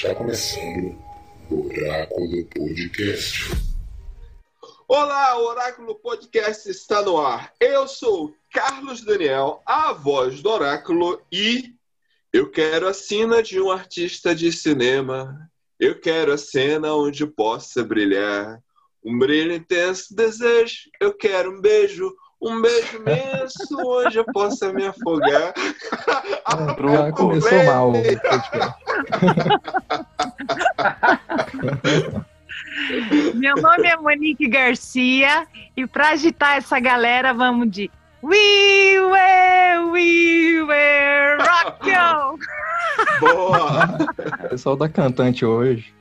[0.00, 0.96] Está começando
[1.50, 3.50] o Oráculo Podcast.
[4.86, 7.52] Olá, Oráculo Podcast está no ar.
[7.58, 11.74] Eu sou Carlos Daniel, a voz do Oráculo, e
[12.32, 15.50] eu quero a cena de um artista de cinema.
[15.80, 18.62] Eu quero a cena onde possa brilhar.
[19.04, 20.88] Um brilho intenso, desejo.
[21.00, 25.52] Eu quero um beijo, um beijo imenso onde eu possa me afogar.
[26.92, 27.92] Já começou mal.
[33.34, 37.90] Meu nome é Monique Garcia e para agitar essa galera vamos de
[38.22, 42.38] We will, we will rock you!
[43.20, 43.96] Boa!
[44.48, 45.94] Pessoal da cantante hoje.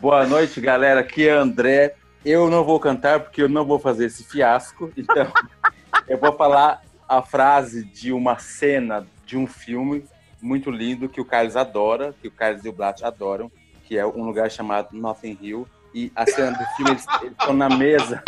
[0.00, 1.00] Boa noite, galera.
[1.00, 1.94] Aqui é André.
[2.24, 4.90] Eu não vou cantar porque eu não vou fazer esse fiasco.
[4.96, 5.30] Então,
[6.08, 10.04] eu vou falar a frase de uma cena de um filme
[10.40, 13.50] muito lindo que o Carlos adora, que o Carlos e o Blatt adoram,
[13.84, 15.68] que é um lugar chamado Notting Hill.
[15.94, 18.22] E a cena do filme, eles estão na mesa,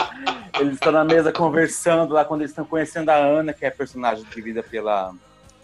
[0.61, 3.73] eles estão na mesa conversando lá quando eles estão conhecendo a Ana, que é a
[3.73, 5.13] personagem vivida pela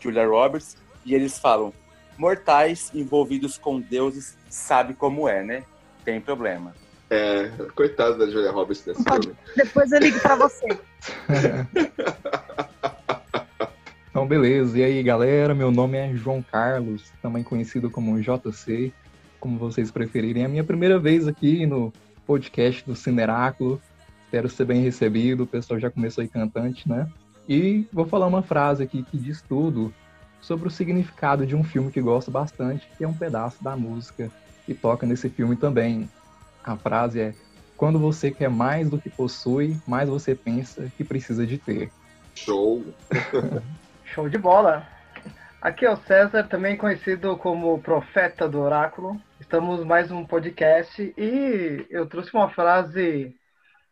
[0.00, 1.72] Julia Roberts, e eles falam:
[2.18, 5.64] mortais envolvidos com deuses sabe como é, né?
[6.04, 6.74] Tem problema.
[7.14, 9.36] É, coitado da Julia Roberts nesse filme.
[9.54, 10.66] Depois eu ligo para você.
[14.08, 14.78] Então, beleza.
[14.78, 15.54] E aí, galera?
[15.54, 18.92] Meu nome é João Carlos, também conhecido como JC,
[19.40, 20.42] como vocês preferirem.
[20.42, 21.90] É a minha primeira vez aqui no
[22.26, 23.80] podcast do Cineráculo.
[24.26, 25.44] Espero ser bem recebido.
[25.44, 27.08] O pessoal já começou aí cantante, né?
[27.48, 29.92] E vou falar uma frase aqui que diz tudo
[30.42, 34.30] sobre o significado de um filme que gosto bastante, que é um pedaço da música
[34.66, 36.06] que toca nesse filme também.
[36.64, 37.34] A frase é:
[37.76, 41.90] Quando você quer mais do que possui, mais você pensa que precisa de ter.
[42.34, 42.84] Show!
[44.04, 44.86] Show de bola!
[45.60, 49.20] Aqui é o César, também conhecido como Profeta do Oráculo.
[49.40, 53.34] Estamos mais um podcast e eu trouxe uma frase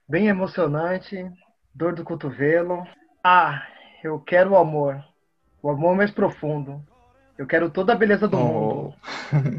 [0.08, 1.30] bem emocionante,
[1.72, 2.84] dor do cotovelo.
[3.22, 3.64] Ah,
[4.02, 5.00] eu quero o amor,
[5.62, 6.84] o amor mais profundo.
[7.40, 8.42] Eu quero toda a beleza do Oh.
[8.44, 8.94] mundo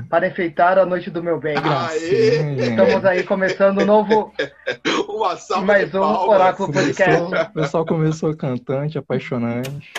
[0.07, 1.55] para enfeitar a noite do meu bem.
[1.57, 2.53] Aê!
[2.69, 4.31] Estamos aí começando um novo
[5.09, 6.29] Uma salva mais de um palmas.
[6.29, 7.17] Oráculo Podcast.
[7.23, 9.93] Começou- O pessoal começou cantante, apaixonante.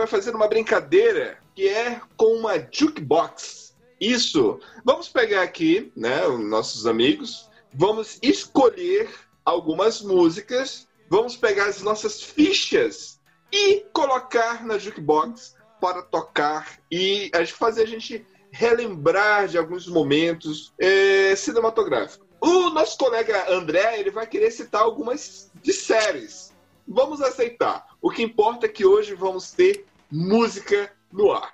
[0.00, 3.74] Vai fazer uma brincadeira que é com uma jukebox.
[4.00, 4.58] Isso.
[4.82, 9.10] Vamos pegar aqui, né, os nossos amigos, vamos escolher
[9.44, 13.20] algumas músicas, vamos pegar as nossas fichas
[13.52, 21.34] e colocar na jukebox para tocar e fazer a gente relembrar de alguns momentos eh,
[21.36, 22.26] cinematográficos.
[22.40, 26.52] O nosso colega André ele vai querer citar algumas de séries.
[26.88, 27.86] Vamos aceitar.
[28.00, 31.52] O que importa é que hoje vamos ter música no ar.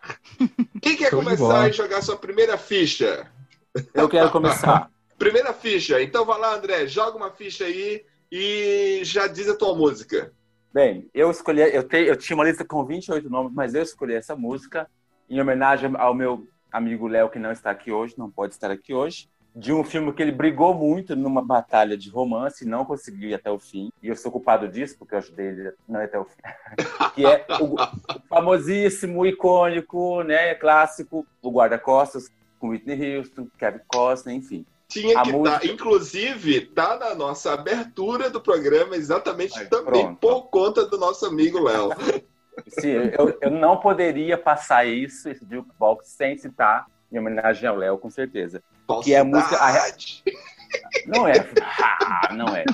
[0.81, 3.31] Quem quer Show começar a jogar sua primeira ficha?
[3.95, 4.91] Eu quero começar.
[5.19, 6.03] Primeira ficha.
[6.03, 10.31] Então vai lá, André, joga uma ficha aí e já diz a tua música.
[10.73, 14.13] Bem, eu escolhi, eu, te, eu tinha uma lista com 28 nomes, mas eu escolhi
[14.13, 14.87] essa música
[15.29, 18.93] em homenagem ao meu amigo Léo, que não está aqui hoje, não pode estar aqui
[18.93, 23.31] hoje, de um filme que ele brigou muito numa batalha de romance e não conseguiu
[23.31, 23.91] ir até o fim.
[24.03, 26.37] E eu sou culpado disso, porque eu ajudei ele não ir até o fim.
[27.15, 34.37] que é o, o famosíssimo, icônico, né, clássico, O Guarda-Costas, com Whitney Houston, Kevin Costner,
[34.37, 34.67] enfim.
[34.89, 40.03] Tinha A que música- estar, inclusive, tá na nossa abertura do programa, exatamente Aí, também
[40.15, 40.19] pronto.
[40.21, 41.89] por conta do nosso amigo Léo.
[42.69, 47.99] Sim, eu, eu não poderia passar isso, esse jukebox, sem citar em homenagem ao Léo,
[47.99, 48.63] com certeza.
[49.03, 49.59] Que é a música-.
[51.07, 51.35] Não é.
[52.01, 52.65] Ah, não é.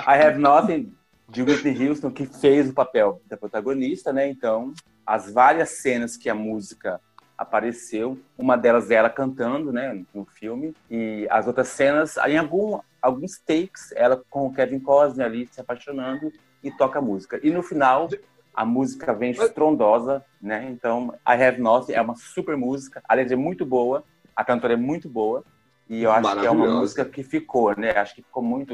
[0.00, 0.94] I Have Nothing,
[1.28, 4.28] de Whitney Houston, que fez o papel da protagonista, né?
[4.28, 4.72] Então,
[5.06, 7.00] as várias cenas que a música
[7.36, 12.78] apareceu, uma delas é ela cantando, né, no filme, e as outras cenas, em algum,
[13.00, 16.30] alguns takes, ela com o Kevin Costner ali se apaixonando
[16.62, 17.40] e toca a música.
[17.42, 18.10] E no final,
[18.54, 20.68] a música vem estrondosa, né?
[20.70, 24.04] Então, I Have Nothing é uma super música, a letra é muito boa,
[24.34, 25.44] a cantora é muito boa,
[25.88, 27.90] e eu acho que é uma música que ficou, né?
[27.90, 28.72] Acho que ficou muito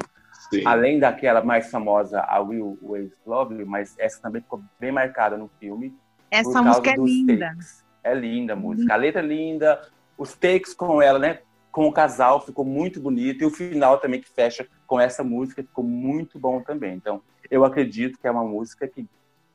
[0.50, 0.62] Sim.
[0.64, 5.36] além daquela mais famosa, a Will Always Love You, mas essa também ficou bem marcada
[5.36, 5.94] no filme.
[6.30, 7.48] Essa música é linda.
[7.48, 7.84] takes.
[8.04, 8.92] É linda a música.
[8.92, 9.80] A letra é linda,
[10.16, 11.40] os takes com ela, né?
[11.72, 15.62] Com o casal ficou muito bonito e o final também que fecha com essa música
[15.62, 16.94] ficou muito bom também.
[16.94, 17.20] Então,
[17.50, 19.06] eu acredito que é uma música que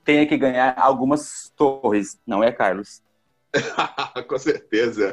[0.03, 3.01] tenha que ganhar algumas torres, não é, Carlos?
[4.27, 5.11] Com certeza.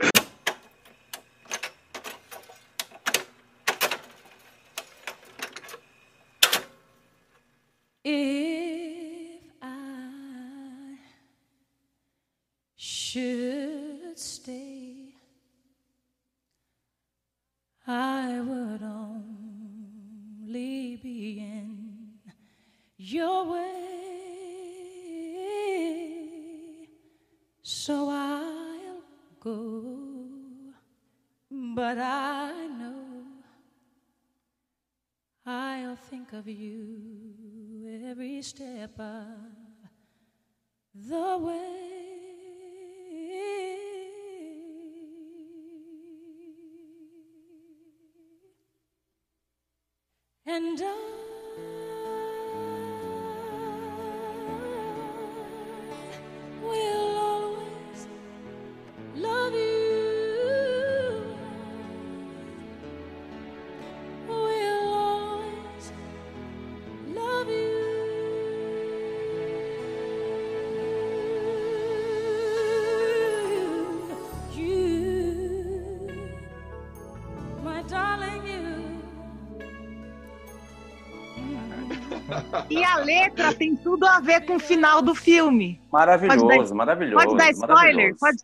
[83.29, 85.81] Letra tem tudo a ver com o final do filme.
[85.93, 87.25] Maravilhoso, Pode dar- maravilhoso.
[87.27, 88.17] Pode dar spoiler?
[88.19, 88.39] Pode,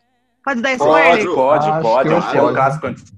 [0.45, 1.35] pode dar Pode, spoiler?
[1.35, 2.09] pode, pode.
[2.09, 2.87] que É um- é um pode.
[2.87, 3.15] antigo.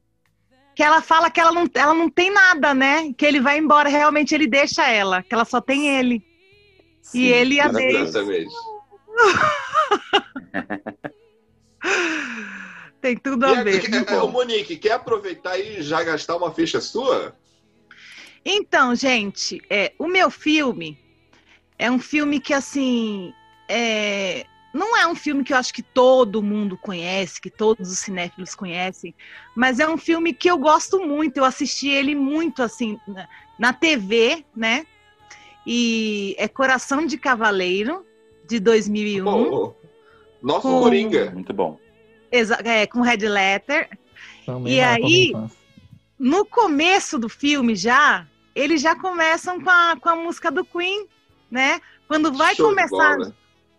[0.75, 3.13] Que ela fala que ela não, ela não tem nada, né?
[3.17, 6.23] Que ele vai embora, realmente ele deixa ela, que ela só tem ele.
[7.01, 7.99] Sim, e ele a deixa.
[7.99, 8.55] Exatamente.
[13.01, 13.81] Tem tudo a a- ver.
[13.81, 17.35] que- é, ô, Monique, quer aproveitar e já gastar uma ficha sua?
[18.45, 20.99] Então, gente, é, o meu filme
[21.79, 23.33] é um filme que, assim,
[23.69, 27.99] é, não é um filme que eu acho que todo mundo conhece, que todos os
[27.99, 29.15] cinéfilos conhecem,
[29.55, 31.37] mas é um filme que eu gosto muito.
[31.39, 32.99] Eu assisti ele muito, assim,
[33.59, 34.87] na, TV, né?
[35.67, 38.05] E é Coração de Cavaleiro,
[38.47, 39.75] de 2001, Pô,
[40.41, 41.31] nosso Com- Coringa.
[41.33, 41.79] Muito bom.
[42.31, 43.89] exa- é, com Red Letter.
[44.45, 45.33] Também E minha aí-.
[46.19, 51.07] No começo do filme já, eles já começam com a, com a música do Queen,
[51.51, 51.81] né?
[52.09, 53.17] Quando vai Show começar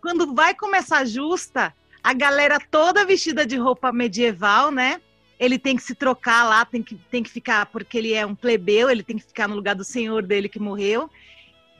[0.00, 5.00] quando vai começar justa, a galera toda vestida de roupa medieval, né?
[5.38, 8.34] Ele tem que se trocar lá, tem que, tem que ficar, porque ele é um
[8.34, 11.10] plebeu, ele tem que ficar no lugar do senhor dele que morreu.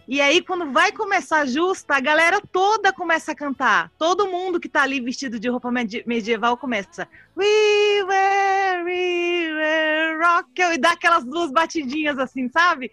[0.07, 3.91] E aí, quando vai começar justa, a galera toda começa a cantar.
[3.99, 7.07] Todo mundo que tá ali vestido de roupa medi- medieval começa.
[7.37, 10.63] We were, we were rock.
[10.73, 12.91] E dá aquelas duas batidinhas assim, sabe?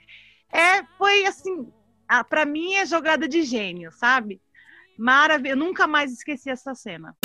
[0.51, 1.71] É, foi assim,
[2.07, 4.41] ah, para mim é jogada de gênio, sabe?
[4.97, 7.15] Maravilha, eu nunca mais esqueci essa cena.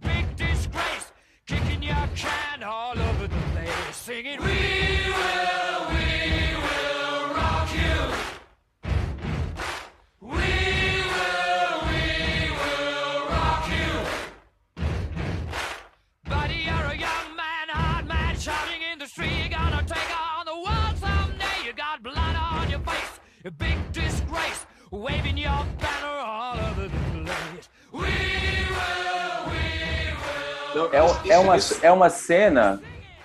[0.00, 1.12] Big disgrace.
[1.46, 3.96] Kicking your can all over the place.
[3.96, 4.69] Singing, We
[30.92, 32.80] É, isso- é, uma, isso- é uma cena,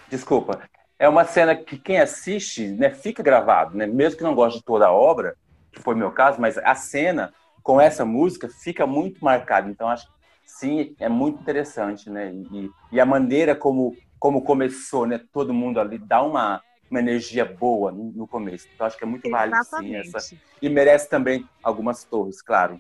[0.10, 0.62] desculpa,
[1.00, 3.86] é uma cena que quem assiste, né, fica gravado, né?
[3.86, 5.36] Mesmo que não goste de toda a obra,
[5.72, 9.70] que foi meu caso, mas a cena com essa música fica muito marcada.
[9.70, 10.12] Então acho que
[10.46, 12.32] sim, é muito interessante, né?
[12.52, 15.20] E, e a maneira como como começou, né?
[15.32, 18.68] Todo mundo ali dá uma, uma energia boa no, começo.
[18.74, 20.18] Então acho que é muito válido sim essa
[20.62, 22.80] e merece também algumas torres, claro.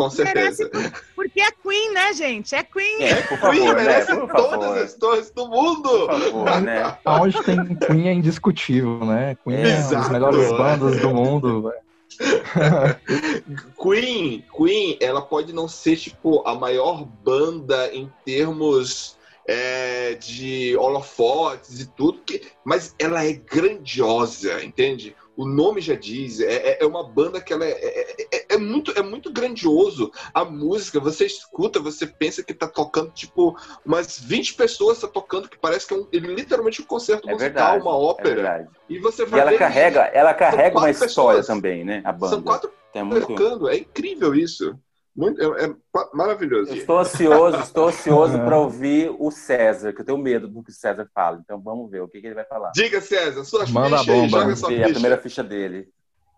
[0.00, 0.70] Com certeza.
[1.14, 2.54] Porque é Queen, né, gente?
[2.54, 3.02] É Queen.
[3.02, 3.82] É, por Queen favor, né?
[3.82, 4.78] merece Por todas favor.
[4.78, 5.88] as torres do mundo.
[5.90, 6.98] Por favor, né?
[7.04, 9.36] Onde tem Queen é indiscutível, né?
[9.44, 11.64] Queen é uma das melhores bandas do mundo.
[11.64, 11.80] velho.
[13.78, 21.78] Queen, Queen, ela pode não ser tipo a maior banda em termos é, de holofotes
[21.78, 25.14] e tudo, que, mas ela é grandiosa, entende?
[25.40, 28.58] O nome já diz, é, é- é uma banda que ela é, é- é- é
[28.58, 30.12] muito, é muito grandioso.
[30.34, 35.48] A música, você escuta, você pensa que tá tocando, tipo, umas 20 pessoas tá tocando,
[35.48, 37.82] que parece que é um, ele, literalmente um concerto É musical, verdade.
[37.82, 38.68] uma É ópera.
[38.86, 41.46] e você E vai ela ver- carrega, ela carrega uma história pessoas.
[41.46, 42.02] também, né?
[42.04, 42.28] A banda.
[42.34, 42.70] São quatro
[43.02, 43.26] muito...
[43.28, 44.78] tocando, é incrível isso.
[45.16, 45.74] Muito, é, é
[46.14, 46.70] maravilhoso.
[46.70, 50.70] Eu estou ansioso, estou ansioso para ouvir o César, que eu tenho medo do que
[50.70, 51.40] o César fala.
[51.44, 52.70] Então vamos ver o que, que ele vai falar.
[52.72, 54.28] Diga, César, suas Manda fichas a aí, bomba.
[54.30, 54.86] joga Vamos sua ficha.
[54.86, 55.88] a primeira ficha dele.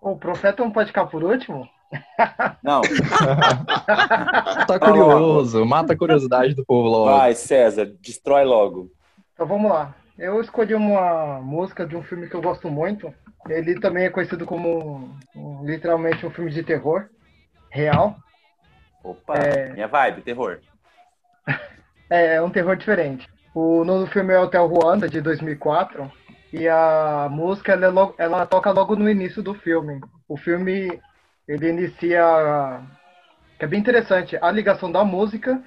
[0.00, 1.68] O profeta não pode ficar por último?
[2.62, 2.80] Não,
[4.66, 7.04] Tá curioso, mata a curiosidade do povo logo.
[7.16, 8.90] vai, César, destrói logo.
[9.34, 9.94] Então vamos lá.
[10.18, 13.12] Eu escolhi uma música de um filme que eu gosto muito.
[13.48, 15.10] Ele também é conhecido como
[15.64, 17.06] literalmente um filme de terror
[17.70, 18.16] real.
[19.02, 19.72] Opa, É.
[19.72, 20.58] minha vibe, terror.
[22.10, 23.26] É um terror diferente.
[23.54, 26.12] O nome do filme é Hotel Ruanda, de 2004.
[26.52, 29.98] E a música ela, é logo- ela toca logo no início do filme.
[30.28, 31.00] O filme
[31.48, 32.80] ele inicia.
[33.58, 35.62] que é bem interessante a ligação da música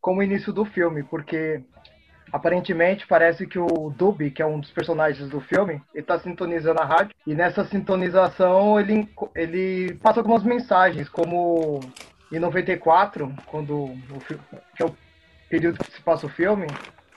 [0.00, 1.62] com o início do filme, porque
[2.32, 6.80] aparentemente parece que o Duby, que é um dos personagens do filme, ele está sintonizando
[6.80, 7.16] a rádio.
[7.26, 11.80] E nessa sintonização ele, ele passa algumas mensagens, como
[12.30, 13.98] em 94, quando o
[14.76, 14.96] que é o
[15.48, 16.66] período que se passa o filme,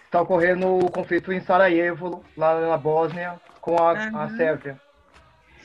[0.06, 4.38] está ocorrendo o conflito em Sarajevo, lá na Bósnia, com a, a Aham.
[4.38, 4.80] Sérvia.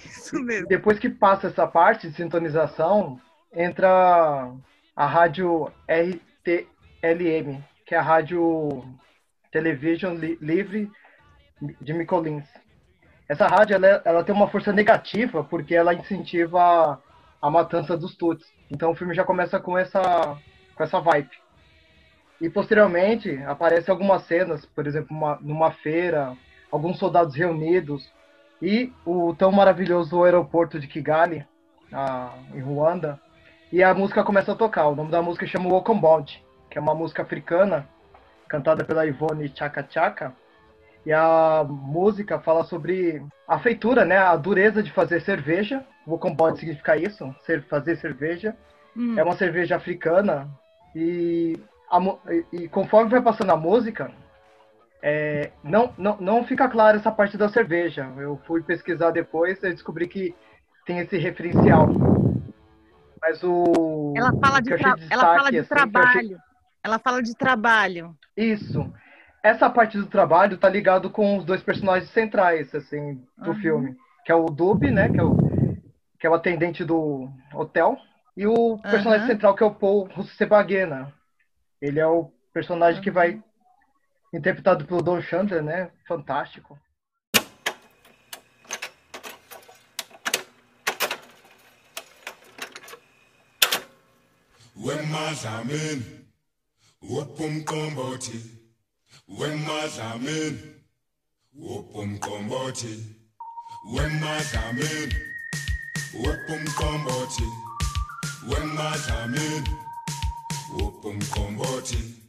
[0.04, 0.68] Isso mesmo.
[0.68, 3.20] Depois que passa essa parte de sintonização,
[3.52, 4.50] entra
[4.94, 8.84] a rádio RTLM, que é a rádio
[9.50, 10.90] Television Li- Livre
[11.80, 12.44] de Micolins.
[13.28, 17.00] Essa rádio ela, é- ela tem uma força negativa porque ela incentiva
[17.40, 18.46] a matança dos Tuts.
[18.70, 20.36] Então o filme já começa com essa,
[20.74, 21.30] com essa vibe.
[22.40, 26.36] E posteriormente aparecem algumas cenas, por exemplo, uma- numa feira,
[26.70, 28.12] alguns soldados reunidos
[28.60, 31.46] e o tão maravilhoso aeroporto de Kigali,
[31.92, 33.18] ah, em Ruanda.
[33.72, 34.86] E a música começa a tocar.
[34.88, 37.88] O nome da música chama Walk on Bound, que é uma música africana,
[38.48, 40.32] cantada pela Ivone Chaka Chaka.
[41.04, 45.84] E a música fala sobre a feitura, né, a dureza de fazer cerveja.
[46.06, 48.56] Walk on Bound significa isso, ser, fazer cerveja.
[48.96, 49.18] Hum.
[49.18, 50.48] É uma cerveja africana
[50.94, 51.58] e,
[51.90, 51.98] a
[52.52, 54.10] e- conforme vai passando a música,
[55.02, 58.10] é, não, não, não fica clara essa parte da cerveja.
[58.18, 60.34] Eu fui pesquisar depois e descobri que
[60.86, 61.88] tem esse referencial.
[63.20, 64.14] Mas o.
[64.16, 66.38] Ela fala de, tra- achei ela fala de assim, eu achei- trabalho.
[66.84, 68.16] Ela fala de trabalho.
[68.36, 68.92] Isso.
[69.42, 73.56] Essa parte do trabalho tá ligado com os dois personagens centrais, assim, do Uhum.
[73.56, 73.96] filme.
[74.24, 75.08] Que é o Dub, né?
[75.08, 75.36] Que é o,
[76.18, 77.98] que é o atendente do hotel.
[78.36, 79.26] E o personagem Aham.
[79.26, 81.12] central, que é o Paul Rusesabagina.
[81.80, 83.42] Ele é o personagem que vai
[84.32, 85.90] interpretado pelo Don Chandler, né?
[86.06, 86.78] Fantástico.
[106.22, 107.42] Whoop um combote,
[108.48, 109.64] when my time in,
[110.72, 112.25] whoop um combote.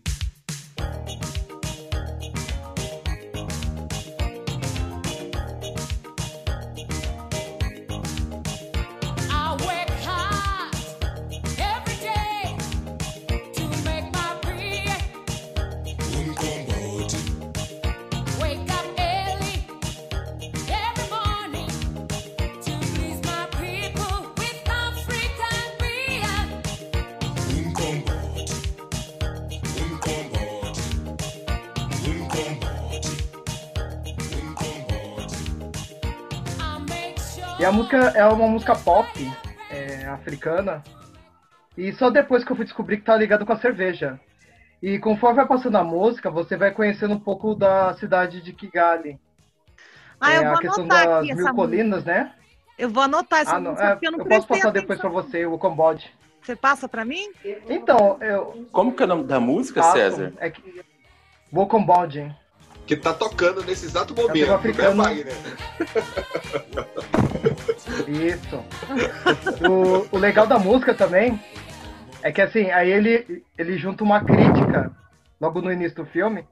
[37.68, 39.10] A música é uma música pop
[39.70, 40.82] é, africana.
[41.78, 44.20] E só depois que eu fui descobrir que tá ligado com a cerveja.
[44.82, 49.20] E conforme vai passando a música, você vai conhecendo um pouco da cidade de Kigali.
[50.20, 51.54] Ah, é eu vou a questão anotar das aqui mil essa música.
[51.54, 52.34] colinas, né?
[52.78, 55.10] Eu vou anotar essa Ah, não, música é, eu não eu posso passar depois pra
[55.10, 55.30] atenção.
[55.30, 56.12] você o Cambode.
[56.42, 57.30] Você passa pra mim?
[57.68, 58.66] Então, eu.
[58.72, 60.34] Como que é o nome da música, passo, César?
[60.38, 60.82] É que.
[61.52, 62.34] O Cambode.
[62.88, 64.48] Que tá tocando nesse exato momento.
[64.48, 65.04] né, africano.
[65.04, 65.36] Wagner?
[68.08, 68.64] Isso.
[69.70, 71.40] O, o legal da música também
[72.24, 74.92] é que assim, aí ele, ele junta uma crítica
[75.40, 76.48] logo no início do filme,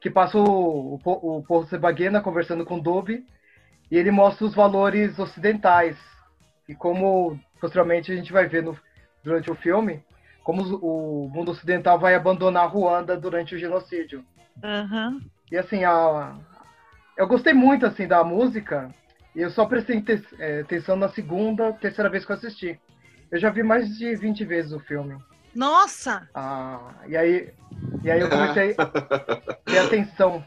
[0.00, 4.54] que passa o, o, o Paul Sebaguena conversando com o Dub e ele mostra os
[4.54, 5.96] valores ocidentais.
[6.68, 8.76] E como posteriormente a gente vai ver no,
[9.22, 10.02] durante o filme,
[10.42, 14.24] como o mundo ocidental vai abandonar Ruanda durante o genocídio.
[14.62, 15.20] Aham.
[15.50, 16.34] E assim, a...
[17.16, 18.90] eu gostei muito assim da música
[19.34, 22.78] e eu só prestei te- é, atenção na segunda, terceira vez que eu assisti.
[23.30, 25.16] Eu já vi mais de 20 vezes o filme.
[25.54, 27.52] Nossa, Ah, e aí,
[28.04, 28.86] e aí eu comecei a
[29.64, 30.44] ter atenção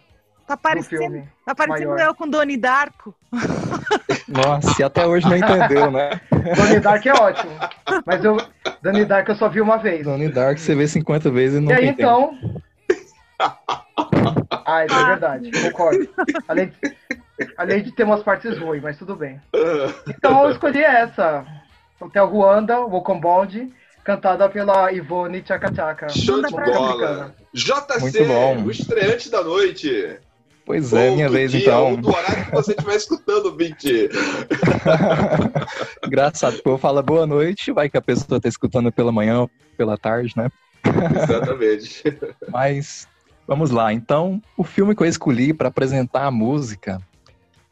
[0.47, 1.29] tá parecendo, filme.
[1.45, 3.15] tá parecendo eu com Doni Darko.
[4.27, 6.19] Nossa, e até hoje não entendeu, né?
[6.55, 7.51] Donnie Dark é ótimo,
[8.05, 8.37] mas eu
[8.81, 10.03] Donnie Dark eu só vi uma vez.
[10.05, 12.01] Donnie Dark você vê 50 vezes e não E aí tempo.
[12.01, 12.61] então.
[14.65, 16.09] Ah, isso é verdade, concordo.
[16.47, 16.95] Além de,
[17.57, 19.41] além de ter umas partes ruins, mas tudo bem.
[20.07, 21.45] Então eu escolhi essa.
[21.99, 23.69] Hotel Ruanda, Welcome Bond,
[24.03, 26.09] cantada pela Ivone Tchaka Tchaka.
[26.09, 27.35] Show de bola.
[27.53, 28.63] JC, Muito bom.
[28.63, 30.17] o estreante da noite.
[30.65, 31.91] Pois é, Ou minha vez dia, então.
[31.91, 34.09] Ou do horário que você estiver escutando, Vinte.
[36.05, 39.51] Engraçado, porque eu falo boa noite, vai que a pessoa tá escutando pela manhã ou
[39.77, 40.49] pela tarde, né?
[41.23, 42.03] Exatamente.
[42.49, 43.07] Mas
[43.51, 43.91] vamos lá.
[43.91, 47.01] Então, o filme que eu escolhi para apresentar a música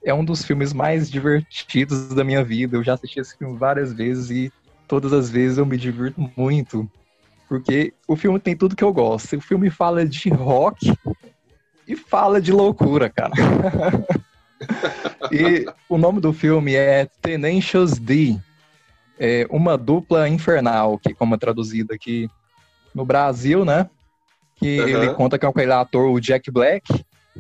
[0.04, 2.76] é um dos filmes mais divertidos da minha vida.
[2.76, 4.52] Eu já assisti esse filme várias vezes e
[4.90, 6.86] todas as vezes eu me divirto muito.
[7.48, 9.38] Porque o filme tem tudo que eu gosto.
[9.38, 10.94] O filme fala de rock
[11.88, 13.32] e fala de loucura, cara.
[15.32, 18.38] e o nome do filme é Tenacious D.
[19.18, 22.30] É uma dupla infernal, que como é traduzido aqui
[22.94, 23.90] no Brasil, né?
[24.60, 24.90] Que Aham.
[24.90, 26.84] ele conta com aquele ator, o Jack Black,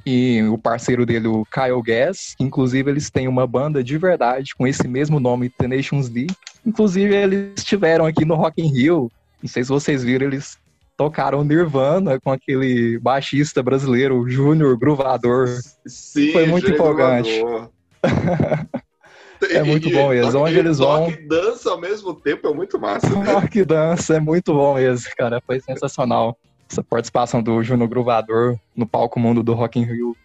[0.05, 2.33] e o parceiro dele, o Kyle Gass.
[2.38, 6.27] que, Inclusive, eles têm uma banda de verdade com esse mesmo nome, Tenacious D.
[6.65, 9.11] Inclusive, eles estiveram aqui no Rock in Rio.
[9.41, 10.57] Não sei se vocês viram, eles
[10.97, 15.47] tocaram Nirvana com aquele baixista brasileiro, Júnior Gruvador.
[15.85, 17.41] Sim, Foi muito empolgante.
[19.51, 20.39] É muito bom mesmo.
[20.41, 23.07] Onde eles vão- e dança ao mesmo tempo é muito massa.
[23.09, 23.31] né?
[23.31, 25.41] Rock dança, é muito bom mesmo, cara.
[25.45, 26.38] Foi sensacional.
[26.69, 30.15] Essa participação do Júnior Gruvador no palco mundo do Rock in Rio.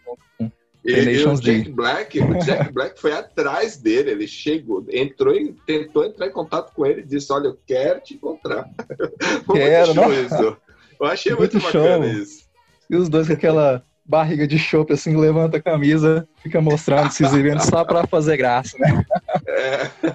[0.84, 1.34] E, e o.
[1.40, 6.32] Jack Black, o Jack Black foi atrás dele, ele chegou, entrou em, tentou entrar em
[6.32, 8.68] contato com ele e disse, olha, eu quero te encontrar.
[9.50, 10.56] Quero, muito.
[11.00, 12.22] Eu achei Muito muito, bacana show.
[12.22, 12.44] isso.
[12.90, 17.24] E os dois com aquela barriga de chope assim, levanta a camisa, fica mostrando, se
[17.24, 19.04] exibindo só pra fazer graça, né?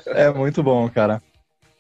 [0.06, 1.22] É, É muito bom, cara.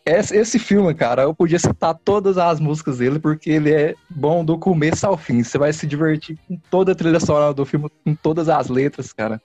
[0.06, 4.44] Esse, esse filme, cara, eu podia citar todas as músicas dele, porque ele é bom
[4.44, 5.44] do começo ao fim.
[5.44, 9.14] Você vai se divertir com toda a trilha sonora do filme, com todas as letras,
[9.14, 9.42] cara,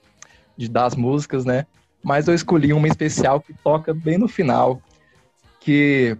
[0.57, 1.67] de, das músicas, né?
[2.03, 4.81] Mas eu escolhi uma especial que toca bem no final,
[5.61, 6.17] que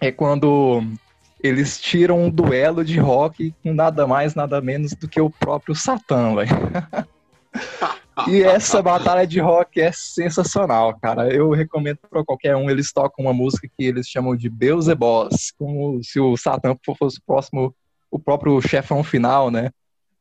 [0.00, 0.82] é quando
[1.42, 5.74] eles tiram um duelo de rock com nada mais, nada menos do que o próprio
[5.74, 6.50] Satã, velho.
[8.28, 11.32] E essa batalha de rock é sensacional, cara.
[11.32, 12.70] Eu recomendo para qualquer um.
[12.70, 17.22] Eles tocam uma música que eles chamam de Beelzebos, como se o Satã fosse o
[17.26, 17.74] próximo,
[18.10, 19.70] o próprio chefão final, né?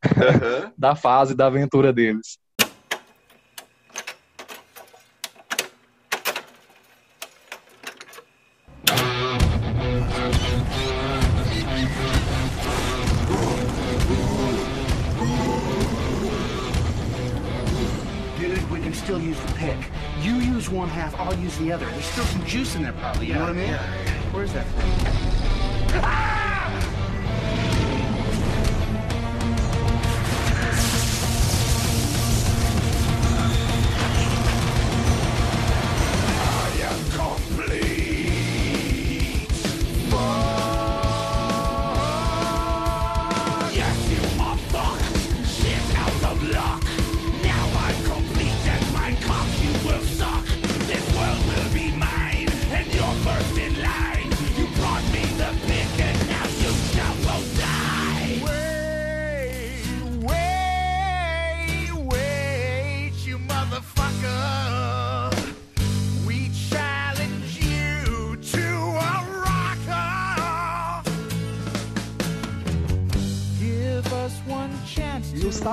[0.04, 0.72] aham.
[0.78, 2.40] Da fase da aventura deles.
[19.12, 19.78] Still use the pick.
[20.21, 21.86] You use one half, I'll use the other.
[21.86, 23.26] There's still some juice in there, probably.
[23.26, 23.74] You know what I mean?
[24.32, 26.02] Where's that thing?
[26.02, 26.38] Ah!
[26.38, 26.41] Wait,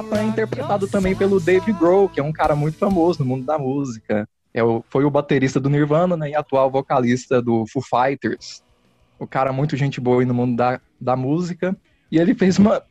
[0.08, 3.44] Satã é interpretado também pelo Dave Grohl, que é um cara muito famoso no mundo
[3.44, 4.26] da música.
[4.54, 8.62] É o, foi o baterista do Nirvana né, e atual vocalista do Foo Fighters.
[9.18, 11.76] O cara muito gente boa aí no mundo da, da música.
[12.10, 12.82] E ele fez uma,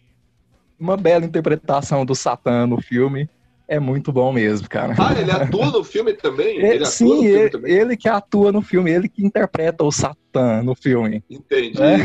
[0.79, 3.27] uma bela interpretação do Satã no filme.
[3.67, 4.93] É muito bom mesmo, cara.
[4.97, 6.59] Ah, ele atua no filme também?
[6.59, 7.71] É, Ele atua sim, no filme ele, também?
[7.73, 11.23] ele que atua no filme, ele que interpreta o Satã no filme.
[11.29, 11.77] Entendi.
[11.79, 11.97] né?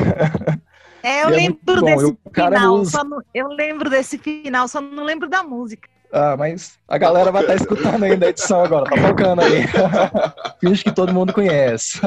[1.02, 2.74] É, eu E é lembro desse final.
[2.74, 5.88] usa- só não- eu lembro desse final, só não lembro da música.
[6.14, 9.62] Ah, mas a galera vai estar escutando ainda a edição agora, tá tocando aí.
[10.60, 11.98] Finge que todo mundo conhece.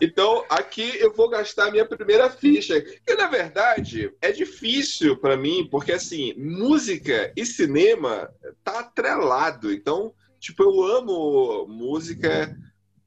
[0.00, 2.78] Então, aqui eu vou gastar a minha primeira ficha.
[2.82, 8.28] Que, na verdade, é difícil para mim, porque, assim, música e cinema
[8.62, 9.72] tá atrelado.
[9.72, 12.54] Então, tipo, eu amo música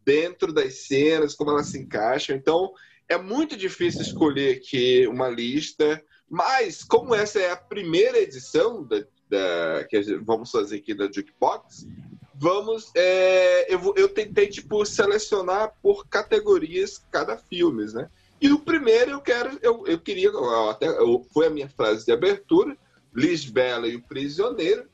[0.10, 2.36] dentro das cenas, como elas se encaixam.
[2.36, 2.72] Então,
[3.08, 6.04] é muito difícil escolher aqui uma lista.
[6.28, 11.86] Mas, como essa é a primeira edição da, da que vamos fazer aqui da Jukebox,
[12.34, 12.92] vamos.
[12.96, 18.10] é, eu, eu tentei, tipo, selecionar por categorias cada filme, né?
[18.42, 20.32] E o primeiro eu quero, eu, eu queria,
[20.72, 22.76] até eu- foi a minha frase de abertura,
[23.14, 24.86] Lisbela e o Prisioneiro.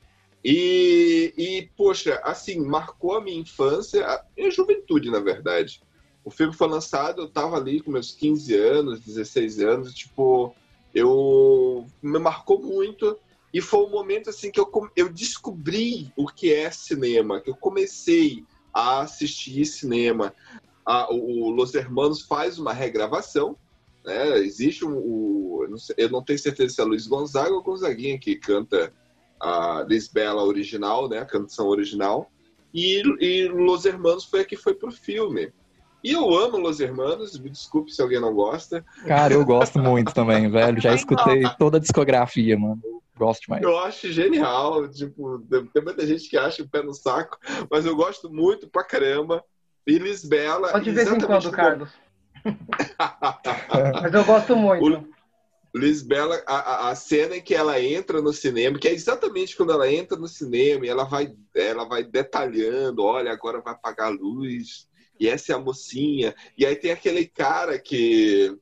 [0.47, 5.81] E, e, poxa, assim, marcou a minha infância, a minha juventude, na verdade.
[6.23, 10.55] O filme foi lançado, eu tava ali com meus 15 anos, 16 anos, tipo,
[10.93, 13.17] eu me marcou muito.
[13.51, 17.55] E foi um momento assim que eu, eu descobri o que é cinema, que eu
[17.55, 20.31] comecei a assistir cinema.
[20.85, 23.57] A- o, o Los Hermanos faz uma regravação,
[24.05, 24.37] né?
[24.37, 28.93] Existe um, eu não tenho certeza se é Luiz Gonzaga ou Gonzaguinha que canta
[29.39, 31.19] a Lisbela original, né?
[31.19, 32.29] A canção original.
[32.73, 35.51] E, e Los Hermanos foi a que foi pro filme.
[36.03, 38.85] E eu amo Los Hermanos, me desculpe se alguém não gosta.
[39.07, 40.79] Cara, eu gosto muito também, velho.
[40.79, 42.81] Já escutei toda a discografia, mano.
[43.17, 43.63] Gosto demais.
[43.63, 45.39] Eu acho genial, tipo,
[45.73, 47.37] tem muita gente que acha o pé no saco,
[47.71, 49.41] mas eu gosto muito pra caramba.
[49.87, 50.69] E Lisbela.
[50.71, 51.89] Só de vez em quando, como- Carlos.
[54.01, 55.07] Mas eu gosto muito.
[55.77, 59.91] Lisbela, a, a- cena em que ela entra no cinema, que é exatamente quando ela
[59.91, 64.87] entra no cinema e ela vai, ela vai detalhando, olha, agora vai apagar a luz,
[65.19, 66.33] e essa é a mocinha.
[66.57, 68.57] E aí tem aquele cara que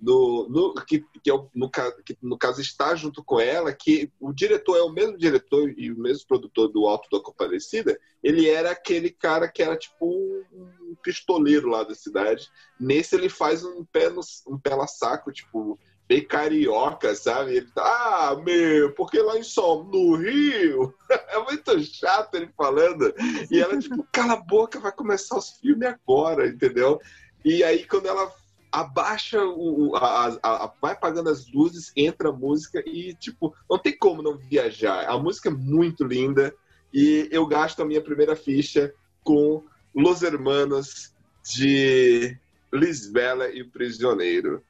[0.00, 4.12] no, no, que, que, é o- no, que no caso está junto com ela, que
[4.20, 8.48] o diretor é o mesmo diretor e o mesmo produtor do Alto da Comparecida, ele
[8.48, 10.44] era aquele cara que era tipo um,
[10.90, 12.48] um pistoleiro lá da cidade.
[12.78, 17.56] Nesse ele faz um pé, no, um pé lá saco, tipo, bem carioca, sabe?
[17.56, 23.12] Ele tá, ah, meu, porque lá em São no Rio é muito chato ele falando.
[23.50, 26.98] E ela, tipo, cala a boca, vai começar os filmes agora, entendeu?
[27.44, 28.32] E aí, quando ela
[28.72, 29.94] abaixa o.
[29.96, 34.22] a, a- a- vai apagando as luzes, entra a música e, tipo, não tem como
[34.22, 35.06] não viajar.
[35.08, 36.54] A música é muito linda
[36.92, 38.92] e eu gasto a minha primeira ficha
[39.22, 39.62] com
[39.94, 41.12] Los Hermanos
[41.54, 42.36] de
[42.72, 44.62] Lisbela e o Prisioneiro.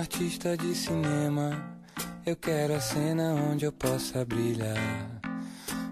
[0.00, 1.62] Artista de cinema.
[2.24, 5.20] Eu quero a cena onde eu possa brilhar.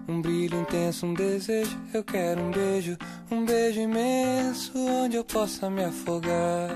[0.07, 1.77] Um brilho intenso, um desejo.
[1.93, 2.97] Eu quero um beijo,
[3.29, 6.75] um beijo imenso onde eu possa me afogar.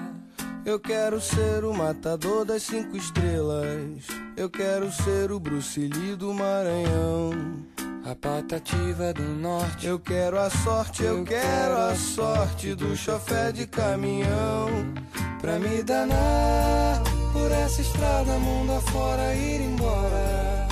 [0.63, 4.05] Eu quero ser o matador das cinco estrelas.
[4.37, 7.31] Eu quero ser o Bruce Lee do Maranhão.
[8.05, 9.87] A patativa do norte.
[9.87, 14.67] Eu quero a sorte, eu quero a sorte do chofé de caminhão.
[15.41, 17.12] Pra me danar
[17.43, 20.65] por essa estrada, mundo afora, ir embora.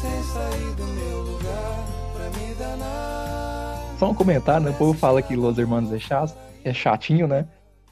[0.00, 3.96] Sem sair do meu lugar, pra me danar.
[3.98, 4.70] Só um comentário, né?
[4.70, 7.46] O povo fala que Los Hermanos é chato, é chatinho, né?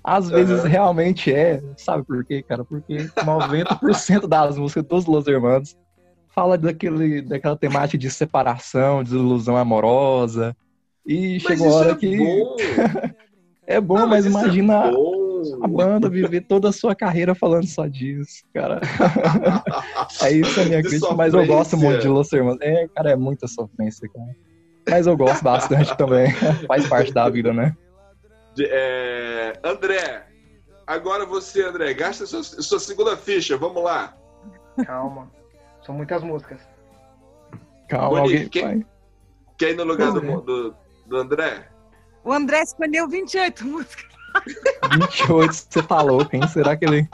[0.04, 1.62] Às vezes realmente é.
[1.78, 2.64] Sabe por quê, cara?
[2.64, 5.74] Porque 90% das músicas dos Los Hermanos
[6.28, 10.54] fala daquele, daquela temática de separação, desilusão amorosa.
[11.06, 12.16] E Mas chegou a hora é que.
[12.16, 12.56] bom.
[13.70, 15.17] É bom, Não, mas, isso é imagina bom.
[15.62, 18.80] A banda viver toda a sua carreira falando só disso, cara.
[20.22, 22.58] é isso a minha De crítica, mas eu gosto muito de Los Hermanos.
[22.60, 24.36] É, cara, é muita sofrência, cara.
[24.88, 26.30] Mas eu gosto bastante também.
[26.66, 27.76] Faz parte da vida, né?
[28.54, 30.26] De- é, André,
[30.86, 34.16] agora você, André, gasta sua, sua segunda ficha, vamos lá.
[34.86, 35.30] Calma.
[35.84, 36.60] São muitas músicas.
[37.88, 38.86] Calma, Monique, alguém quem- vai.
[39.58, 40.36] Quer ir no lugar do, Pois é.
[40.42, 40.74] do,
[41.06, 41.68] do André?
[42.24, 44.17] O André escolheu 28 músicas.
[44.98, 46.46] 28, você tá louco, hein?
[46.48, 47.08] Será que ele.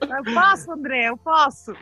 [0.00, 1.08] Eu posso, André?
[1.08, 1.74] Eu posso.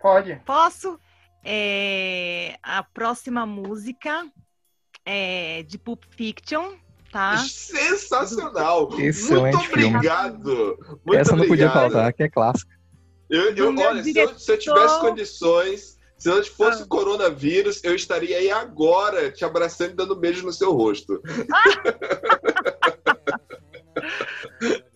[0.00, 0.36] Pode.
[0.44, 0.98] Posso?
[1.44, 4.26] É, a próxima música
[5.04, 6.72] é de Pulp Fiction,
[7.12, 7.36] tá?
[7.38, 8.88] Sensacional!
[8.98, 9.96] Excelente Muito filme.
[9.96, 10.76] obrigado!
[11.04, 11.92] Muito Essa não podia obrigado.
[11.92, 12.70] faltar, que é clássico.
[13.30, 16.86] Eu, eu- olha, se eu, se eu tivesse condições, se não fosse Ah.
[16.88, 21.20] coronavírus, eu estaria aí agora te abraçando e dando beijo no seu rosto.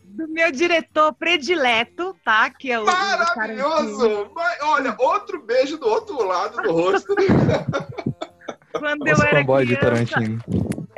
[0.05, 2.51] Do meu diretor predileto, tá?
[2.51, 2.85] Que é o.
[2.85, 4.31] Maravilhoso!
[4.35, 7.15] Mas, olha, outro beijo do outro lado do rosto.
[8.79, 10.41] Quando Os eu era fanboy de criança, Tarantino.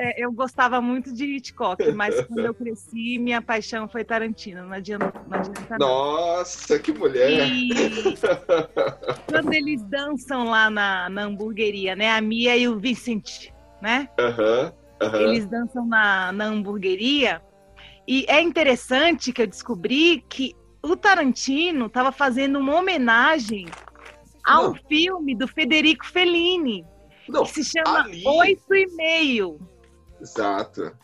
[0.02, 4.64] É, eu gostava muito de Hitchcock, mas quando eu cresci, minha paixão foi Tarantino.
[4.64, 5.38] Não adianta, não.
[5.38, 5.86] Adianta não.
[5.86, 7.48] Nossa, que mulher!
[7.48, 7.70] E
[9.30, 12.10] quando eles dançam lá na, na hamburgueria, né?
[12.10, 14.08] A Mia e o Vincent, né?
[15.20, 17.40] Eles dançam na, na hamburgueria.
[18.06, 23.66] E é interessante que eu descobri que o Tarantino estava fazendo uma homenagem
[24.44, 24.74] ao Não.
[24.88, 26.84] filme do Federico Fellini,
[27.28, 29.71] Não, que se chama Oito e Meio.
[30.22, 30.96] Exato.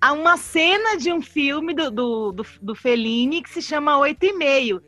[0.00, 4.24] Há uma cena de um filme do, do, do, do Fellini que se chama Oito
[4.24, 4.82] e Meio.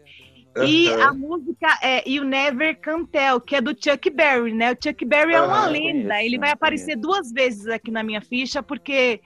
[0.64, 1.09] E Aham.
[1.09, 4.72] a música é You Never Can Tell, que é do Chuck Berry, né?
[4.72, 6.09] O Chuck Berry é uma lenda.
[6.09, 9.20] conheço, Ele vai aparecer duas vezes aqui na minha ficha, porque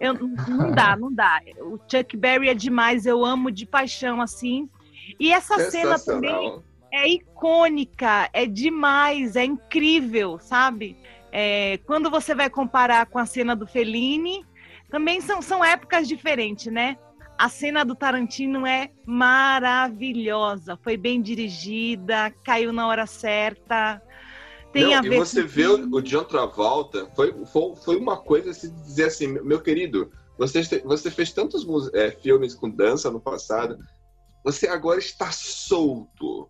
[0.00, 1.40] eu, não dá, não dá.
[1.58, 4.68] O Chuck Berry é demais, eu amo de paixão, assim.
[5.18, 10.96] E essa cena também é icônica, é demais, é incrível, sabe?
[11.32, 14.44] É, quando você vai comparar com a cena do Fellini,
[14.90, 16.96] também são, são épocas diferentes, né?
[17.38, 24.02] A cena do Tarantino é maravilhosa, foi bem dirigida, caiu na hora certa.
[24.72, 27.96] Tem Não, a e ver você com vê o, o John Travolta, foi, foi, foi
[27.96, 33.10] uma coisa se dizer assim, meu querido, você, você fez tantos é, filmes com dança
[33.10, 33.78] no passado,
[34.44, 36.48] você agora está solto.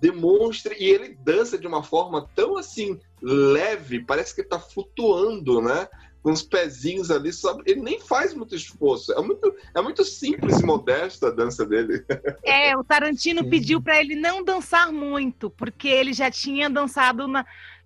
[0.00, 5.60] Demonstre, e ele dança de uma forma tão assim, leve, parece que ele está flutuando,
[5.60, 5.86] né?
[6.22, 9.12] Com os pezinhos ali, só, ele nem faz muito esforço.
[9.12, 12.04] É muito, é muito simples e modesta a dança dele.
[12.42, 17.44] É, o Tarantino pediu para ele não dançar muito, porque ele já tinha dançado na-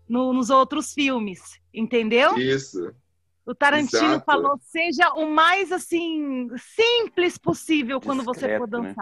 [0.09, 2.38] no- nos outros filmes, entendeu?
[2.38, 2.92] Isso.
[3.46, 4.24] O Tarantino Exato.
[4.24, 8.94] falou: seja o mais assim simples possível quando você for Discreto, né?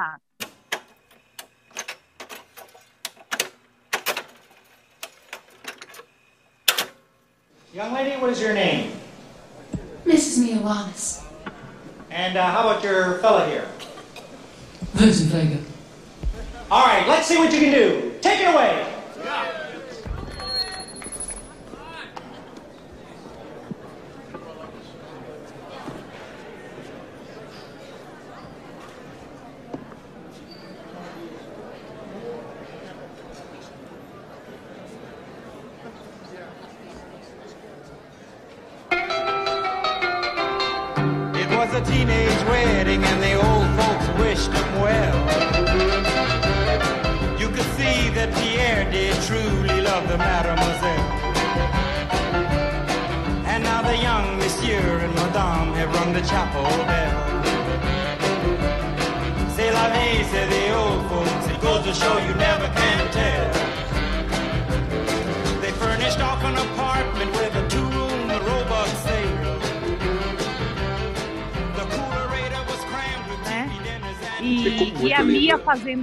[7.74, 8.92] Young lady, what is your name?
[10.04, 10.44] Mrs.
[10.44, 11.24] Mia Wallace.
[12.10, 13.66] And uh, how about your fella here?
[14.92, 15.58] Vincent Vega.
[16.70, 18.12] All right, let's see what you can do.
[18.20, 18.91] Take it away.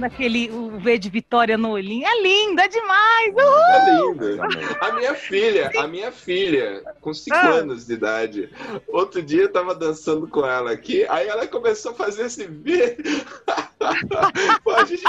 [0.08, 0.14] Lindo.
[0.14, 2.06] aquele o V de Vitória no olhinho.
[2.06, 3.34] É lindo, é demais!
[3.34, 3.58] Uhul!
[3.58, 4.42] É lindo.
[4.80, 7.48] A minha filha, a minha filha, com 5 Ah.
[7.50, 8.50] anos de idade,
[8.88, 12.96] outro dia eu tava dançando com ela aqui, aí ela começou a fazer esse V.
[14.76, 15.02] A gente-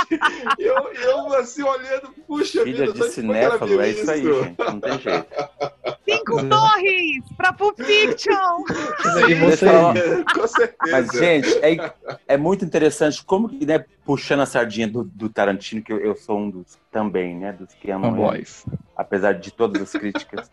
[0.59, 4.57] eu, eu assim olhando, puxa Filha vida, de cinéfalo, é isso aí, gente.
[4.59, 5.27] Não tem jeito.
[6.09, 8.63] Cinco torres pra Pulp Fiction!
[9.29, 9.65] E você,
[10.33, 10.91] Com certeza.
[10.91, 11.93] Mas, gente, é,
[12.27, 16.15] é muito interessante como que, né, puxando a sardinha do, do Tarantino, que eu, eu
[16.15, 18.47] sou um dos também, né, dos que amam ele,
[18.95, 20.49] apesar de todas as críticas.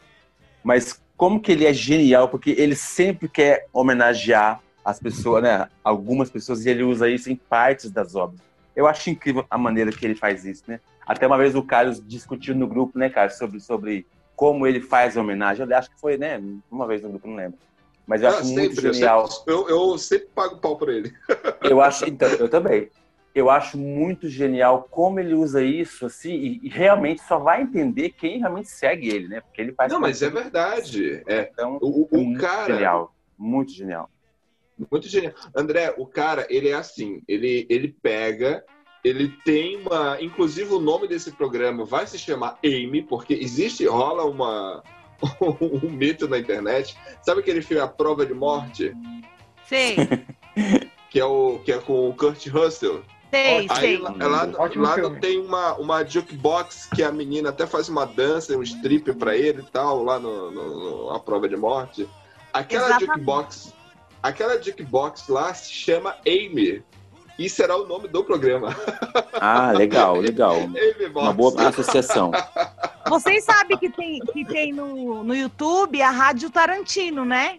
[0.63, 6.31] Mas como que ele é genial, porque ele sempre quer homenagear as pessoas, né, algumas
[6.31, 8.41] pessoas, e ele usa isso em partes das obras.
[8.75, 10.81] Eu acho incrível a maneira que ele faz isso, né?
[11.07, 15.15] Até uma vez o Carlos discutiu no grupo, né, Carlos, sobre, sobre como ele faz
[15.17, 15.67] a homenagem.
[15.69, 17.59] Eu acho que foi, né, uma vez no grupo, não lembro.
[18.07, 19.27] Mas eu Ah, acho muito sempre, eu genial.
[19.31, 21.13] sempre, eu, eu sempre pago pau pra ele.
[21.69, 22.89] Eu acho, então, eu também.
[23.35, 28.11] Eu acho muito genial como ele usa isso, assim, e, e realmente só vai entender
[28.11, 29.41] quem realmente segue ele, né?
[29.43, 29.93] Porque ele faz.
[29.93, 31.23] Não, mas é verdade.
[31.27, 33.15] É, Então, o, é o muito cara, genial.
[33.39, 34.09] Muito genial.
[34.91, 35.33] Muito genial.
[35.57, 38.65] André, o cara, ele é assim, ele, ele pega,
[39.05, 40.17] ele tem uma.
[40.21, 44.83] Inclusive, o nome desse programa vai se chamar Amy, porque existe, rola uma.
[45.61, 46.97] um mito na internet.
[47.23, 48.95] Sabe aquele filme A Prova de Morte?
[49.67, 49.97] Sei.
[51.11, 53.03] Que é, o, que é com o Kurt Russell.
[53.31, 53.97] Sei, Aí sei.
[53.97, 55.19] lá, lá, Ótimo lá filme.
[55.21, 59.63] tem uma, uma jukebox que a menina até faz uma dança, um strip pra ele
[59.63, 62.07] e tal, lá no, no, no- A Prova de Morte.
[62.53, 63.11] Aquela Exatamente.
[63.13, 63.73] jukebox,
[64.23, 66.83] aquela jukebox lá se chama Amy.
[67.39, 68.75] E será o nome do programa.
[69.35, 70.57] Ah, legal, legal.
[70.75, 71.25] Amy Box.
[71.27, 72.33] Uma boa associação.
[73.09, 77.59] Vocês sabem que tem, que tem no, no YouTube a Rádio Tarantino, né?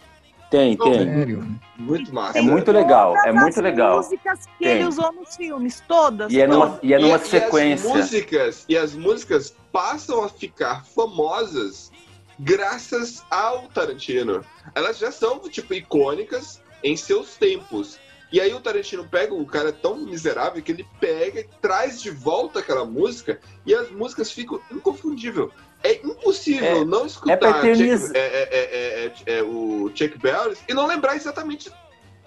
[0.52, 0.93] Tem, tem.
[1.06, 1.48] Sério.
[1.78, 2.39] Muito massa.
[2.39, 3.98] É muito legal, é muito as legal.
[3.98, 4.78] músicas que Tem.
[4.78, 6.30] ele usou nos filmes, todas.
[6.34, 6.80] E é numa, todas.
[6.84, 7.88] e é numa E- sequência.
[7.88, 11.91] E as músicas, e as músicas passam a ficar famosas
[12.39, 14.43] graças ao Tarantino.
[14.73, 17.99] Elas já são, tipo, icônicas em seus tempos.
[18.32, 21.99] E aí o Tarantino pega, o cara é tão miserável que ele pega e traz
[22.02, 25.49] de volta aquela música e as músicas ficam inconfundíveis.
[25.84, 30.17] É impossível É- não é escutar eterniz- Chuck- é- é- é- é- é o Chuck
[30.19, 31.71] Berry e não lembrar exatamente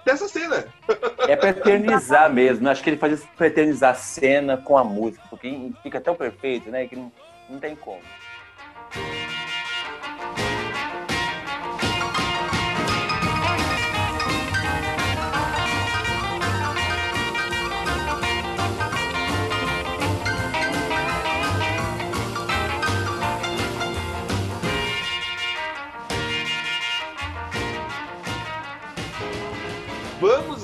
[0.05, 0.67] dessa cena.
[1.19, 2.69] É pra eternizar mesmo.
[2.69, 6.17] Acho que ele faz isso pra eternizar a cena com a música, porque fica tão
[6.17, 6.89] perfeito, né?
[6.89, 7.13] Que não,
[7.49, 8.01] não tem como.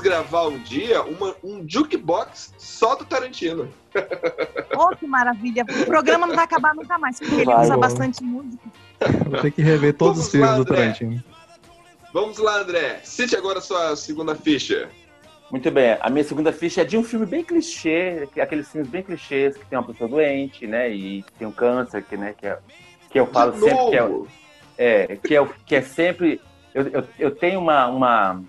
[0.09, 3.69] Gravar um dia uma, um jukebox só do Tarantino.
[4.77, 5.65] Oh, que maravilha.
[5.83, 7.81] O programa não vai acabar nunca mais, porque ele Vai, usa bom.
[7.81, 8.63] bastante música.
[9.29, 10.83] Vou ter que rever todos os Vamos lá, filmes do André.
[10.93, 11.25] Tarantino.
[12.13, 13.01] Vamos lá, André.
[13.05, 14.89] Cite agora a sua segunda ficha.
[15.51, 15.97] Muito bem.
[16.01, 19.57] A minha segunda ficha é de um filme bem clichê, que- aqueles filmes bem clichês
[19.57, 20.91] que tem uma pessoa doente, né?
[20.91, 22.59] E tem um câncer, que, né, que, é,
[23.11, 24.03] que eu falo De sempre que é,
[24.79, 26.41] é, que é, que é sempre.
[26.75, 28.43] Eu, eu, eu tenho uma, uma.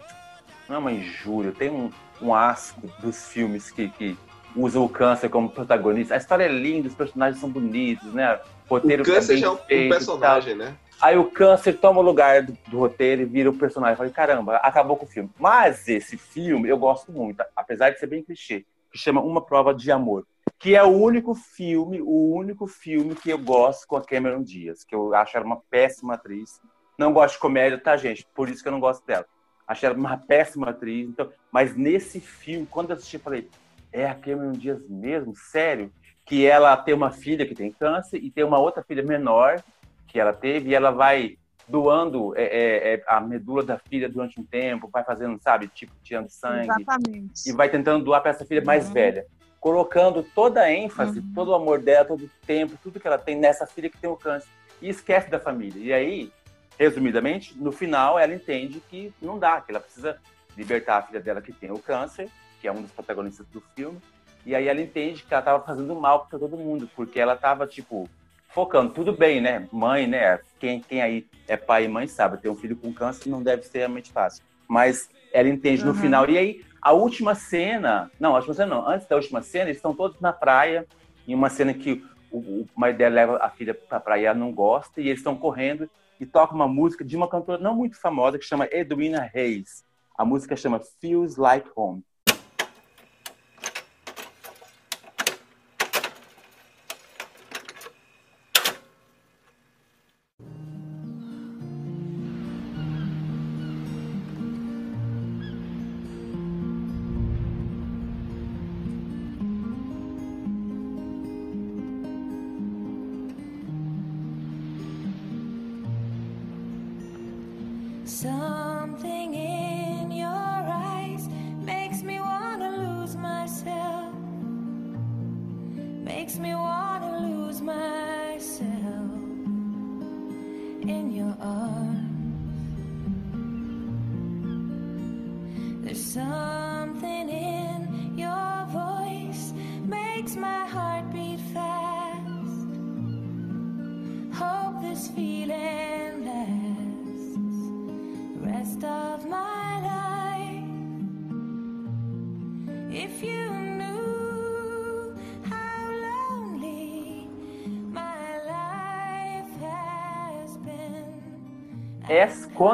[0.70, 4.16] Não é uma injúria, tenho um, um asco dos filmes que, que
[4.56, 6.14] usam o câncer como protagonista.
[6.14, 8.40] A história é linda, os personagens são bonitos, né?
[8.70, 10.76] O roteiro O câncer bem já é um- feito personagem, né?
[11.02, 13.94] Aí o câncer toma o lugar do, do roteiro e vira o personagem.
[13.94, 15.30] Eu falei, caramba, acabou com o filme.
[15.40, 19.74] Mas esse filme eu gosto muito, apesar de ser bem clichê, que chama Uma Prova
[19.74, 20.26] de Amor.
[20.60, 24.84] Que é o único filme, o único filme que eu gosto com a Cameron Diaz,
[24.84, 26.60] que eu acho ela uma péssima atriz.
[26.98, 28.28] Não gosto de comédia, tá, gente?
[28.36, 29.26] Por isso que eu não gosto dela.
[29.70, 31.08] Achei ela uma péssima atriz.
[31.08, 33.48] Então, mas nesse filme, quando eu assisti, eu falei,
[33.94, 35.36] é a Cameron Diaz mesmo?
[35.36, 35.92] Sério?
[36.26, 39.62] Que ela tem uma filha que tem câncer e tem uma outra filha menor
[40.08, 44.42] que ela teve e ela vai doando é, é, é, a medula da filha durante
[44.42, 47.48] um tempo, vai fazendo, sabe, tipo, tirando sangue Exatamente.
[47.48, 48.94] e vai tentando doar para essa filha mais Uhum.
[48.94, 49.26] velha,
[49.60, 51.32] colocando toda a ênfase, Uhum.
[51.36, 54.10] todo o amor dela, todo o tempo, tudo que ela tem nessa filha que tem
[54.10, 54.50] o câncer
[54.82, 55.80] e esquece da família.
[55.80, 56.32] E aí,
[56.80, 60.18] resumidamente, no final ela entende que não dá, que ela precisa
[60.58, 62.30] libertar a filha dela que tem o câncer,
[62.62, 64.00] que é um dos protagonistas do filme.
[64.46, 67.68] E aí ela entende que ela estava fazendo mal para todo mundo, porque ela estava
[67.68, 68.10] tipo
[68.48, 69.68] focando tudo bem, né?
[69.72, 70.40] Mãe, né?
[70.58, 73.64] Quem, quem aí é pai e mãe sabe, ter um filho com câncer não deve
[73.64, 74.44] ser realmente fácil.
[74.68, 75.98] Mas ela entende no Uhum.
[75.98, 76.30] final.
[76.30, 79.78] E aí, a última cena, não, a última cena não, antes da última cena, eles
[79.78, 80.88] estão todos na praia,
[81.28, 84.40] em uma cena que o, o marido dela leva a filha pra praia e ela
[84.40, 85.90] não gosta, e eles estão correndo
[86.20, 89.84] e toca uma música de uma cantora não muito famosa que chama Edwina Reis.
[90.18, 92.04] A música chama Feels Like Home.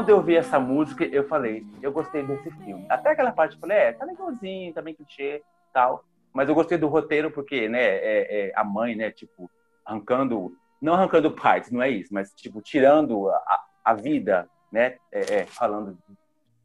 [0.06, 2.86] Quando eu vi essa música, eu falei, eu gostei desse filme.
[2.88, 5.42] Até aquela parte eu falei, é, tá legalzinho, tá bem clichê
[5.74, 6.06] tal.
[6.32, 9.50] Mas eu gostei do roteiro porque, né, é, é a mãe, né, tipo,
[9.84, 15.38] arrancando, não arrancando partes, não é isso, mas, tipo, tirando a, a vida, né, é,
[15.38, 15.98] é, falando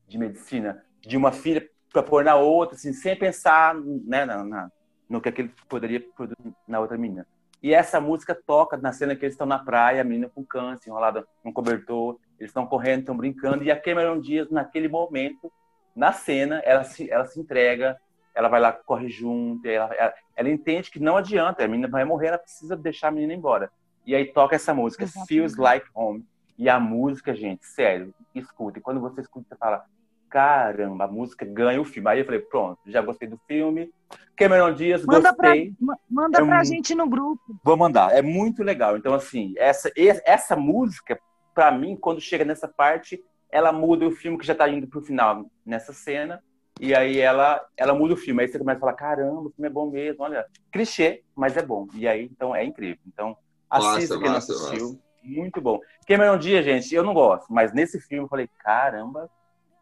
[0.07, 4.71] de medicina, de uma filha para pôr na outra, assim, sem pensar, né, na, na,
[5.09, 7.27] no que aquele poderia produzir na outra menina.
[7.63, 10.91] E essa música toca na cena que eles estão na praia, a menina com câncer,
[10.91, 15.53] enrolada num cobertor, eles estão correndo, estão brincando, e a Cameron Diaz, naquele momento,
[15.95, 17.97] na cena, ela se, ela se entrega,
[18.35, 22.05] ela vai lá, corre junto, ela, ela, ela entende que não adianta, a menina vai
[22.05, 23.71] morrer, ela precisa deixar a menina embora.
[24.07, 25.29] E aí toca essa música, Exatamente.
[25.29, 26.25] Feels Like Home.
[26.57, 28.79] E a música, gente, sério, escuta.
[28.79, 29.85] E quando você escuta, você fala,
[30.29, 32.09] caramba, a música ganha o filme.
[32.09, 33.91] Aí eu falei, pronto, já gostei do filme.
[34.37, 35.75] Cameron Diaz, Manda pra, gostei.
[35.79, 37.43] ma- manda É pra gente no grupo.
[37.63, 38.15] Vou mandar.
[38.17, 38.97] É muito legal.
[38.97, 39.91] Então, assim, essa,
[40.25, 41.19] essa música,
[41.55, 45.03] pra mim, quando chega nessa parte, ela muda o filme que já tá indo pro
[45.03, 46.43] final nessa cena.
[46.81, 48.43] E aí ela, ela muda o filme.
[48.43, 50.23] Aí você começa a falar, caramba, o filme é bom mesmo.
[50.23, 51.87] Olha, clichê, mas é bom.
[51.95, 53.03] E aí, então, é incrível.
[53.07, 53.37] Então,
[53.69, 55.01] assista quem não assistiu.
[55.23, 55.79] Muito bom.
[56.07, 57.53] Cameron Diaz, gente, eu não gosto.
[57.53, 59.29] Mas nesse filme eu falei, caramba,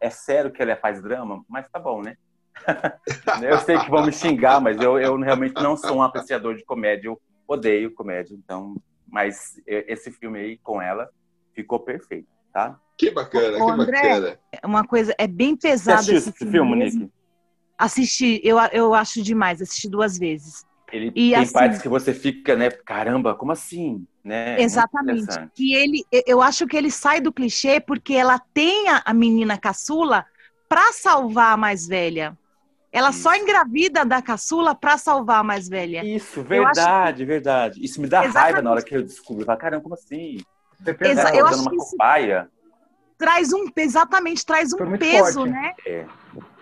[0.01, 1.43] é sério que ela faz drama?
[1.47, 2.17] Mas tá bom, né?
[3.41, 6.65] eu sei que vão me xingar, mas eu, eu realmente não sou um apreciador de
[6.65, 7.07] comédia.
[7.07, 8.75] Eu odeio comédia, então.
[9.07, 11.09] Mas esse filme aí com ela
[11.61, 12.79] ficou perfeito, tá?
[12.97, 14.39] Que bacana, Ô, que André, bacana.
[14.51, 16.75] É Uma coisa, é bem Você pesado assistiu esse esse filme.
[16.75, 17.09] Nick?
[17.77, 20.65] Assisti, eu, eu acho demais, assisti duas vezes.
[20.91, 22.69] Ele E tem assim- partes que você fica, né?
[22.71, 24.05] Caramba, como assim?
[24.23, 24.51] Né?
[24.51, 25.21] Muito Exatamente.
[25.21, 25.51] interessante.
[25.57, 29.57] E ele, eu- acho que ele sai do clichê porque ela tem a, a menina
[29.57, 30.25] caçula
[30.67, 32.37] pra salvar a mais velha.
[32.91, 36.03] Ela só engravida da caçula pra salvar a mais velha.
[36.03, 37.85] Isso, verdade, verdade.
[37.85, 38.63] Isso me dá raiva Exatamente.
[38.63, 39.43] na hora que eu descubro.
[39.43, 40.39] Eu falo, caramba, como assim?
[41.01, 42.49] Exa- Ela eu acho uma cobaia.
[43.17, 45.49] traz um, exatamente, traz um peso, forte.
[45.51, 45.73] né?
[45.85, 46.05] É,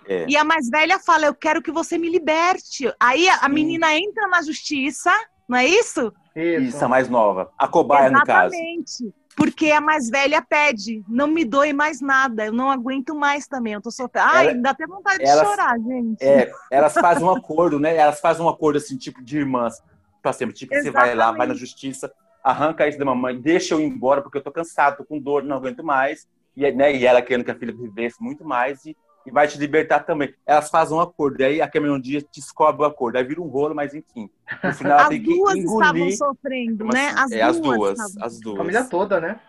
[0.08, 0.26] é.
[0.28, 2.92] E a mais velha fala, eu quero que você me liberte.
[3.00, 5.12] Aí a, a menina entra na justiça,
[5.48, 6.12] não é isso?
[6.36, 7.52] Isso, a mais nova.
[7.58, 8.54] A cobaia, no caso.
[8.54, 9.14] Exatamente.
[9.36, 13.74] Porque a mais velha pede, não me doe mais nada, eu não aguento mais também,
[13.74, 14.28] eu tô sofrendo.
[14.28, 16.24] Ai, Ela- dá até vontade elas- de chorar, gente.
[16.24, 17.96] É, elas fazem um acordo, né?
[17.96, 19.76] Elas fazem um acordo, assim, tipo de irmãs.
[20.24, 20.56] Pra sempre.
[20.56, 22.12] Tipo, você vai lá, vai na justiça,
[22.48, 25.44] arranca isso da mamãe, deixa eu ir embora, porque eu tô cansado, tô com dor,
[25.44, 26.28] não aguento mais.
[26.56, 28.96] E, né, e ela querendo que a filha vivesse muito mais e,
[29.26, 30.34] e vai te libertar também.
[30.46, 33.48] Elas fazem um acordo, e aí a Cameron Diaz descobre o acordo, aí vira um
[33.48, 34.30] rolo, mas enfim.
[34.64, 36.18] No final ela As tem que duas estavam engolir.
[36.18, 37.14] sofrendo, né?
[37.18, 37.78] As é, as duas.
[37.78, 38.58] duas, estavam as duas.
[38.58, 39.40] Família toda, né?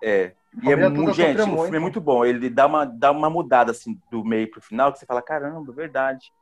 [0.00, 0.32] É.
[0.62, 2.00] E é muito, gente, o filme é muito.
[2.00, 2.24] bom.
[2.24, 5.72] Ele dá uma, dá uma mudada assim do meio pro final, que você fala, caramba,
[5.72, 6.32] verdade.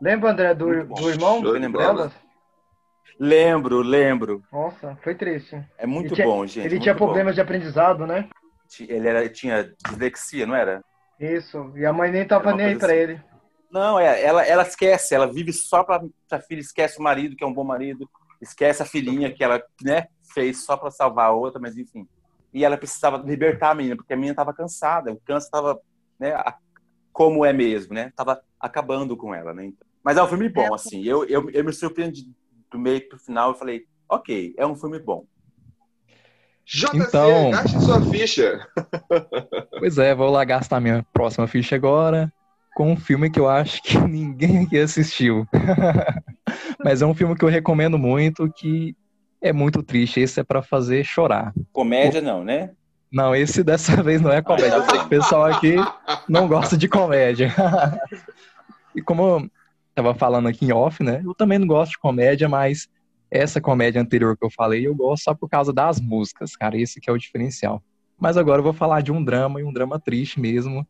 [0.00, 1.84] Lembra, André, do, do irmão Show de bola.
[1.94, 2.27] delas?
[3.18, 4.42] Lembro, lembro.
[4.52, 5.60] Nossa, foi triste.
[5.76, 6.66] É muito tinha- bom, gente.
[6.66, 7.06] Ele tinha bom.
[7.06, 8.28] problemas de aprendizado, né?
[8.80, 10.84] Ele era, tinha dislexia, não era?
[11.18, 11.72] Isso.
[11.74, 13.02] E a mãe nem tava nem aí coisa pra assim.
[13.02, 13.20] ele.
[13.70, 17.42] Não, é, ela, ela esquece, ela vive só pra, pra filha, esquece o marido, que
[17.44, 18.08] é um bom marido,
[18.40, 22.06] esquece a filhinha que ela né, fez só pra salvar a outra, mas enfim.
[22.54, 25.78] E ela precisava libertar a menina, porque a menina tava cansada, o câncer tava,
[26.18, 26.56] né, a-
[27.12, 28.12] como é mesmo, né?
[28.14, 29.72] Tava acabando com ela, né?
[30.04, 31.02] Mas é um filme bom, assim.
[31.04, 32.30] Eu, eu, eu me surpreendi
[32.70, 35.24] do meio pro final e falei, ok, é um filme bom.
[36.66, 38.66] JC, Então- gaste sua ficha.
[39.78, 42.30] Pois é, vou lá gastar minha próxima ficha agora
[42.74, 45.46] com um filme que eu acho que ninguém aqui assistiu.
[46.84, 48.94] Mas é um filme que eu recomendo muito, que
[49.40, 50.20] é muito triste.
[50.20, 51.52] Esse é pra fazer chorar.
[51.72, 52.70] Comédia não, né?
[53.10, 54.74] Não, esse dessa vez não é comédia.
[54.76, 55.76] Eu o pessoal aqui
[56.28, 57.52] não gosta de comédia.
[58.94, 59.50] e como
[59.98, 61.20] eu tava falando aqui em off, né?
[61.24, 62.88] Eu também não gosto de comédia, mas
[63.30, 66.78] essa comédia anterior que eu falei, eu gosto só por causa das músicas, cara.
[66.78, 67.82] Esse que é o diferencial.
[68.18, 70.86] Mas agora eu vou falar de um drama, e um drama triste mesmo.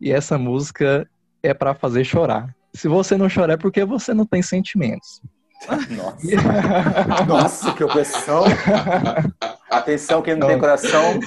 [0.00, 1.08] E essa música
[1.42, 2.54] é pra fazer chorar.
[2.72, 5.20] Se você não chorar é porque você não tem sentimentos.
[5.90, 7.24] Nossa.
[7.26, 8.44] Nossa, que opressão.
[9.70, 11.20] Atenção, quem não tem coração.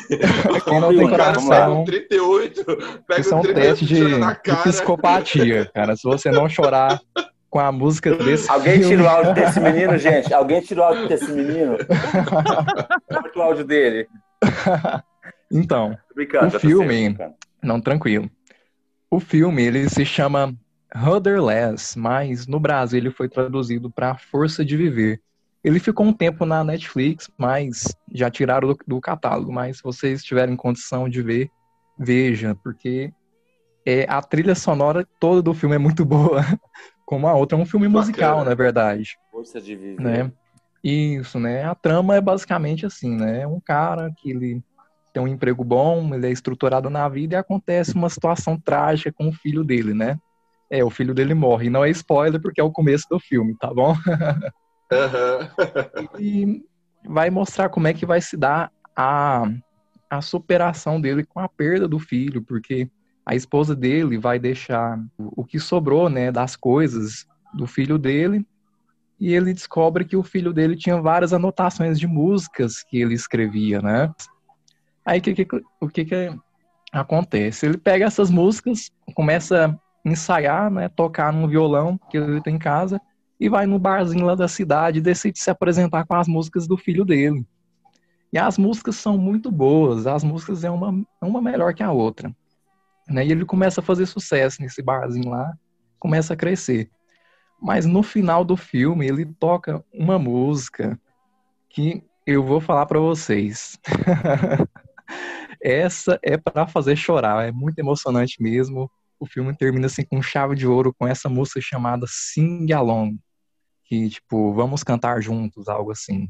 [0.66, 1.86] Quem não tem coração.
[1.86, 2.66] 38.
[3.08, 4.62] Pega Isso é um 38 teste de, de cara.
[4.64, 5.96] psicopatia, cara.
[5.96, 7.00] Se você não chorar
[7.50, 8.90] com a música desse Alguém filme...
[8.90, 10.34] tira o áudio desse menino, gente?
[10.34, 11.78] Alguém tira o áudio desse menino?
[13.08, 14.08] Corta o áudio dele.
[15.52, 15.98] Então,
[16.46, 17.18] o filme...
[17.64, 18.30] Não, tranquilo.
[19.10, 20.54] O filme, ele se chama
[20.96, 25.20] Rudderless, mas no Brasil ele foi traduzido para Força de Viver.
[25.64, 29.52] Ele ficou um tempo na Netflix, mas já tiraram do, do catálogo.
[29.52, 31.50] Mas se vocês tiverem condição de ver,
[31.98, 33.12] veja, porque
[33.86, 36.46] é, a trilha sonora toda do filme é muito boa,
[37.06, 37.58] como a outra.
[37.58, 38.50] É um filme musical, Bacana.
[38.50, 40.02] na verdade Força de viver.
[40.02, 40.32] né?
[40.84, 41.64] Isso, né?
[41.64, 43.42] A trama é basicamente assim, né?
[43.42, 44.64] É um cara que ele
[45.12, 49.30] tem um emprego bom, ele é estruturado na vida e acontece uma situação trágica com
[49.30, 50.20] o filho dele, né?
[50.70, 51.68] É, o filho dele morre.
[51.68, 53.96] E não é spoiler porque é o começo do filme, tá bom?
[54.92, 55.50] Aham.
[56.20, 56.62] E
[57.06, 59.44] vai mostrar como é que vai se dar a,
[60.10, 62.90] a superação dele com a perda do filho, porque
[63.26, 68.46] a esposa dele vai deixar o que sobrou, né, das coisas do filho dele
[69.20, 73.82] e ele descobre que o filho dele tinha várias anotações de músicas que ele escrevia,
[73.82, 74.12] né?
[75.06, 76.36] Aí que, que- o que, que
[76.92, 77.66] acontece?
[77.66, 80.88] Ele pega essas músicas, começa ensaiar, né?
[80.88, 83.02] Tocar num violão que ele tem em casa
[83.40, 86.78] e vai no barzinho lá da cidade e decide se apresentar com as músicas do
[86.78, 87.46] filho dele.
[88.32, 92.34] E as músicas são muito boas, as músicas é uma, uma melhor que a outra.
[93.08, 93.26] Né?
[93.26, 95.54] E ele começa a fazer sucesso nesse barzinho lá,
[96.00, 96.90] começa a crescer.
[97.62, 101.00] Mas no final do filme ele toca uma música
[101.70, 103.80] que eu vou falar para vocês.
[105.62, 108.90] essa é para fazer chorar, é muito emocionante mesmo.
[109.20, 113.18] O filme termina assim com chave de ouro com essa música chamada Sing Along,
[113.86, 116.30] que tipo, vamos cantar juntos, algo assim.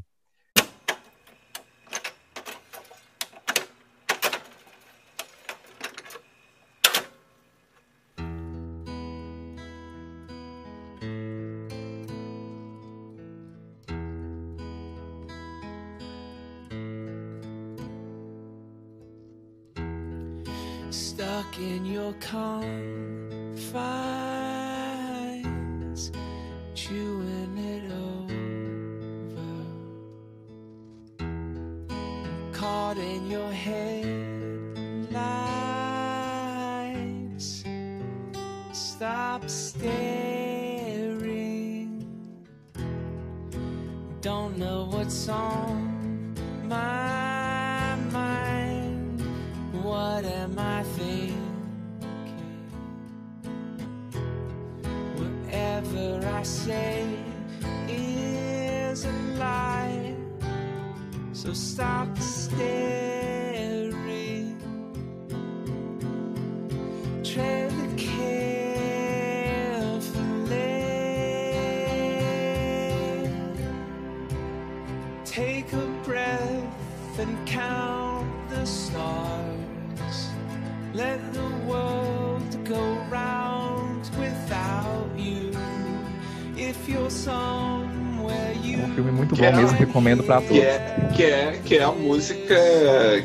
[90.06, 90.56] Recomendo para todos.
[90.56, 92.54] Que é, que, é, que é a música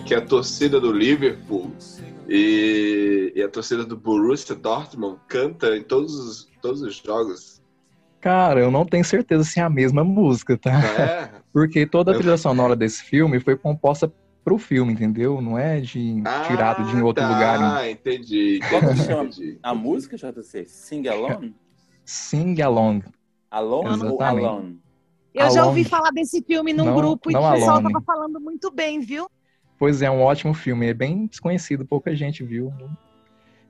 [0.06, 1.72] que a torcida do Liverpool
[2.28, 7.62] e, e a torcida do Borussia Dortmund canta em todos os, todos os jogos.
[8.20, 10.72] Cara, eu não tenho certeza se é a mesma música, tá?
[10.72, 11.30] É?
[11.54, 14.12] Porque toda a trilha sonora desse filme foi composta
[14.44, 15.42] pro filme, entendeu?
[15.42, 17.78] Não é de tirado de em outro tá, lugar.
[17.78, 18.60] Ah, entendi.
[18.64, 19.60] Entendi, chama entendi.
[19.62, 20.66] a música, JC?
[20.68, 21.56] Sing Alone?
[22.06, 23.04] Sing Along.
[23.50, 24.46] Alone ou Exatamente.
[24.46, 24.82] Alone?
[25.34, 25.90] Eu já ouvi Along.
[25.90, 27.94] falar desse filme num Não- grupo e não o pessoal Alone.
[27.94, 29.30] tava falando muito bem, viu?
[29.80, 30.88] Pois é, um ótimo filme.
[30.90, 32.72] É bem desconhecido, pouca gente viu.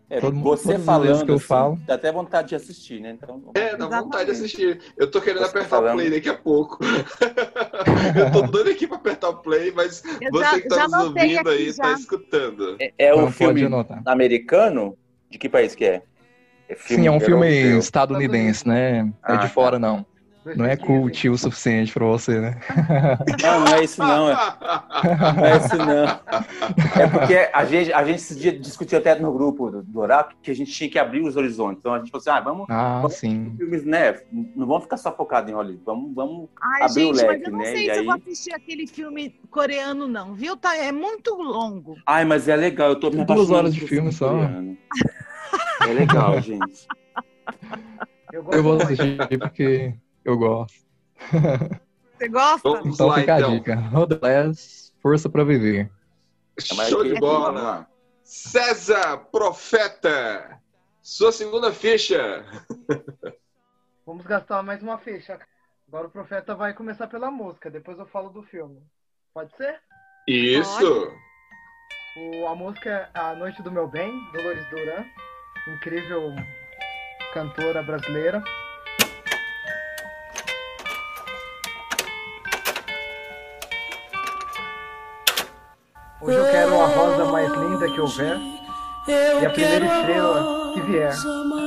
[0.09, 1.79] É, Todo mundo- você falando que eu assim, falo.
[1.87, 3.11] dá até vontade de assistir, né?
[3.11, 4.81] Então, É, dá vontade de assistir.
[4.97, 5.93] Eu tô querendo Você apertar falando.
[5.93, 6.79] o play daqui a pouco.
[8.17, 10.93] eu tô doido aqui pra apertar o play, mas Eu você já- que tá nos
[11.05, 11.83] ouvindo aí, já.
[11.83, 12.75] tá escutando.
[12.79, 13.61] é, é um filme
[14.05, 14.97] americano?
[15.29, 16.01] De que país que é?
[16.67, 17.79] É Sim, é um filme europeu.
[17.79, 18.99] estadunidense, né?
[18.99, 19.49] É Ah, de tá.
[19.49, 20.05] fora, não.
[20.43, 20.85] Não é 2015.
[20.87, 22.59] cult o suficiente pra você, né?
[23.43, 24.29] Não, não é isso não.
[24.29, 24.33] É,
[25.35, 27.01] não é isso não.
[27.01, 30.35] É porque a gente, a gente esse dia discutiu até no grupo do, do Oráculo
[30.41, 31.77] que a gente tinha que abrir os horizontes.
[31.79, 33.53] Então a gente falou assim, ah, vamos Ah, sim.
[33.55, 34.19] filmes, né?
[34.31, 35.83] Não vamos ficar só focados em Hollywood.
[35.85, 37.65] Vamos, vamos Ai, abrir o gente, mas leque, eu não né?
[37.65, 37.97] sei E se aí...
[37.99, 40.57] eu vou assistir aquele filme coreano, não, viu?
[40.57, 41.95] Tá, é muito longo.
[42.05, 42.89] Ai, mas é legal.
[42.89, 44.29] Eu tô me Duas horas de filme só.
[44.29, 44.77] coreano.
[45.81, 46.87] É legal, gente.
[48.31, 49.93] Eu, gosto Eu vou assistir porque
[50.25, 50.79] eu gosto.
[52.17, 52.69] Você gosta?
[52.69, 53.51] Vamos Então lá, fica a então.
[53.55, 53.75] dica.
[53.75, 55.89] Rodolés, força pra viver.
[56.57, 57.87] É Show de Vamos bola.
[58.23, 60.59] César Profeta,
[61.01, 62.45] sua segunda ficha.
[64.05, 65.39] Vamos gastar mais uma ficha.
[65.87, 68.81] Agora o Profeta vai começar pela música, depois eu falo do filme.
[69.33, 69.79] Pode ser?
[70.27, 71.11] Isso.
[72.17, 75.03] O- a música é A Noite do Meu Bem, Dolores Duran.
[75.75, 76.33] Incrível
[77.33, 78.43] cantora brasileira.
[86.21, 88.37] Hoje eu quero a rosa mais linda que houver
[89.07, 91.13] e a primeira estrela que vier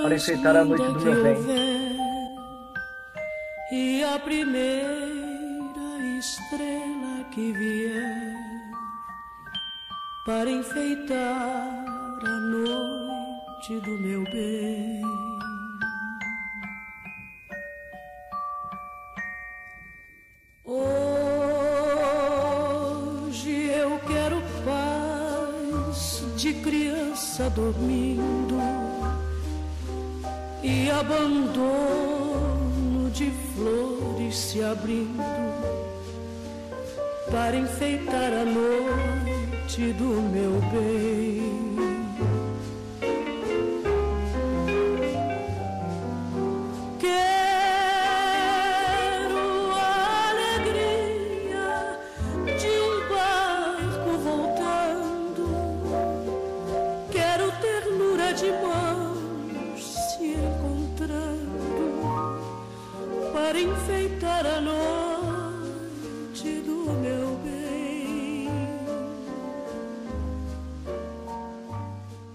[0.02, 1.36] para enfeitar a noite do meu bem.
[3.72, 4.94] E a primeira
[6.20, 8.36] estrela que vier
[10.24, 11.84] para enfeitar
[12.24, 15.23] a noite do meu bem.
[27.34, 28.58] Criança dormindo
[30.62, 31.50] e abandono
[33.10, 35.18] de flores se abrindo
[37.30, 41.63] para enfeitar a noite do meu bem.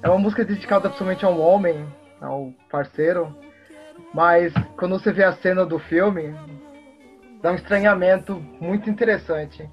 [0.09, 1.85] É uma música dedicada principalmente a um homem,
[2.19, 3.31] ao parceiro.
[4.11, 6.33] Mas quando você vê a cena do filme,
[7.43, 9.69] dá um estranhamento muito interessante.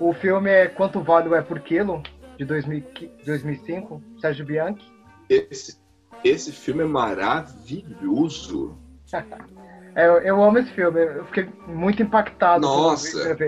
[0.00, 2.02] O filme é Quanto Vale é por Quilo,
[2.36, 2.82] de 2000
[3.24, 4.92] 2005, Sérgio Bianchi.
[5.30, 5.78] Esse,
[6.24, 8.76] esse filme é maravilhoso.
[9.96, 12.62] É, eu, eu amo esse filme, eu fiquei muito impactado.
[12.62, 13.38] Nossa.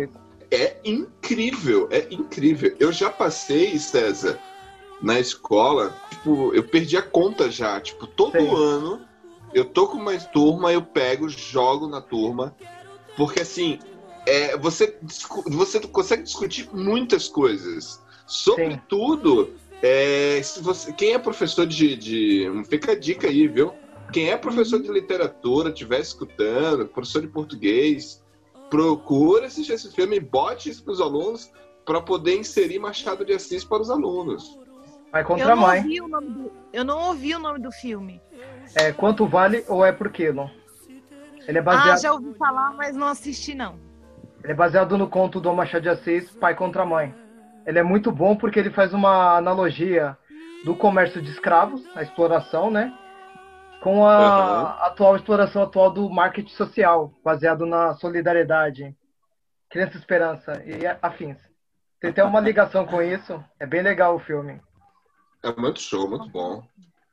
[0.53, 2.73] É incrível, é incrível.
[2.79, 4.39] Eu já passei, César,
[5.01, 7.81] na escola, tipo, eu perdi a conta já.
[7.81, 9.01] Tipo, todo ano
[9.53, 12.55] eu tô com uma turma, eu pego, jogo na turma.
[13.17, 13.79] Porque assim,
[14.27, 14.99] é, você,
[15.47, 18.03] você consegue discutir muitas coisas.
[18.27, 22.65] Sobretudo, é, se você, quem é professor de, de.
[22.69, 23.73] Fica a dica aí, viu?
[24.13, 28.23] Quem é professor de literatura, estiver escutando, professor de português,
[28.71, 31.51] procura assistir esse filme e bote isso para os alunos
[31.85, 34.59] para poder inserir Machado de Assis para os alunos.
[35.17, 35.79] Vai Eu contra a mãe.
[35.81, 38.21] ouvi o nome do, eu não ouvi o nome do filme.
[38.75, 40.51] É Quanto Vale ou é por Quilo?
[41.49, 43.79] Ele é Ah, baseado, já ouvi falar, mas não assisti, não.
[44.43, 47.15] ele é baseado no conto do Machado de Assis, Pai contra Mãe.
[47.65, 50.19] Ele é muito bom porque ele faz uma analogia
[50.67, 52.93] do comércio de escravos, a exploração, né?
[53.81, 58.95] Com a atual exploração atual do marketing social, baseado na solidariedade,
[59.71, 61.39] criança esperança e afins.
[62.01, 63.43] Tem até uma ligação com isso.
[63.59, 64.61] É bem legal o filme.
[65.47, 66.67] É muito show, muito bom.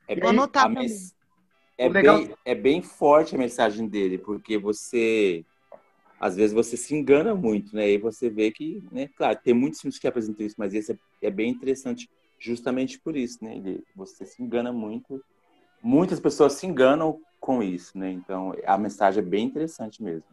[0.07, 1.13] É Vou bem, anotar a mens-
[1.77, 5.45] é, bem, é bem forte a mensagem dele, porque você.
[6.19, 7.89] Às vezes você se engana muito, né?
[7.91, 9.09] E você vê que, né?
[9.15, 12.09] Claro, tem muitos filmes que apresentam isso, mas esse é, é bem interessante
[12.39, 13.57] justamente por isso, né?
[13.57, 15.23] Ele, você se engana muito.
[15.83, 18.11] Muitas pessoas se enganam com isso, né?
[18.11, 20.25] Então, a mensagem é bem interessante mesmo.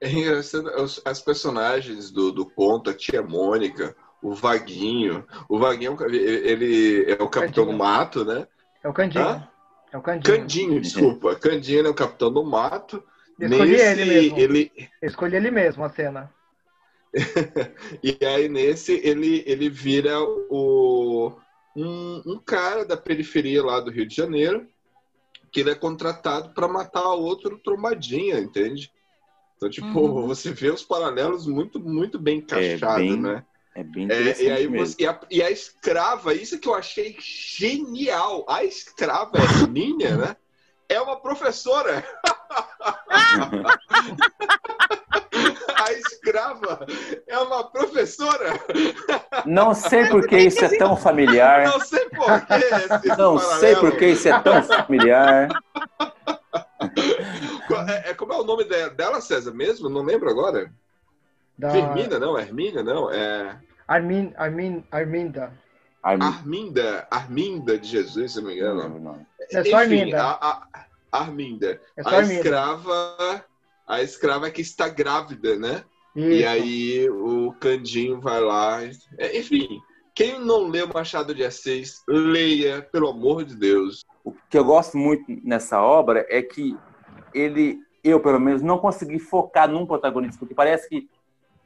[0.00, 0.70] É engraçado,
[1.04, 5.24] as personagens do, do conto, a tia Mônica, o Vaguinho.
[5.48, 8.46] O Vaguinho, é ele é o capitão do mato, né?
[8.82, 9.24] É o Candinho.
[9.24, 9.48] Hã?
[9.92, 10.38] É o Candinho.
[10.38, 11.36] Candinho, desculpa.
[11.36, 13.02] Candinho é o capitão do mato.
[13.38, 14.38] Eu escolhi Nesse, ele mesmo.
[14.38, 16.32] ele, Eu escolhi ele mesmo, a cena.
[18.02, 21.32] E aí nesse ele, ele vira o,
[21.74, 24.66] um, um cara da periferia lá do Rio de Janeiro
[25.50, 28.92] que ele é contratado para matar outro trombadinha, entende?
[29.56, 30.26] Então, tipo, Uhum.
[30.26, 33.42] você vê os paralelos muito, muito bem encaixados, bem né?
[33.78, 36.74] É bem É, interessante e, aí você, e, a, e a escrava, isso que eu
[36.74, 38.44] achei genial.
[38.48, 40.36] A escrava Hermínia, né?
[40.88, 42.02] É uma professora.
[45.76, 46.84] a escrava
[47.28, 48.58] é uma professora.
[49.46, 51.68] Não sei por que isso é tão familiar.
[51.68, 55.50] Não sei por que esse Não sei por que isso é tão familiar.
[57.88, 59.88] É, é- como é o nome de- dela, César, mesmo?
[59.88, 60.68] Não lembro agora.
[61.58, 62.38] Da Firmina, não?
[62.38, 63.10] Hermínia, não?
[63.10, 65.52] É Armin, Armin, Arminda.
[66.02, 67.06] Arminda.
[67.10, 69.26] Arminda de Jesus, se não me engano.
[69.50, 70.22] É só Arminda.
[70.22, 70.32] A,
[70.72, 71.80] a- Arminda.
[71.96, 72.34] É só a Arminda.
[72.34, 73.44] escrava.
[73.86, 75.82] A escrava que está grávida, né?
[76.14, 76.28] Isso.
[76.28, 78.80] E aí o Candinho vai lá.
[79.16, 79.80] é, Enfim,
[80.14, 84.04] quem não leu Machado de Assis, leia, pelo amor de Deus.
[84.24, 86.76] O que eu gosto muito nessa obra é que
[87.32, 91.08] ele, eu pelo menos, não consegui focar num protagonista, porque parece que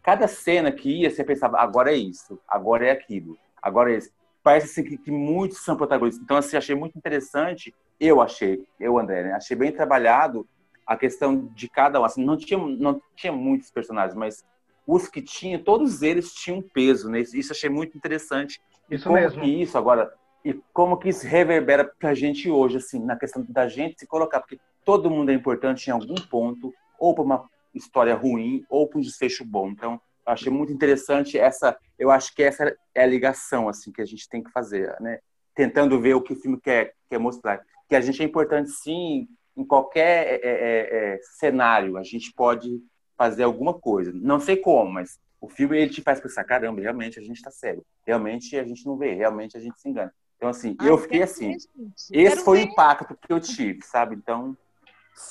[0.02, 4.10] cada cena que ia, você pensava, agora é isso, agora é aquilo, agora é isso.
[4.42, 6.22] Parece assim, que, que muitos são protagonistas.
[6.22, 9.32] Então, assim, achei muito interessante, eu achei, eu, André, né?
[9.32, 10.46] achei bem trabalhado
[10.84, 12.04] a questão de cada um.
[12.04, 14.44] Assim, não, tinha, não tinha muitos personagens, mas
[14.86, 17.20] os que tinha, todos eles tinham peso, né?
[17.20, 18.60] Isso isso achei muito interessante.
[18.90, 19.40] E Isso como mesmo.
[19.40, 20.12] que isso agora
[20.44, 24.40] e como que isso reverbera pra gente hoje, assim, na questão da gente se colocar,
[24.40, 29.00] porque todo mundo é importante em algum ponto, ou para uma história ruim, ou um
[29.00, 29.68] desfecho bom.
[29.68, 34.00] Então, eu achei muito interessante essa, eu acho que essa é a ligação, assim, que
[34.02, 35.18] a gente tem que fazer, né?
[35.54, 37.60] Tentando ver o que o filme quer, quer mostrar.
[37.88, 42.80] Que a gente é importante, sim, em qualquer é, é, é, cenário, a gente pode
[43.16, 44.12] fazer alguma coisa.
[44.14, 47.50] Não sei como, mas o filme ele te faz pensar, caramba, realmente a gente está
[47.50, 47.84] cego.
[48.06, 50.12] Realmente a gente não vê, realmente a gente se engana.
[50.36, 51.50] Então, assim, Ah, eu fiquei quero assim.
[51.50, 51.56] ver.
[51.56, 52.68] Esse Quero foi o ver.
[52.72, 54.16] impacto que eu tive, sabe?
[54.16, 54.56] Então,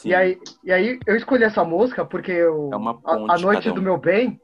[0.06, 3.38] E aí, e aí eu escolhi essa música porque eu, É uma a, ponte a
[3.38, 3.74] Noite um.
[3.74, 4.40] do Meu Bem,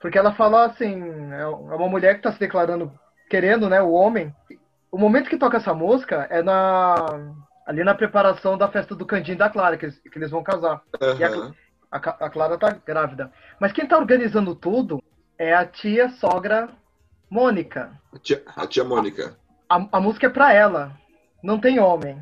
[0.00, 1.02] porque ela fala assim,
[1.32, 2.92] é uma mulher que está se declarando,
[3.28, 4.34] querendo, né, o homem.
[4.90, 6.94] O momento que toca essa música é na
[7.66, 10.42] ali na preparação da festa do Candinho e da Clara, que eles, que eles vão
[10.42, 10.80] casar.
[11.18, 11.52] E a,
[11.90, 13.32] a a Clara tá grávida.
[13.60, 15.02] Mas quem tá organizando tudo
[15.36, 16.68] é a tia sogra
[17.28, 17.90] Mônica.
[18.12, 19.36] A tia, a tia Mônica.
[19.68, 20.96] A, a música é pra ela.
[21.42, 22.20] Não tem homem.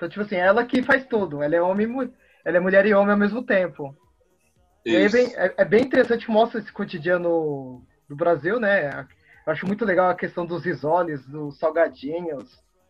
[0.00, 1.42] Então, tipo assim, ela que faz tudo.
[1.42, 2.10] Ela é homem e
[2.42, 3.94] ela é mulher e homem ao mesmo tempo.
[4.86, 5.14] E aí é Isso.
[5.14, 9.06] bem, é, é bem interessante, mostra esse cotidiano do Brasil, né?
[9.46, 12.48] Eu acho muito legal a questão dos risoles, dos salgadinhos.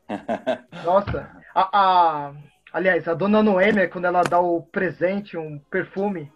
[0.85, 1.81] Nossa, a,
[2.29, 2.35] a-
[2.73, 6.33] aliás, a dona Noêmia, quando ela dá o presente, um perfume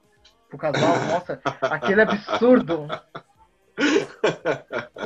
[0.48, 2.88] pro casal, nossa, aquele é absurdo.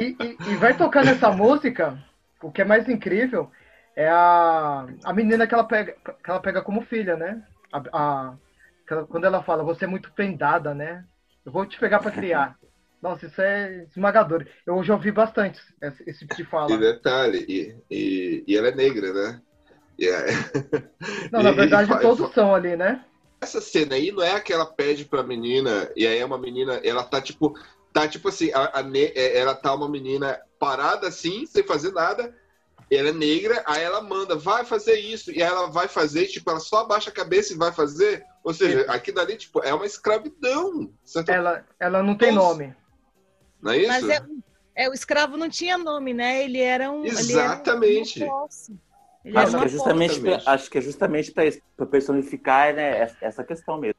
[0.01, 1.99] E, e- e vai tocando essa música,
[2.41, 3.51] o que é mais incrível
[3.99, 5.93] é a, a menina que ela, pega,
[6.25, 7.43] que ela pega como filha, né?
[7.73, 8.37] A, a-
[8.89, 11.05] ela- quando ela fala, você é muito prendada, né?
[11.45, 12.57] Eu vou te pegar pra criar.
[13.03, 14.47] Nossa, isso é esmagador.
[14.65, 16.75] Eu já ouvi bastante esse, tipo de fala.
[16.75, 19.43] E detalhe, e, e, e ela é negra, né?
[19.99, 20.27] E é-
[21.33, 23.05] Não, na verdade, e todos são ali, né?
[23.41, 26.81] Essa cena aí não é que ela pede pra menina, e aí é uma menina,
[26.85, 27.57] ela tá tipo,
[27.93, 32.33] tá tipo assim, a, a é, ela tá uma menina parada assim, sem fazer nada,
[32.97, 36.51] ela é negra, aí ela manda, vai fazer isso, e aí ela vai fazer, tipo,
[36.51, 39.85] ela só abaixa a cabeça e vai fazer, ou seja, aqui dali, tipo, é uma
[39.87, 41.29] escravidão, certo?
[41.29, 42.75] Ela, ela não tem nome.
[43.61, 43.89] não é isso?
[43.89, 44.21] Mas é,
[44.75, 46.43] é, o escravo não tinha nome, né?
[46.45, 47.05] Ele era um.
[47.05, 48.25] era Exatamente.
[49.35, 51.33] Acho que é justamente, pra, acho que é justamente
[51.77, 53.97] para personificar né, essa- questão mesmo.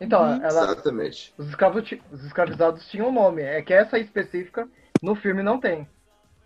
[0.00, 0.34] Então, Uhum.
[0.36, 1.34] ela, Exatamente.
[1.36, 3.42] os, escravos, os escravizados tinham nome.
[3.42, 4.66] É que essa específica
[5.02, 5.86] no filme não tem.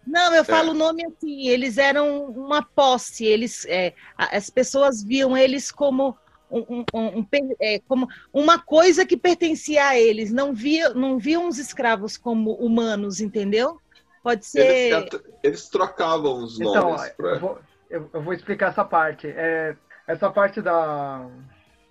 [0.07, 0.71] Não, eu falo É.
[0.71, 6.17] o nome assim, eles eram uma posse, eles, é, as pessoas viam eles como,
[6.51, 7.27] um, um- um- um
[7.61, 12.53] é, como uma coisa que pertencia a eles, não, via, não viam os escravos como
[12.53, 13.81] humanos, entendeu?
[14.23, 14.93] Pode ser.
[14.93, 17.09] Eles, eles trocavam os Então, nomes.
[17.17, 17.59] pra- eu vou,
[17.91, 19.27] eu, eu vou explicar essa parte.
[19.29, 19.77] É,
[20.07, 21.27] essa parte da,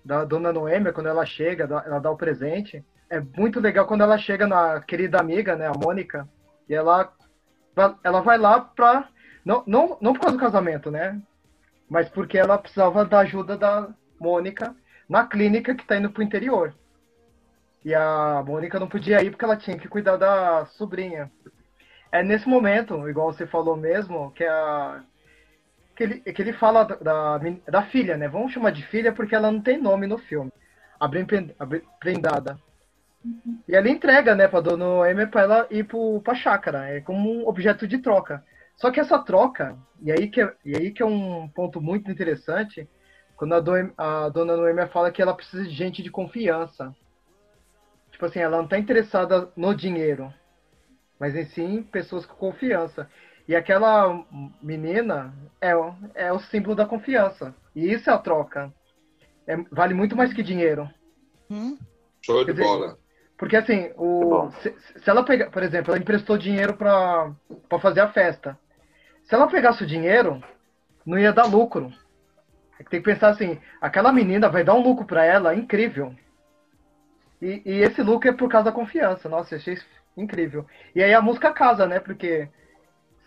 [0.04, 4.16] da dona Noêmia, quando ela chega, ela dá o presente, é muito legal quando ela
[4.18, 6.26] chega na querida amiga, né, a Mônica,
[6.68, 7.12] e ela,
[8.02, 9.08] ela vai lá pra.
[9.44, 11.20] Não, não, não por causa do casamento, né?
[11.88, 14.74] Mas porque ela precisava da ajuda da Mônica
[15.08, 16.74] na clínica que tá indo pro interior.
[17.84, 21.30] E a Mônica não podia ir porque ela tinha que cuidar da sobrinha.
[22.10, 25.02] É nesse momento, igual você falou mesmo, que a
[25.96, 28.28] que ele, que ele fala da, da, filha, né?
[28.28, 30.52] Vamos chamar de filha porque ela não tem nome no filme.
[31.00, 32.58] A Bren Pen- a Bren- Prendada.
[33.68, 36.88] E ela entrega, né, pra dona Noemi pra ela ir pro, pra chácara.
[36.88, 38.44] É como um objeto de troca.
[38.76, 42.10] Só que essa troca, e aí que é, e aí que é um ponto muito
[42.10, 42.88] interessante,
[43.36, 46.94] quando a, Doem- a dona Noemi fala que ela precisa de gente de confiança.
[48.10, 50.32] Tipo assim, ela não tá interessada no dinheiro,
[51.18, 53.08] mas em sim pessoas com confiança.
[53.48, 54.24] E aquela
[54.62, 57.54] menina é, o- é o símbolo da confiança.
[57.74, 58.72] E isso é a troca.
[59.46, 60.88] É- vale muito mais que dinheiro.
[61.50, 61.78] Hum?
[62.22, 62.98] Show de dizer, bola.
[63.38, 67.30] Porque assim, o, se, se ela pegar, por exemplo, ela emprestou dinheiro pra
[67.68, 68.58] pra fazer a festa.
[69.24, 70.42] Se ela pegasse o dinheiro,
[71.04, 71.92] não ia dar lucro.
[72.90, 76.14] Tem que pensar assim, aquela menina vai dar um lucro pra ela incrível.
[77.40, 79.28] E, e esse lucro é por causa da confiança.
[79.28, 79.76] Nossa, achei
[80.16, 80.64] incrível.
[80.94, 82.00] E aí a música casa, né?
[82.00, 82.48] Porque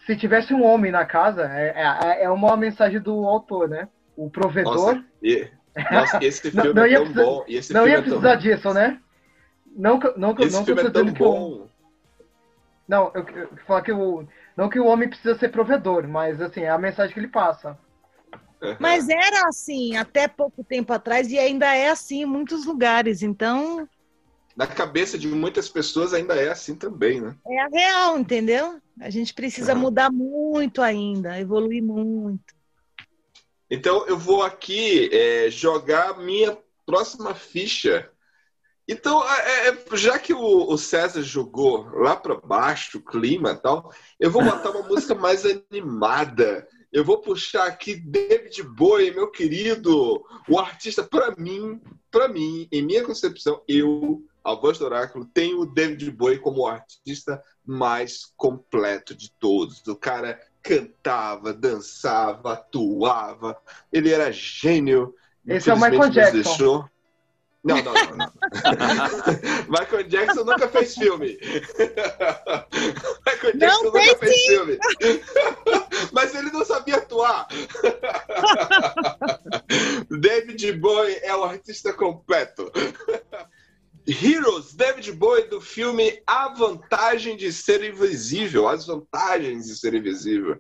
[0.06, 3.88] se tivesse um homem na casa, é, é, é uma mensagem do autor, né?
[4.16, 4.74] O provedor.
[4.96, 5.48] Nossa, e,
[5.92, 7.46] nossa, esse Não- filme não é ia tão precisar- bom.
[7.72, 9.00] Não ia é tão- precisar disso, né?
[9.76, 11.30] Não, que- não, que- Esse não que eu filme tô é tão dizendo que o,
[11.32, 11.70] bom.
[12.88, 16.62] não, eu, eu falar que o não que o homem precisa ser provedor, mas assim,
[16.62, 17.78] é a mensagem que ele passa.
[18.80, 23.22] Mas era assim até pouco tempo atrás e ainda é assim em muitos lugares.
[23.22, 23.88] Então
[24.56, 27.36] Na cabeça de muitas pessoas ainda é assim também, né?
[27.48, 28.80] é a real, entendeu?
[29.00, 29.82] A gente precisa Uhum.
[29.82, 32.54] mudar muito ainda, evoluir muito.
[33.70, 38.12] Então eu vou aqui é, jogar minha próxima ficha.
[38.92, 43.56] Então, é, é, já que o, o César jogou lá para baixo o clima e
[43.56, 46.68] tal, eu vou botar uma música mais animada.
[46.92, 51.80] Eu vou puxar aqui David Bowie, meu querido, o artista para mim,
[52.10, 56.62] para mim, em minha concepção, eu, a voz do oráculo, tenho o David Bowie como
[56.62, 59.86] o artista mais completo de todos.
[59.86, 63.56] O cara cantava, dançava, atuava,
[63.94, 65.14] ele era gênio.
[65.46, 66.42] Esse é o Michael Jackson.
[66.42, 66.90] deixou.
[67.64, 68.32] Não, não, não, não.
[69.68, 71.38] Michael Jackson nunca fez filme.
[73.26, 74.48] Michael Jackson Não, nunca fez sim.
[74.48, 74.80] filme.
[76.14, 77.48] Mas ele não sabia atuar.
[80.10, 82.72] David Bowie é o artista completo.
[84.08, 88.70] Heroes, David Bowie do filme A Vantagem de Ser Invisível.
[88.70, 90.60] As Vantagens de Ser Invisível.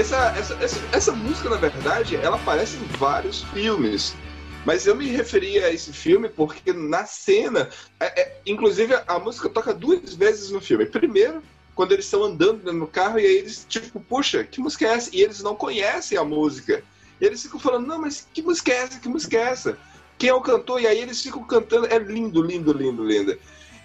[0.00, 4.16] Essa, essa, essa, essa, música, na verdade, ela aparece em vários filmes.
[4.64, 7.68] Mas eu me referi a esse filme porque na cena.
[8.00, 10.86] é- é- inclusive, a música toca duas vezes no filme.
[10.86, 11.42] Primeiro,
[11.74, 15.10] quando eles estão andando no carro e aí eles, tipo, puxa, que música é essa?
[15.12, 16.82] E eles não conhecem a música.
[17.20, 19.00] E eles ficam falando, não, mas que música é essa?
[19.00, 19.78] Que música é essa?
[20.16, 20.80] Quem é o cantor?
[20.80, 21.86] E aí eles ficam cantando.
[21.88, 23.38] É lindo, lindo, lindo, lindo.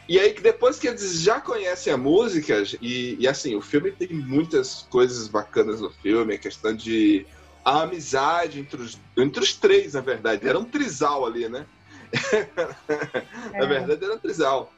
[0.08, 4.10] E aí, depois que eles já conhecem a música, e, e assim, o filme tem
[4.10, 7.26] muitas coisas bacanas no filme, a questão de
[7.64, 10.48] a amizade entre os, entre os três, na verdade.
[10.48, 11.66] Era um trisal ali, né?
[13.54, 14.72] na verdade, era um trisal.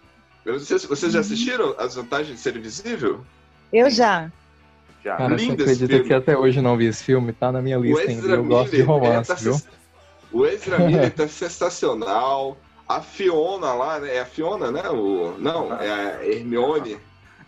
[0.45, 3.25] Vocês, vocês já assistiram As Vantagens de Ser Invisível?
[3.73, 4.31] Eu já.
[5.03, 5.17] Já.
[5.17, 6.07] Cara, você Lindo esse acredita filme.
[6.07, 7.33] que até hoje eu não vi esse filme?
[7.33, 8.27] Tá na minha lista ainda.
[8.29, 9.61] Eu gosto de Miller, romance, é, tá viu?
[10.31, 12.57] O Ezra Miller tá sensacional.
[12.87, 14.15] A Fiona lá, né?
[14.15, 14.87] É a Fiona, né?
[14.89, 15.35] O...
[15.37, 16.97] Não, é a Hermione.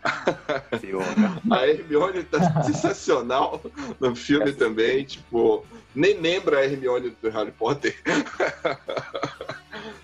[1.51, 3.61] A Hermione tá sensacional
[3.99, 5.03] no filme também.
[5.03, 7.95] Tipo, nem lembra a Hermione do Harry Potter.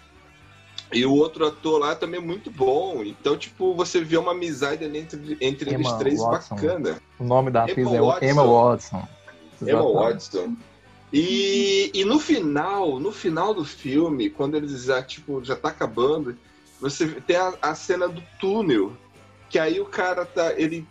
[0.93, 3.03] E o outro ator lá também é muito bom.
[3.03, 6.55] Então, tipo, você vê uma amizade ali entre, entre eles Emma três Watson.
[6.55, 7.01] bacana.
[7.19, 8.25] O nome da atriz Emma é Watson.
[8.25, 9.07] Emma Watson.
[9.61, 9.93] Emma Exatamente.
[9.93, 10.55] Watson.
[11.17, 16.37] E, e no final, no final do filme, quando eles já, tipo, já tá acabando,
[16.77, 18.91] você tem a, a cena do túnel,
[19.49, 20.85] que aí o cara tá, ele,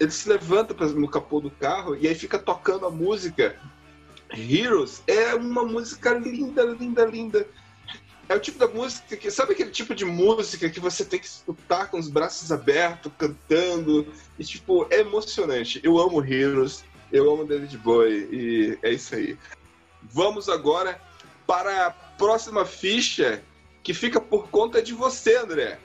[0.00, 3.54] ele se levanta no capô do carro e aí fica tocando a música
[4.32, 5.04] Heroes.
[5.06, 7.46] É uma música linda, linda, linda.
[8.28, 11.26] É o tipo da música que, sabe aquele tipo de música que você tem que
[11.26, 14.04] escutar com os braços abertos, cantando,
[14.36, 15.80] e tipo, é emocionante.
[15.84, 19.38] Eu amo Heroes, eu amo David Bowie, e é isso aí.
[20.02, 21.00] Vamos agora
[21.46, 23.42] para a próxima ficha,
[23.82, 25.78] que fica por conta de você, André.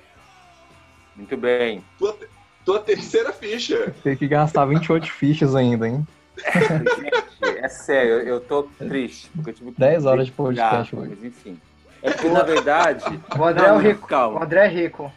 [1.15, 1.83] Muito bem.
[1.97, 2.17] Tua,
[2.63, 3.93] tua terceira ficha.
[4.03, 6.05] Tem que gastar 28 fichas ainda, hein?
[6.37, 9.29] Gente, é sério, eu tô triste.
[9.33, 11.09] Porque eu tive que 10 horas de podcast hoje.
[11.15, 11.59] Mas enfim.
[12.01, 13.03] É porque, na verdade.
[13.37, 14.07] O André é Não, o rico.
[14.07, 14.39] Calma.
[14.39, 15.11] O André é rico.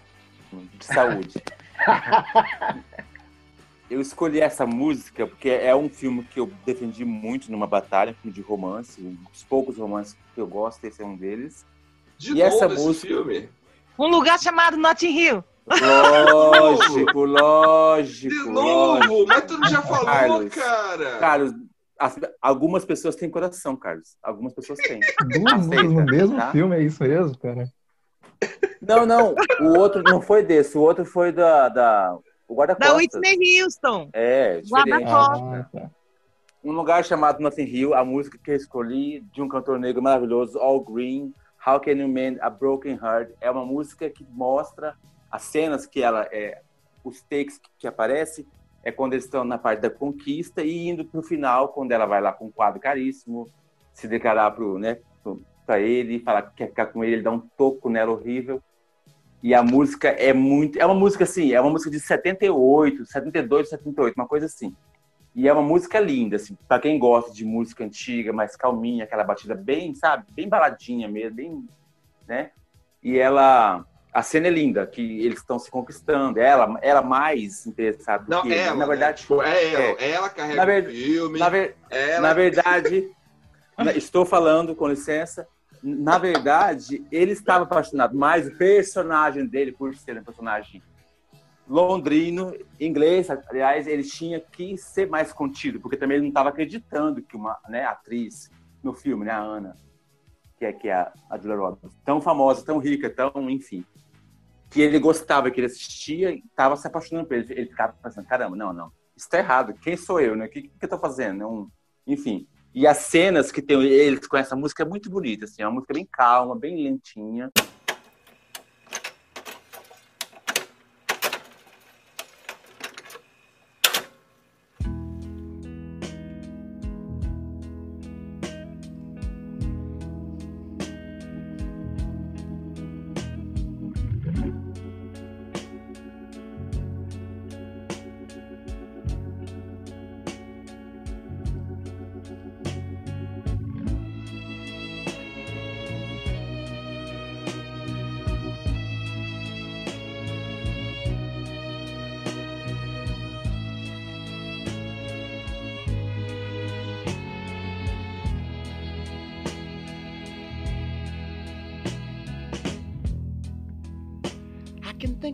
[0.52, 1.42] de saúde.
[3.90, 8.14] eu escolhi essa música porque é um filme que eu defendi muito numa batalha, um
[8.14, 11.64] filme de romance, um dos poucos romances que eu gosto, esse é um deles.
[12.16, 13.48] De E novo essa esse música- filme.
[13.98, 15.44] Um lugar chamado Notting Hill.
[15.68, 18.34] Lógico, lógico.
[18.34, 19.26] De novo, lógico.
[19.26, 21.18] mas tu não já falou, Carlos, cara.
[21.18, 21.52] Carlos,
[21.98, 24.16] as- algumas pessoas têm coração, Carlos.
[24.22, 25.00] Algumas pessoas têm.
[25.28, 26.52] Duas músicas no mesmo tá?
[26.52, 27.68] filme, é isso mesmo, cara?
[28.80, 29.34] Não, não.
[29.60, 30.78] O outro não foi desse.
[30.78, 31.68] O outro foi da.
[31.68, 32.16] da
[32.48, 33.20] o Da guarda-costas.
[33.20, 34.08] Whitney Houston.
[34.12, 34.62] É.
[34.68, 35.40] Guarda-costas.
[35.40, 35.90] Ah, tá.
[36.64, 40.58] Um lugar chamado Nothing Hill, a música que eu escolhi de um cantor negro maravilhoso,
[40.58, 41.32] All Green,
[41.64, 44.96] How Can You Mend a Broken Heart, é uma música que mostra
[45.30, 46.62] as cenas que ela é,
[47.04, 48.46] os takes que, que aparece
[48.82, 52.20] é quando eles estão na parte da conquista e indo pro final, quando ela vai
[52.20, 53.48] lá com um quadro caríssimo,
[53.92, 57.30] se declarar pro, né, pro, pra ele, falar que quer ficar com ele, ele dá
[57.30, 58.62] um toco nela horrível.
[59.42, 63.68] E a música é muito, é uma música assim, é uma música de 78, 72,
[63.68, 64.74] 78, uma coisa assim.
[65.34, 69.22] E é uma música linda, assim, para quem gosta de música antiga, mais calminha, aquela
[69.22, 71.68] batida bem, sabe, bem baladinha mesmo, bem,
[72.26, 72.50] né?
[73.00, 78.24] E ela, a cena é linda, que eles estão se conquistando, ela, ela mais interessada
[78.24, 78.58] do Não, que ele.
[78.58, 79.36] ela, na verdade, né?
[79.54, 79.82] É ela.
[80.00, 80.10] é.
[80.10, 81.38] Ela carrega Na ver- o filme.
[81.38, 82.20] na, ver- ela...
[82.28, 83.08] na verdade,
[83.94, 85.46] estou falando, com licença,
[85.82, 90.82] na verdade, ele estava apaixonado mais o personagem dele por ser um personagem
[91.68, 97.22] londrino, inglês, aliás, ele tinha que ser mais contido, porque também ele não estava acreditando
[97.22, 98.50] que uma né, atriz
[98.82, 99.76] no filme, né, a Ana,
[100.56, 103.84] que é, que é a, a Julia Roberts, tão famosa, tão rica, tão, enfim,
[104.70, 107.52] que ele gostava, que ele assistia estava se apaixonando por ele.
[107.52, 110.46] Ele ficava pensando, caramba, não, não, isso tá errado, quem sou eu, né?
[110.46, 111.46] O que, que eu tô fazendo?
[111.46, 111.70] Um,
[112.06, 112.46] enfim.
[112.78, 115.74] E as cenas que tem eles com essa música é muito bonita, assim, é uma
[115.74, 117.50] música bem calma, bem lentinha.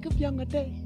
[0.06, 0.83] of young days.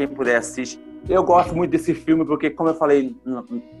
[0.00, 0.80] Quem puder assistir.
[1.08, 3.14] Eu gosto muito desse filme porque, como eu falei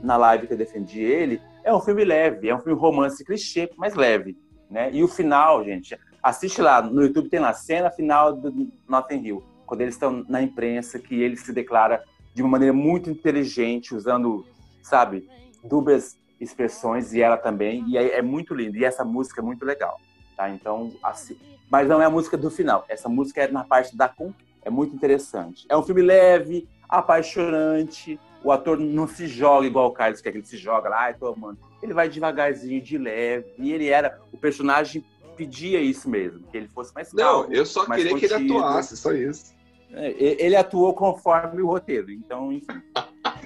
[0.02, 3.70] na- live que eu defendi ele, é um filme leve, é um filme romance clichê,
[3.76, 4.36] mas leve,
[4.70, 4.90] né?
[4.92, 9.42] E o final, gente, assiste lá, no YouTube tem lá, cena final do Notting Hill,
[9.64, 12.02] quando eles estão na imprensa, que ele se declara
[12.34, 14.44] de uma maneira muito inteligente, usando,
[14.82, 15.26] sabe,
[15.64, 19.64] dúbias expressões, e ela também, e é, é muito lindo, e essa música é muito
[19.64, 19.98] legal,
[20.36, 20.50] tá?
[20.50, 21.36] Então, assim,
[21.70, 24.49] mas não é a música do final, essa música é na parte da conquista.
[24.62, 25.66] É muito interessante.
[25.68, 28.18] É um filme leve, apaixonante.
[28.42, 31.26] O ator não se joga igual o Carlos que ele se joga lá, ai, tô
[31.28, 31.58] amando.
[31.82, 33.52] Ele vai devagarzinho, de leve.
[33.58, 34.18] E ele era.
[34.32, 35.04] O personagem
[35.36, 37.48] pedia isso mesmo, que ele fosse mais calmo.
[37.48, 38.58] Não, eu só queria que ele contido.
[38.58, 39.54] atuasse, só isso.
[39.92, 42.66] É, e- Ele atuou conforme o roteiro, então, enfim.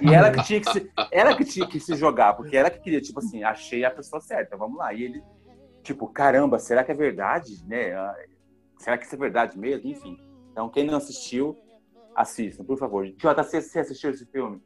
[0.01, 2.79] E ela que tinha que se, ela que tinha que se jogar, porque ela que
[2.79, 4.93] queria, tipo assim, achei a pessoa certa, vamos lá.
[4.93, 5.23] E ele,
[5.83, 7.93] tipo, caramba, será que é verdade, né?
[7.93, 8.15] Ah,
[8.77, 9.89] Será que isso é verdade mesmo?
[9.89, 10.17] Enfim.
[10.55, 11.57] Então, quem não assistiu,
[12.15, 13.05] assista, por favor.
[13.05, 14.61] JC, você assistiu esse filme?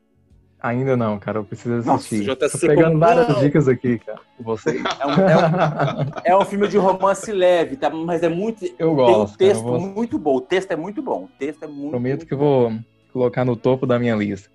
[0.62, 2.26] Ainda não, cara, eu preciso Nossa, assistir.
[2.26, 3.40] JC Tô pegando como várias não?
[3.40, 4.76] dicas aqui, cara, com vocês.
[5.00, 7.90] É um, é um- é um filme de romance leve, tá?
[7.90, 8.66] Mas é muito.
[8.66, 10.36] Eu tem um gosto, cara, texto vou- muito bom.
[10.36, 11.24] O texto é muito bom.
[11.24, 11.90] O texto é muito.
[11.90, 12.72] Prometo que eu vou
[13.12, 14.48] colocar no topo da minha lista.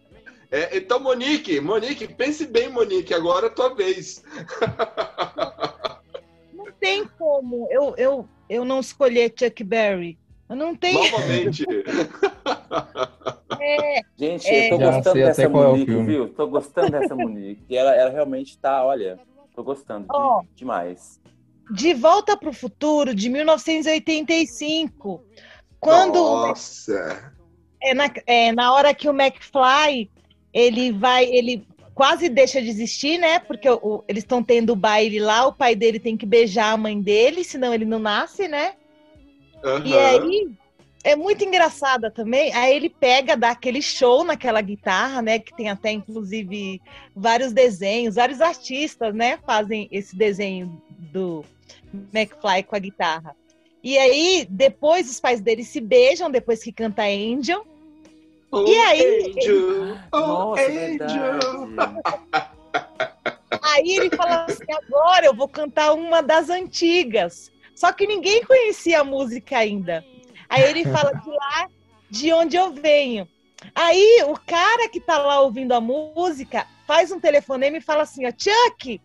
[0.52, 4.22] É, então, Monique, Monique, pense bem, Monique, agora é a tua vez.
[6.52, 10.16] Não tem como eu, eu, eu não escolher Chuck Berry.
[10.54, 11.02] Não tenho.
[11.02, 11.64] Novamente.
[13.60, 14.66] É, Gente, É.
[14.66, 16.06] eu tô gostando dessa é Monique, filme.
[16.06, 16.28] viu?
[16.28, 17.62] Tô gostando dessa Monique.
[17.68, 19.18] E ela, ela realmente tá, olha,
[19.54, 20.42] tô gostando de- Ó.
[20.54, 21.20] demais.
[21.70, 25.24] De Volta para o Futuro, de 1985.
[25.80, 27.32] Quando Nossa.
[27.82, 30.10] é na, é na hora que o McFly
[30.52, 33.38] ele vai, ele quase deixa de existir, né?
[33.38, 36.72] Porque o- o- eles estão tendo o baile lá, o pai dele tem que beijar
[36.72, 38.74] a mãe dele, senão ele não nasce, né?
[39.84, 40.06] E Aham.
[40.06, 40.50] aí
[41.02, 42.52] é muito engraçada também.
[42.54, 45.38] Aí ele pega, dá aquele show naquela guitarra, né?
[45.38, 46.80] Que tem até inclusive
[47.14, 49.38] vários desenhos, vários artistas, né?
[49.46, 51.44] Fazem esse desenho do
[52.12, 53.34] McFly com a guitarra.
[53.82, 57.66] E aí, depois os pais dele se beijam, depois que canta Angel.
[58.50, 61.40] Oh, E aí- Angel, oh, Nossa, é Angel.
[63.62, 67.50] Aí ele fala assim: agora eu vou cantar uma das antigas.
[67.74, 70.04] Só que ninguém conhecia a música ainda.
[70.48, 71.68] Aí ele fala de lá,
[72.10, 73.28] de onde eu venho.
[73.74, 78.26] Aí o cara que tá lá ouvindo a música faz um telefonema e fala assim:
[78.26, 79.00] ó, Chuck,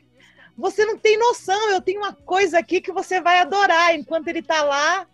[0.57, 3.95] você não tem noção, eu tenho uma coisa aqui que você vai adorar.
[3.95, 5.07] Enquanto ele tá lá,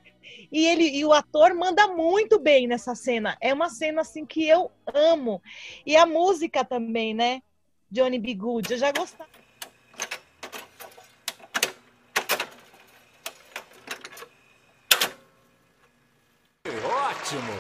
[0.52, 3.38] e ele e o ator manda muito bem nessa cena.
[3.40, 5.42] É uma cena assim que eu amo.
[5.86, 7.42] E a música também, né?
[7.92, 8.34] Johnny B.
[8.34, 9.30] Good, eu já gostava.
[17.26, 17.54] Ótimo!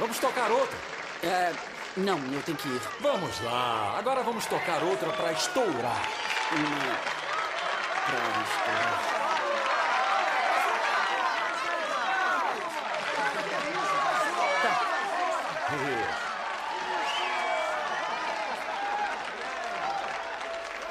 [0.00, 0.78] Vamos tocar outra?
[1.22, 1.52] É,
[1.94, 2.80] não, eu tenho que ir.
[3.00, 3.98] Vamos lá.
[3.98, 6.08] Agora vamos tocar outra para estourar.
[8.06, 9.18] Pra estourar.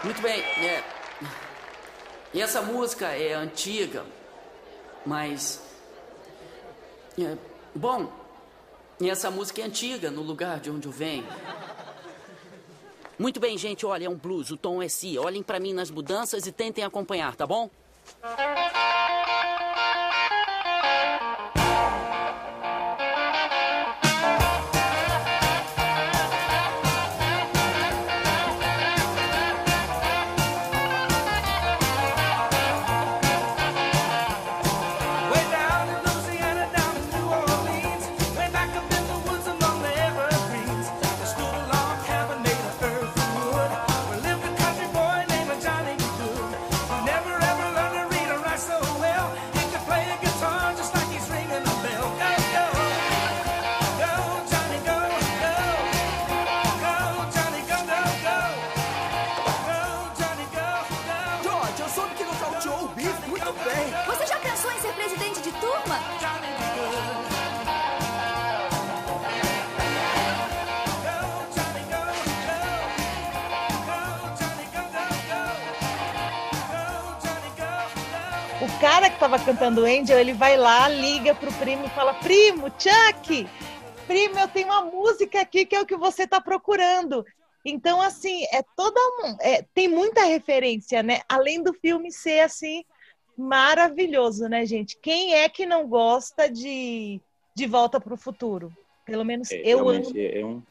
[0.04, 0.40] Muito bem.
[0.40, 0.84] É...
[2.36, 4.06] Essa música é antiga,
[5.04, 5.64] mas.
[7.20, 8.12] É bom,
[9.00, 11.26] e essa música é antiga no lugar de onde eu venho.
[13.20, 15.18] Muito bem, gente, olha, é um blues, o tom é si.
[15.18, 17.70] Olhem pra mim nas mudanças e tentem acompanhar, tá bom?
[79.68, 83.48] Tava cantando Angel, ele vai lá, liga pro primo e fala: Primo, Chuck,
[84.08, 87.26] primo, eu tenho uma música aqui que é o que você tá procurando.
[87.66, 91.22] Então, assim, é toda um, é, tem muita referência, né?
[91.28, 92.84] Além do filme ser assim
[93.38, 94.98] maravilhoso, né, gente?
[95.02, 97.20] Quem é que não gosta de
[97.54, 98.72] De Volta para o Futuro?
[99.06, 99.90] Pelo menos É, eu amo.
[99.90, 100.62] realmente é um.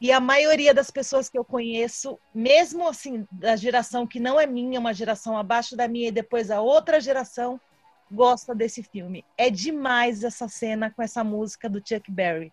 [0.00, 4.46] E a maioria das pessoas que eu conheço, mesmo assim, da geração que não é
[4.46, 7.60] minha, uma geração abaixo da minha e depois a outra geração,
[8.12, 9.24] gosta desse filme.
[9.36, 12.52] É demais essa cena com essa música do Chuck Berry.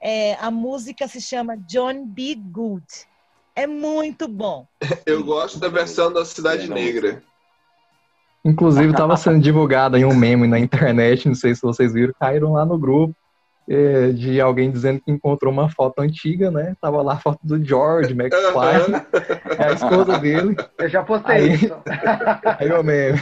[0.00, 2.34] É, a música se chama John B.
[2.36, 2.84] Good.
[3.54, 4.66] É muito bom.
[5.04, 7.22] Eu gosto da versão da Cidade Negra.
[8.44, 12.52] Inclusive, estava sendo divulgado em um meme na internet, não sei se vocês viram, caíram
[12.52, 13.12] lá no grupo,
[13.68, 16.76] é, de alguém dizendo que encontrou uma foto antiga, né?
[16.80, 19.02] Tava lá a foto do George McFly,
[19.58, 20.54] é a esposa dele.
[20.78, 21.74] Eu já postei Aí- isso.
[22.60, 23.18] Aí o meme.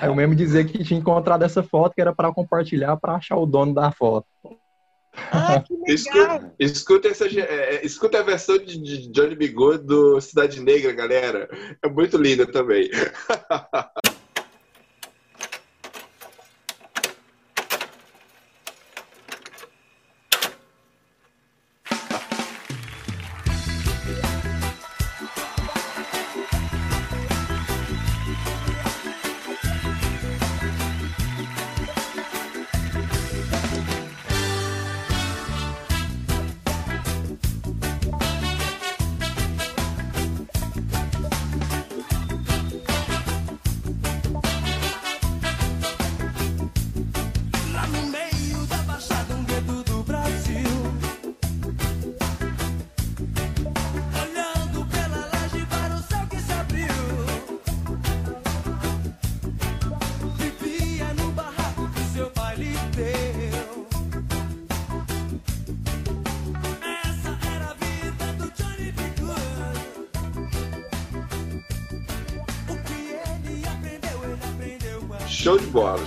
[0.00, 3.36] Aí o meme dizia que tinha encontrado essa foto que era para compartilhar para achar
[3.36, 4.26] o dono da foto.
[5.88, 9.48] Escuta, escuta, essa, é, é, escuta a versão de, de Johnny B.
[9.48, 11.48] Good do Cidade Negra, galera.
[11.82, 12.90] É muito linda também.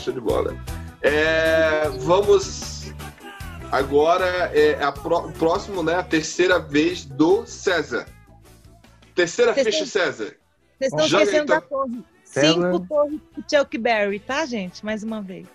[0.09, 0.55] show de bola.
[1.01, 2.93] É, vamos
[3.71, 5.95] agora é a pró- próximo, né?
[5.95, 8.05] A terceira vez do César.
[9.15, 10.35] Terceira Vocês ficha, estão- César.
[10.77, 11.69] Vocês estão Joga aí, esquecendo da então.
[11.69, 12.03] torre.
[12.23, 12.53] César.
[12.53, 14.83] Cinco torres do Chuck Berry, tá, gente?
[14.85, 15.47] Mais uma vez.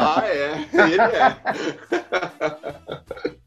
[0.00, 0.52] Ah, é.
[0.72, 1.36] Ele é.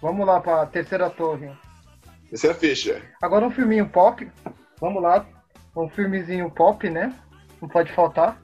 [0.00, 1.50] Vamos lá para a terceira torre.
[2.28, 3.02] Terceira ficha.
[3.22, 4.30] Agora um filminho pop.
[4.80, 5.26] Vamos lá.
[5.76, 7.14] Um filmezinho pop, né?
[7.60, 8.40] Não pode faltar.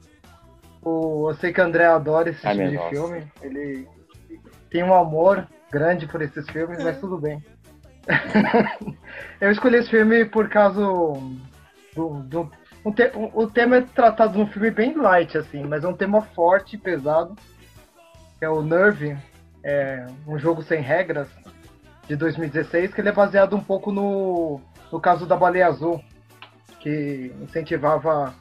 [0.83, 2.89] O, eu sei que o André adora esse Ai, tipo minha de nossa.
[2.89, 3.31] filme.
[3.41, 3.87] Ele
[4.69, 7.43] tem um amor grande por esses filmes, mas tudo bem.
[9.39, 12.19] eu escolhi esse filme por causa do.
[12.25, 12.51] do
[12.85, 15.95] um te- o- o tema é tratado num filme bem light, assim, mas é um
[15.95, 17.33] tema forte e pesado.
[18.39, 19.15] Que é o Nerve,
[19.63, 21.29] é um jogo sem regras,
[22.07, 24.59] de 2016, que ele é baseado um pouco no,
[24.91, 26.03] no caso da baleia azul,
[26.81, 28.33] que incentivava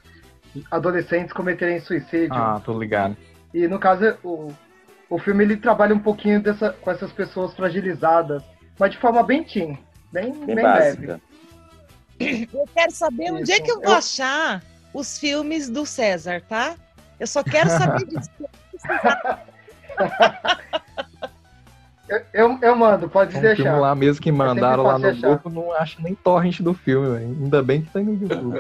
[0.70, 2.34] adolescentes cometerem suicídio.
[2.34, 3.16] Ah, tô ligado.
[3.54, 4.52] E no caso, o,
[5.08, 8.42] o filme ele trabalha um pouquinho dessa, com essas pessoas fragilizadas,
[8.78, 9.78] mas de forma bem teen,
[10.12, 11.20] bem, bem, leve.
[12.20, 14.62] Eu quero saber onde é que eu vou Eu- achar
[14.94, 16.76] os filmes do César, tá?
[17.18, 18.30] Eu só quero saber disso.
[22.12, 23.62] Eu, eu, eu mando, pode É um deixar.
[23.62, 25.28] filme lá mesmo que mandaram lá no achar.
[25.30, 27.36] grupo, não acho nem torrent do filme, velho.
[27.42, 28.58] Ainda bem que tem no YouTube.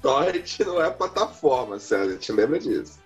[0.00, 3.00] Torrent não é plataforma, César, te lembra disso.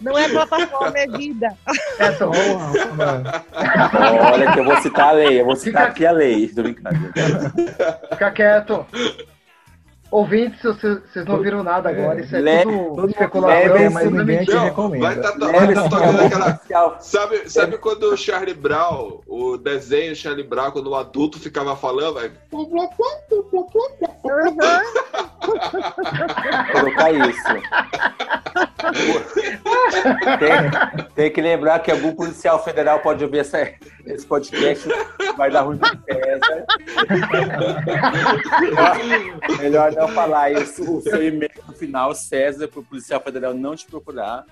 [0.00, 1.56] Não é plataforma, é vida.
[1.98, 2.08] É.
[4.32, 6.48] Olha que eu vou citar a lei, eu vou citar aqui a lei.
[6.48, 6.98] Tô brincando.
[8.10, 8.84] Fica quieto.
[10.14, 13.90] Ouvintes, vocês vocês não viram nada agora, isso é Le- tudo especulação.
[13.90, 14.60] mas ninguém te mentira.
[14.60, 15.06] recomenda.
[15.06, 17.00] Vai tá, tá, vai esse tocando aquela.
[17.00, 22.14] Sabe, sabe quando o Charlie Brown, o desenho Charlie Brown, quando o adulto ficava falando,
[22.14, 22.30] vai.
[26.72, 27.42] Colocar isso.
[30.38, 33.70] Tem, tem que lembrar que algum policial federal pode ouvir essa-
[34.06, 34.88] esse podcast,
[35.36, 36.64] vai dar ruim pro César.
[38.60, 40.98] Melhor, melhor não falar isso.
[40.98, 44.44] O seu e-mail no final, César, pro policial federal não te procurar.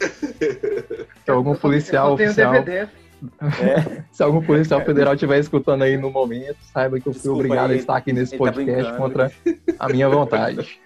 [0.00, 2.88] Se algum policial oficial, DVD.
[3.40, 4.02] É.
[4.12, 7.70] se algum policial federal estiver escutando aí no momento, saiba que eu fui Desculpa obrigado
[7.70, 8.96] a estar aqui nesse ele tá podcast brincando.
[9.02, 9.32] contra
[9.78, 10.80] a minha vontade.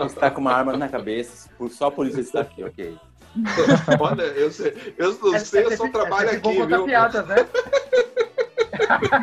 [0.00, 2.96] Você tá com uma arma na cabeça, só por isso você está aqui, ok.
[4.00, 6.84] Olha, eu, sei, eu não sei, eu só trabalho é aqui, contar viu?
[6.84, 7.36] piadas, né?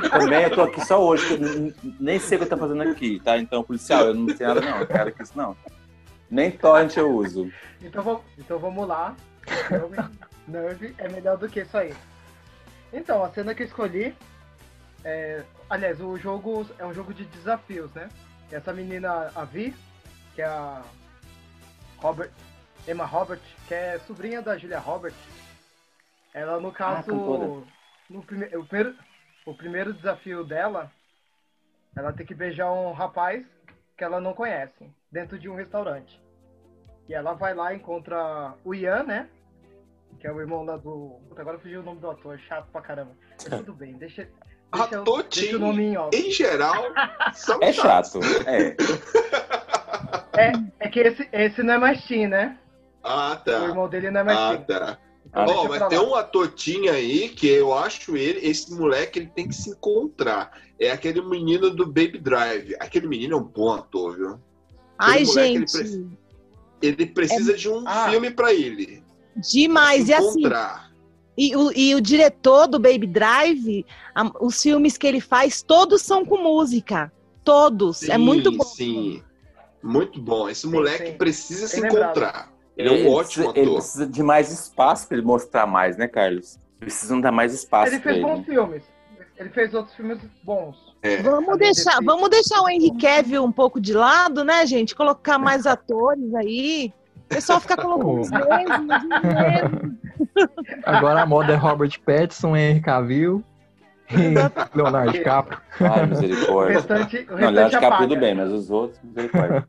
[0.10, 2.58] Também eu tô aqui só hoje, que eu n- nem sei o que eu tô
[2.58, 3.38] fazendo aqui, tá?
[3.38, 5.58] Então, policial, eu não sei nada não, eu quero que isso não.
[6.32, 7.52] Nem torrent eu uso.
[7.82, 9.16] Então, vamos- então vamos lá.
[10.48, 11.94] Nerve é melhor do que isso aí.
[12.94, 14.16] Então, a cena que eu escolhi.
[15.04, 18.10] É, aliás, o jogo é um jogo de desafios, né?
[18.52, 19.76] Essa menina, a Vi,
[20.34, 20.82] que é a
[21.98, 22.32] Robert,
[22.88, 25.14] Emma Robert, que é sobrinha da Julia Robert.
[26.34, 27.64] Ela, no caso, cantora.
[28.10, 28.96] no prime o, primeiro,
[29.46, 30.92] o primeiro desafio dela,
[31.96, 33.46] ela tem que beijar um rapaz
[33.98, 36.22] que ela não conhece, dentro de um restaurante.
[37.10, 39.30] E ela vai lá e encontra o Ian, né?
[40.20, 41.20] Que é o irmão lá do.
[41.30, 43.12] Puta, agora fugiu o nome do ator, chato pra caramba.
[43.50, 44.28] Mas tudo bem, deixa.
[44.74, 46.18] Deixa, eu- deixa o nome em off.
[46.18, 46.76] em geral,
[47.34, 48.76] são É chato, é.
[50.38, 52.58] É, é que esse, esse não é mais teen, né?
[53.04, 53.64] Ah, O tá.
[53.64, 54.66] irmão dele não é mais Ah, teen.
[54.66, 54.98] tá.
[55.26, 56.54] Então Ó, deixa mas pra tem um ator
[56.92, 60.52] aí que eu acho ele, esse moleque, ele tem que se encontrar.
[60.80, 62.76] É aquele menino do Baby Drive.
[62.80, 64.40] Aquele menino é um bom ator, viu?
[64.98, 66.18] Ai, moleque, ele gente, pre-
[66.82, 68.10] Ele precisa de um Ah.
[68.10, 69.04] filme pra ele.
[69.40, 70.06] Demais.
[70.06, 70.42] se E assim.
[71.40, 73.86] E o, e o diretor do Baby Drive,
[74.16, 77.12] a- os filmes que ele faz, todos são com música.
[77.44, 78.04] Todos.
[78.04, 78.64] é Sim, muito bom.
[78.64, 79.24] Sim,
[79.84, 80.50] muito bom.
[80.50, 81.18] Esse moleque sim.
[81.18, 82.12] precisa se Bem lembrado.
[82.18, 82.52] encontrar.
[82.76, 83.76] Ele é um ótimo precisa, ele ator.
[83.82, 86.58] precisa de mais espaço pra ele mostrar mais, né, Carlos?
[86.80, 88.26] Precisam dar mais espaço Ele fez ele.
[88.26, 88.84] bons filmes.
[89.38, 90.76] Ele fez outros filmes bons.
[91.04, 91.18] É.
[91.22, 94.96] Vamos deixar, vamos deixar o Henry Cavill um pouco de lado, né, gente?
[94.96, 96.92] Colocar mais atores aí.
[97.28, 99.98] O pessoal fica colocando os mesmos, os mesmos.
[100.86, 103.44] Agora a moda é Robert Pattinson, Henry Cavill
[104.10, 104.34] e
[104.78, 105.60] Leonardo DiCaprio.
[105.82, 106.74] Ai, O misericórdia.
[106.76, 109.68] restante, o Não, restante Leonardo DiCaprio tudo bem, mas os outros, misericórdia.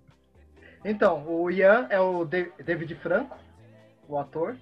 [0.85, 3.37] Então, o Ian é o Da- David Franco,
[4.09, 4.55] o ator.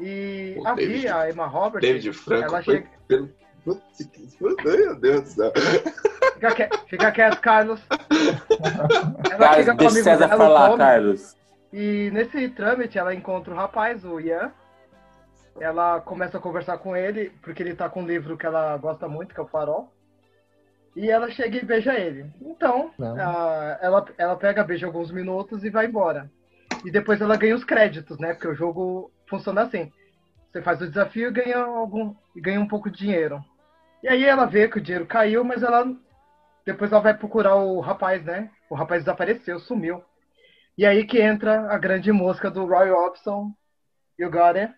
[0.00, 2.88] E O a Vi, David- a Emma Robert, David Franco ela foi chega...
[3.06, 3.30] pelo.
[3.64, 4.08] Putz,
[4.64, 5.52] Meu Deus do céu.
[6.34, 7.80] Fica, quie- fica quieto, Carlos.
[9.28, 11.35] Ela Carlos, o deixa o César dela, o falar, Carlos.
[11.72, 14.52] E nesse trâmite ela encontra o rapaz, o Ian.
[15.58, 19.08] Ela começa a conversar com ele, porque ele tá com um livro que ela gosta
[19.08, 19.90] muito, que é o Farol.
[20.94, 22.30] E ela chega e beija ele.
[22.40, 26.30] Então, ah, ela, ela pega, beija alguns minutos e vai embora.
[26.84, 28.32] E depois ela ganha os créditos, né?
[28.32, 29.92] Porque o jogo funciona assim.
[30.50, 33.42] Você faz o desafio e ganha, algum, e ganha um pouco de dinheiro.
[34.02, 35.86] E aí ela vê que o dinheiro caiu, mas ela
[36.66, 38.50] depois ela vai procurar o rapaz, né?
[38.68, 40.02] O rapaz desapareceu, sumiu.
[40.78, 43.54] E aí que entra a grande música do Roy Orbison,
[44.18, 44.74] You Got It.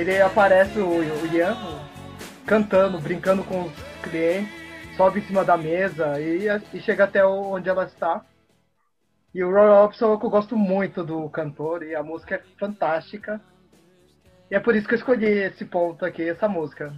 [0.00, 1.56] Ele, aparece o, o Ian
[2.46, 3.72] cantando, brincando com os
[4.02, 4.52] clientes,
[4.96, 8.24] sobe em cima da mesa e, e chega até onde ela está.
[9.32, 13.40] E o Roy Orbison eu gosto muito do cantor e a música é fantástica.
[14.50, 16.92] E é por isso que eu escolhi esse ponto aqui, essa música.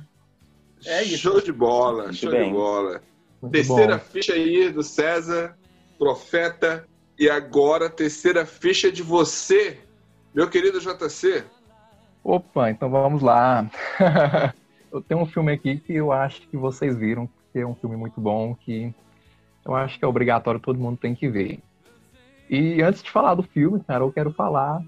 [0.87, 1.19] É isso.
[1.19, 2.47] Show de bola, Muito show bem.
[2.47, 3.03] de bola.
[3.43, 4.05] Muito terceira bom.
[4.05, 5.57] ficha aí do César,
[5.99, 6.87] Profeta.
[7.19, 9.79] E agora, terceira ficha de você,
[10.35, 11.45] meu querido JC.
[12.25, 13.69] Opa, então vamos lá.
[14.93, 17.97] eu tenho um filme aqui que eu acho que vocês viram, que é um filme
[17.97, 18.95] muito bom, que
[19.65, 21.61] eu acho que é obrigatório, todo mundo tem que ver.
[22.49, 24.83] E antes de falar do filme, cara, eu quero falar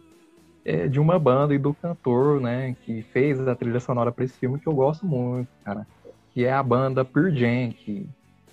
[0.65, 4.39] é, de uma banda e do cantor, né, que fez a trilha sonora para esse
[4.39, 5.86] filme que eu gosto muito, cara,
[6.32, 8.09] que é a banda Pearl Jam, que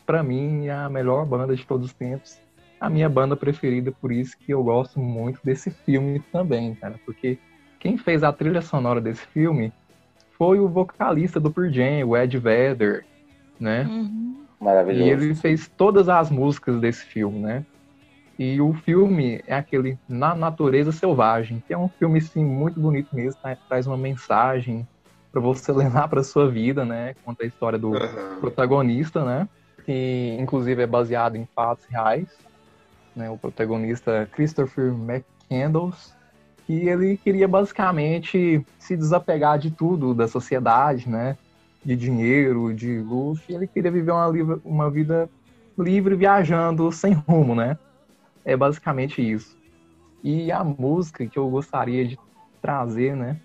[0.06, 2.40] para mim é a melhor banda de todos os tempos,
[2.80, 7.38] a minha banda preferida, por isso que eu gosto muito desse filme também, cara, porque
[7.82, 9.74] quem fez a trilha sonora desse filme
[10.38, 13.04] foi o vocalista do Pearl Jam, o Ed Vedder,
[13.60, 13.88] né?
[14.60, 15.04] Maravilhoso.
[15.04, 17.66] E ele fez todas as músicas desse filme, né?
[18.38, 23.16] E o filme é aquele Na Natureza Selvagem, que é um filme assim muito bonito
[23.16, 23.56] mesmo, tá?
[23.68, 24.88] traz uma mensagem
[25.32, 27.16] para você levar para sua vida, né?
[27.26, 27.94] Conta a história do
[28.40, 29.50] protagonista, né?
[29.86, 32.28] Que inclusive é baseado em fatos reais,
[33.16, 33.28] né?
[33.32, 36.16] O protagonista Christopher McCandles,
[36.72, 41.38] que ele queria basicamente se desapegar de tudo da sociedade, né?
[41.84, 45.30] De dinheiro, de luxo, e ele queria viver uma, uma vida
[45.78, 47.78] livre viajando sem rumo, né?
[48.46, 49.58] É basicamente isso.
[50.24, 52.18] E a música que eu gostaria de
[52.62, 53.38] trazer, né?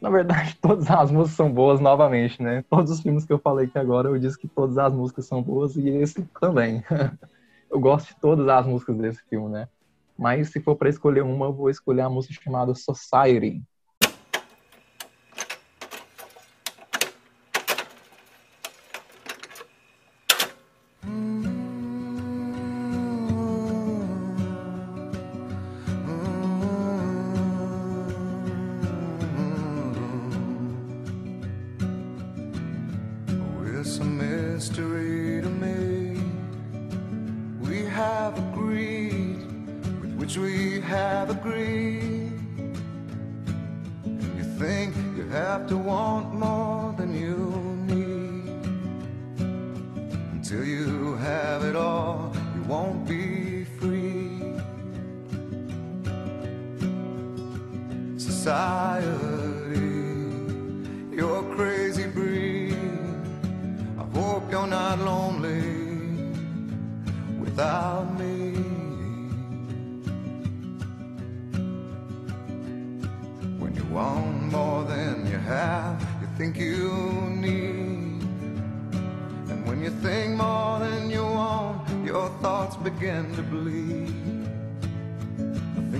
[0.00, 2.64] Na verdade, todas as músicas são boas novamente, né?
[2.68, 5.40] Todos os filmes que eu falei aqui agora, eu disse que todas as músicas são
[5.40, 6.82] boas e esse também.
[7.70, 9.68] eu gosto de todas as músicas desse filme, né?
[10.16, 13.62] Mas se for para escolher uma, eu vou escolher a música chamada Society.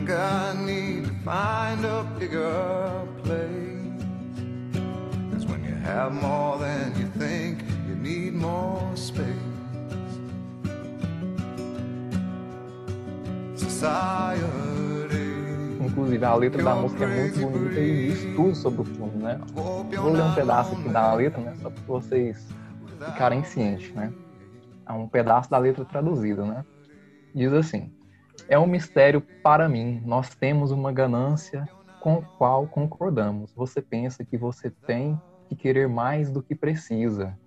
[0.04, 4.04] Think I need to find a bigger place.
[5.32, 9.24] Cause when you have more than you think, you need more space.
[13.56, 14.44] Society.
[15.80, 19.40] Inclusive, a letra da música é muito bonita e diz tudo sobre o filme, né?
[19.54, 21.54] Vou ler um pedaço aqui da letra, né?
[21.62, 22.46] Só para vocês
[23.06, 24.12] ficarem cientes, né?
[24.86, 26.64] É um pedaço da letra traduzida, né?
[27.34, 27.90] Diz assim:
[28.48, 30.02] É um mistério para mim.
[30.04, 31.68] Nós temos uma ganância
[32.00, 33.52] com o qual concordamos.
[33.54, 37.38] Você pensa que você tem que querer mais do que precisa.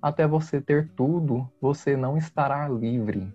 [0.00, 3.32] Até você ter tudo, você não estará livre.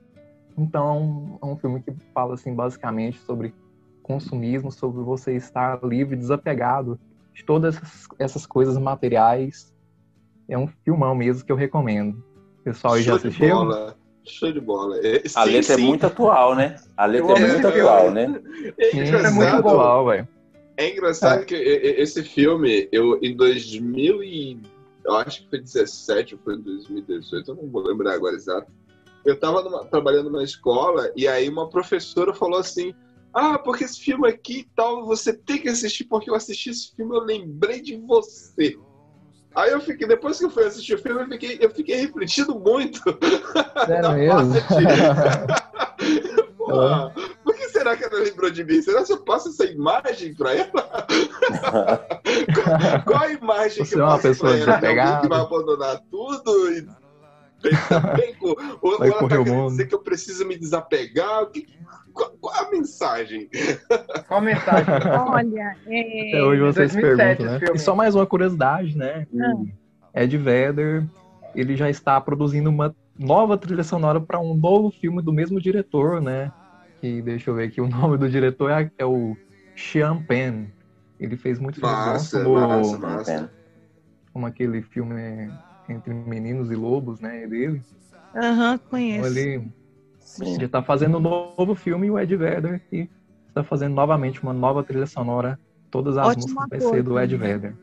[0.58, 3.54] Então, é um filme que fala assim basicamente sobre
[4.02, 7.00] consumismo, sobre você estar livre, desapegado
[7.34, 9.74] de todas essas, essas coisas materiais.
[10.50, 12.24] É um filmão mesmo que eu recomendo.
[12.64, 13.56] Pessoal, aí já assistiu?
[13.56, 13.96] bola.
[14.26, 14.98] Show de bola.
[15.00, 15.84] É, A sim, letra sim.
[15.84, 16.76] é muito atual, né?
[16.96, 18.28] A letra Eu é amo muito esse atual, filme.
[18.28, 18.42] né?
[18.78, 19.26] É engraçado.
[19.26, 20.28] é muito atual, velho.
[20.78, 24.60] É engraçado que e- e- esse filme, eu em 2000 e
[25.04, 28.72] eu acho que foi 17 ou foi 2018, eu não vou lembrar agora exato.
[29.26, 32.94] Eu tava numa- trabalhando numa escola e aí uma professora falou assim:
[33.34, 36.96] "Ah, porque esse filme aqui e tal, você tem que assistir porque eu assisti esse
[36.96, 38.76] filme, eu lembrei de você".
[39.54, 42.58] Aí eu fiquei, depois que eu fui assistir o filme, eu fiquei, eu fiquei refletindo
[42.58, 43.02] muito.
[43.88, 44.54] É na mesmo?
[46.58, 47.14] Porra,
[47.44, 48.82] por que será que ela lembrou de mim?
[48.82, 51.08] Será que eu passo essa imagem pra ela?
[53.06, 55.04] Qual a imagem Você que é eu uma passo pessoa pra ela?
[55.04, 56.88] Alguém que vai abandonar tudo e
[58.16, 59.70] Bem, o, o, Vai ela correr tá o querendo mundo.
[59.72, 61.44] dizer que eu preciso me desapegar.
[61.44, 61.68] O que-
[62.14, 63.50] qual, qual a mensagem?
[64.28, 64.86] Qual a mensagem?
[65.30, 66.30] Olha, é...
[66.30, 67.60] Até hoje vocês 2007 perguntam, né?
[67.60, 67.76] filme.
[67.76, 69.26] E só mais uma curiosidade, né?
[69.34, 69.68] O
[70.14, 71.06] Ed Vedder,
[71.56, 76.20] ele já está produzindo uma nova trilha sonora para um novo filme do mesmo diretor,
[76.22, 76.52] né?
[77.00, 79.36] Que, deixa eu ver aqui, o nome do diretor é, é o
[79.76, 80.66] Sean Penn.
[81.20, 82.44] Ele fez bons, Massa,
[83.00, 83.52] massa.
[84.34, 85.52] como aquele filme
[85.92, 87.46] Entre Meninos e Lobos, né?
[87.48, 87.82] Dele.
[88.36, 89.38] Aham, Então conheço.
[89.40, 89.70] ele
[90.58, 93.10] já está fazendo um novo filme e o Ed Vedder que
[93.50, 95.60] está fazendo novamente uma nova trilha sonora.
[95.90, 97.36] Todas as Ótimo músicas vai ser do Ed.
[97.36, 97.76] Vedder.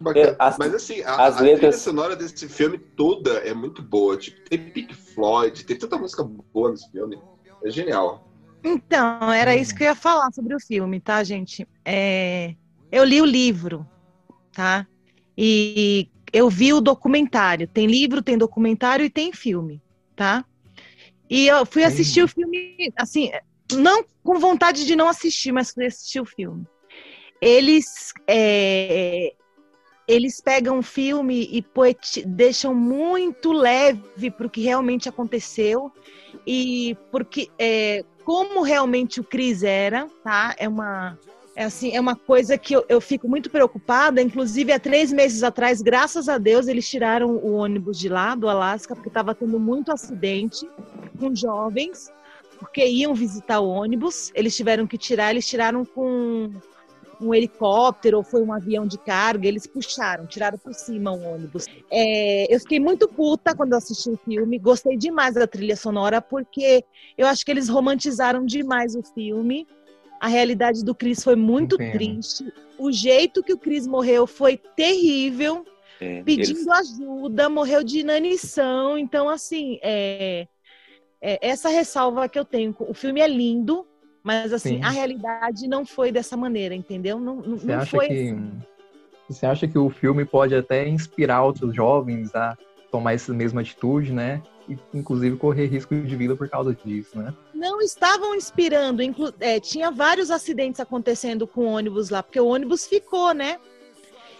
[0.00, 0.26] Bacana.
[0.26, 3.80] É, as- Mas assim, a, as a trilha letras- sonora desse filme toda é muito
[3.82, 4.16] boa.
[4.16, 7.18] Tipo, tem Pink Floyd, tem tanta música boa nesse filme.
[7.64, 8.28] É genial.
[8.64, 11.66] Então, era isso que eu ia falar sobre o filme, tá, gente?
[11.84, 12.54] É,
[12.90, 13.86] Eu li o livro,
[14.52, 14.86] tá?
[15.38, 17.68] E eu vi o documentário.
[17.68, 19.82] Tem livro, tem documentário e tem filme,
[20.16, 20.44] tá?
[21.28, 23.30] E eu fui assistir o filme, assim,
[23.72, 26.66] não com vontade de não assistir, mas fui assistir o filme.
[27.40, 29.34] Eles, é,
[30.06, 35.90] eles pegam o filme e poeti- deixam muito leve para o que realmente aconteceu
[36.46, 40.54] e porque é, como realmente o Cris era, tá?
[40.58, 41.18] É uma
[41.54, 44.22] é assim, é uma coisa que eu, eu fico muito preocupada.
[44.22, 48.48] Inclusive, há três meses atrás, graças a Deus, eles tiraram o ônibus de lá, do
[48.48, 50.68] Alasca, porque estava tendo muito acidente
[51.18, 52.10] com jovens,
[52.58, 54.32] porque iam visitar o ônibus.
[54.34, 56.50] Eles tiveram que tirar, eles tiraram com
[57.20, 61.66] um helicóptero ou foi um avião de carga, eles puxaram, tiraram por cima o ônibus.
[61.90, 66.84] É, eu fiquei muito puta quando assisti o filme, gostei demais da trilha sonora, porque
[67.16, 69.66] eu acho que eles romantizaram demais o filme.
[70.22, 71.90] A realidade do Chris foi muito Entendo.
[71.98, 72.44] triste.
[72.78, 75.66] O jeito que o Chris morreu foi terrível,
[76.00, 78.96] É, pedindo eles- ajuda, morreu de inanição.
[78.96, 80.46] Então, assim, é,
[81.20, 82.72] é essa ressalva que eu tenho.
[82.78, 83.84] O filme é lindo,
[84.22, 84.82] mas assim, Sim.
[84.84, 87.18] a realidade não foi dessa maneira, entendeu?
[87.18, 88.52] Não, não, Você não acha foi que assim.
[89.28, 92.56] você acha que o filme pode até inspirar outros jovens a
[92.92, 94.40] tomar essa mesma atitude, né?
[94.68, 97.34] E inclusive correr risco de vida por causa disso, né?
[97.62, 99.02] Não estavam inspirando.
[99.02, 103.58] inclu- é, tinha vários acidentes acontecendo com o ônibus lá, porque o ônibus ficou, né?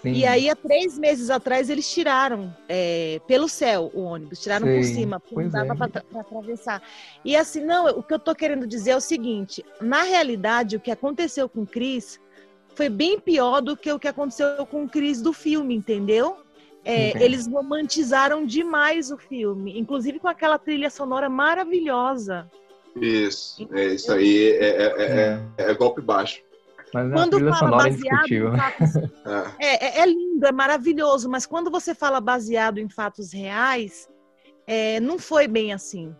[0.02, 0.14] Sim.
[0.14, 4.82] E aí, há três meses atrás, eles tiraram é, pelo céu o ônibus, tiraram por
[4.82, 5.88] Sei, cima, porque não pois dava é.
[5.88, 6.82] para atravessar.
[7.24, 10.80] E assim, não, o que eu tô querendo dizer é o seguinte: na realidade, o
[10.80, 12.20] que aconteceu com o Cris
[12.74, 16.38] foi bem pior do que o que aconteceu com o Cris do filme, entendeu?
[16.84, 22.50] É, eles romantizaram demais o filme, inclusive com aquela trilha sonora maravilhosa.
[23.00, 24.52] Isso, é isso aí.
[24.52, 26.42] É, é- é- é- é golpe baixo.
[26.94, 31.46] Mas Quando fala é baseado em fatos Ah, É, é- é lindo, é maravilhoso, mas
[31.46, 34.08] quando você fala baseado em fatos reais,
[34.66, 36.14] é, não foi bem assim.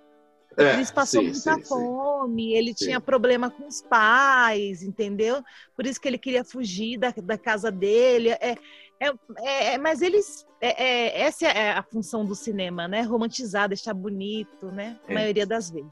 [0.57, 1.69] É, Ele passou sim, muita sim, sim.
[1.69, 2.85] fome, ele Sim.
[2.87, 5.43] tinha problema com os pais, entendeu?
[5.75, 8.31] Por isso que ele queria fugir da, da casa dele.
[8.33, 8.57] É,
[9.01, 9.09] é,
[9.39, 10.47] é- é- mas eles.
[10.61, 13.01] é- é- essa é a função do cinema, né?
[13.01, 14.99] Romantizar, deixar bonito, né?
[15.09, 15.15] A É.
[15.15, 15.91] maioria das vezes.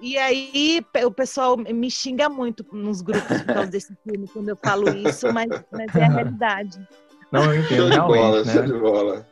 [0.00, 4.56] E aí o pessoal me xinga muito nos grupos por causa desse filme quando eu
[4.56, 6.88] falo isso, mas, mas é a realidade.
[7.30, 8.66] Não, eu entendo Show de bola, realmente, show né?
[8.66, 9.26] de bola.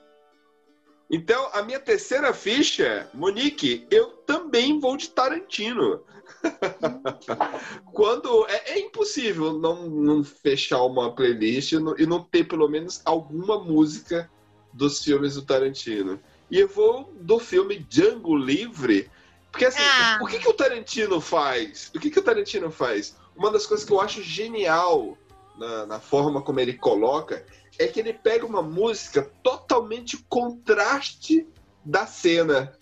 [1.10, 6.02] Então, a minha terceira ficha, Monique, eu também vou de Tarantino.
[7.92, 12.68] Quando é, é impossível não, não fechar uma playlist e não, e não ter pelo
[12.68, 14.30] menos alguma música
[14.72, 16.18] dos filmes do Tarantino.
[16.50, 19.10] E eu vou do filme Django Livre,
[19.54, 20.18] porque assim, Ah.
[20.20, 21.88] o que, que o Tarantino faz?
[21.94, 23.16] O que, que o Tarantino faz?
[23.36, 25.16] Uma das coisas que eu acho genial
[25.56, 27.46] na, na forma como ele coloca
[27.78, 31.46] é que ele pega uma música totalmente contraste
[31.84, 32.76] da cena,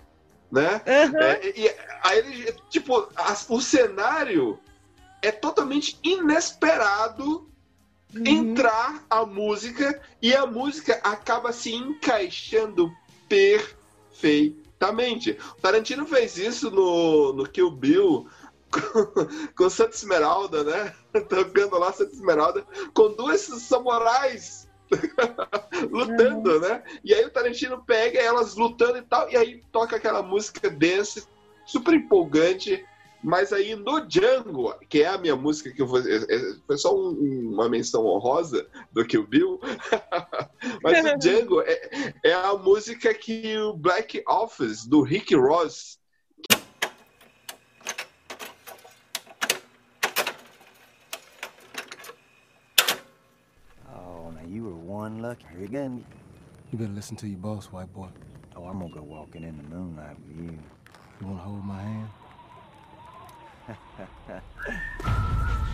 [0.50, 0.80] né?
[0.86, 4.58] É, e, aí ele, tipo, as- o cenário
[5.20, 7.46] é totalmente inesperado
[8.26, 12.90] entrar a música e a música acaba se encaixando
[13.28, 14.61] perfeitamente.
[14.90, 18.26] O Tarantino fez isso no, no Kill Bill
[18.70, 19.26] com,
[19.56, 20.94] com Santa Esmeralda, né?
[21.28, 24.68] Tocando lá Santa Esmeralda com duas samurais
[25.90, 26.82] lutando, né?
[27.04, 31.26] E aí o Tarantino pega elas lutando e tal, e aí toca aquela música dance,
[31.64, 32.84] super empolgante.
[33.22, 36.00] Mas aí no Django, que é a minha música que eu vou.
[36.00, 39.60] é- é- Foi só um- um- uma menção honrosa do Kill Bill.
[40.82, 45.98] Mas o Django é, é a música que o Black Office, do Rick Ross,
[53.94, 55.46] Oh, now you were one lucky.
[55.54, 56.04] Here again.
[56.70, 58.08] You better listen to your boss, white boy.
[58.56, 60.58] Oh, I'm gonna go walking in the moonlight with you.
[61.20, 62.08] You wanna hold my hand?
[63.66, 65.71] Ha ha ha.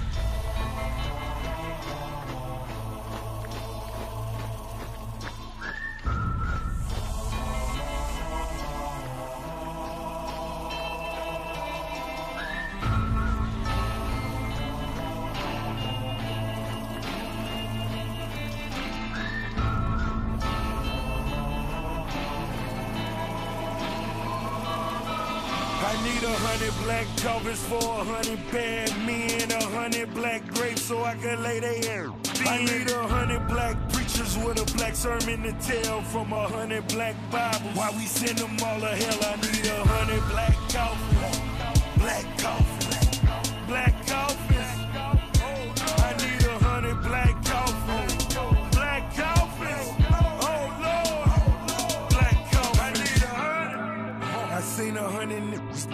[27.48, 31.78] Black for a hundred bad men, a hundred black grapes so I can lay their
[31.82, 32.10] hair.
[32.40, 36.86] I need a hundred black preachers with a black sermon to tell from a hundred
[36.88, 37.74] black Bibles.
[37.74, 39.18] Why we send them all to hell?
[39.22, 41.38] I need a hundred black coffins,
[41.96, 43.20] black coffins,
[43.66, 44.27] black coffins.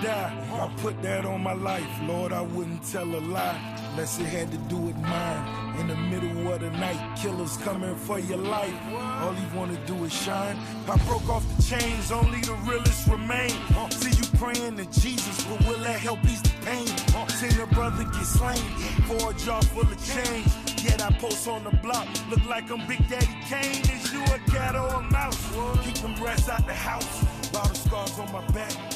[0.04, 0.32] Die.
[0.52, 1.88] I put that on my life.
[2.02, 3.58] Lord, I wouldn't tell a lie
[3.90, 5.80] unless it had to do with mine.
[5.80, 8.74] In the middle of the night, killers coming for your life.
[9.22, 10.56] All you wanna do is shine.
[10.88, 13.54] I broke off the chains, only the realest remain.
[13.90, 16.86] See you praying to Jesus, but will that help ease the pain?
[17.28, 18.64] Seen a brother get slain
[19.08, 20.46] for a jar full of change.
[20.84, 23.82] Yet I post on the block, look like I'm Big Daddy Kane.
[23.94, 25.40] Is you a cat or a mouse?
[25.84, 27.24] Keep them rats out the house.
[27.52, 28.93] Lot of scars on my back.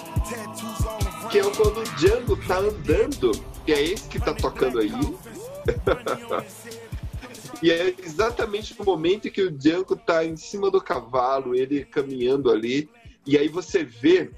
[1.30, 3.32] Que é quando o Django tá andando,
[3.64, 4.90] que é esse que tá tocando aí.
[7.62, 12.50] e é exatamente no momento que o Django tá em cima do cavalo, ele caminhando
[12.50, 12.88] ali,
[13.26, 14.30] e aí você vê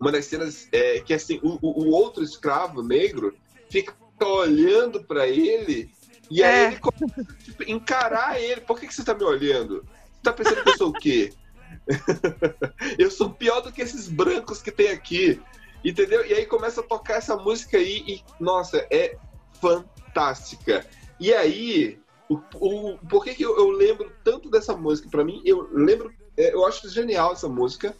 [0.00, 3.34] uma das cenas é, que assim, o, o- outro escravo negro
[3.70, 5.90] fica olhando pra ele,
[6.30, 8.60] e aí ele começa a tipo, encarar ele.
[8.62, 9.82] Por que, que você tá me olhando?
[9.82, 11.32] Você tá pensando que eu sou o quê?
[12.98, 15.40] eu sou pior do que esses brancos que tem aqui.
[15.84, 16.24] Entendeu?
[16.24, 19.18] E aí começa a tocar essa música aí e, nossa, é
[19.60, 20.86] fantástica.
[21.20, 21.98] E aí,
[22.28, 25.10] o, o, por que, que eu, eu lembro tanto dessa música?
[25.10, 27.94] Pra mim, eu lembro, é, eu acho genial essa música.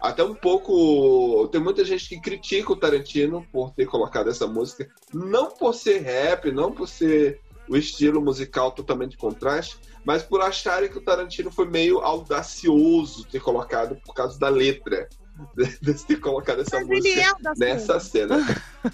[0.00, 1.48] Até um pouco.
[1.48, 4.88] Tem muita gente que critica o Tarantino por ter colocado essa música.
[5.14, 10.90] Não por ser rap, não por ser o estilo musical totalmente contraste, mas por acharem
[10.90, 15.08] que o Tarantino foi meio audacioso ter colocado por causa da letra.
[15.80, 18.36] De ter colocado essa Mas música é nessa cena.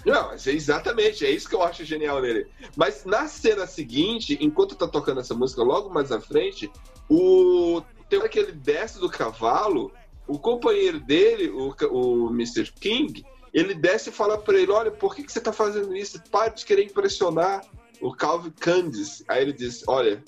[0.05, 2.47] Não, é exatamente, é isso que eu acho genial nele.
[2.77, 6.71] Mas na cena seguinte, enquanto tá tocando essa música, logo mais à frente,
[7.09, 9.91] o tem hora que ele desce do cavalo,
[10.27, 12.71] o companheiro dele, o, o Mr.
[12.79, 13.23] King,
[13.53, 16.21] ele desce e fala pra ele: Olha, por que, que você tá fazendo isso?
[16.31, 17.61] Para de querer impressionar
[18.01, 19.23] o Calvin Candice.
[19.27, 20.23] Aí ele diz: Olha,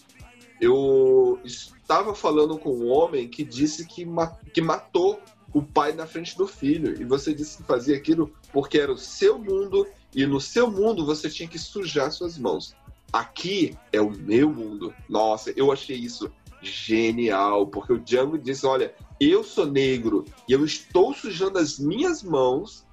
[0.62, 5.20] eu estava falando com um homem que disse que, ma- que matou
[5.52, 7.02] o pai na frente do filho.
[7.02, 11.04] E você disse que fazia aquilo porque era o seu mundo e no seu mundo
[11.04, 12.76] você tinha que sujar suas mãos.
[13.12, 14.94] Aqui é o meu mundo.
[15.10, 16.32] Nossa, eu achei isso
[16.62, 22.22] genial, porque o Django disse: Olha, eu sou negro e eu estou sujando as minhas
[22.22, 22.86] mãos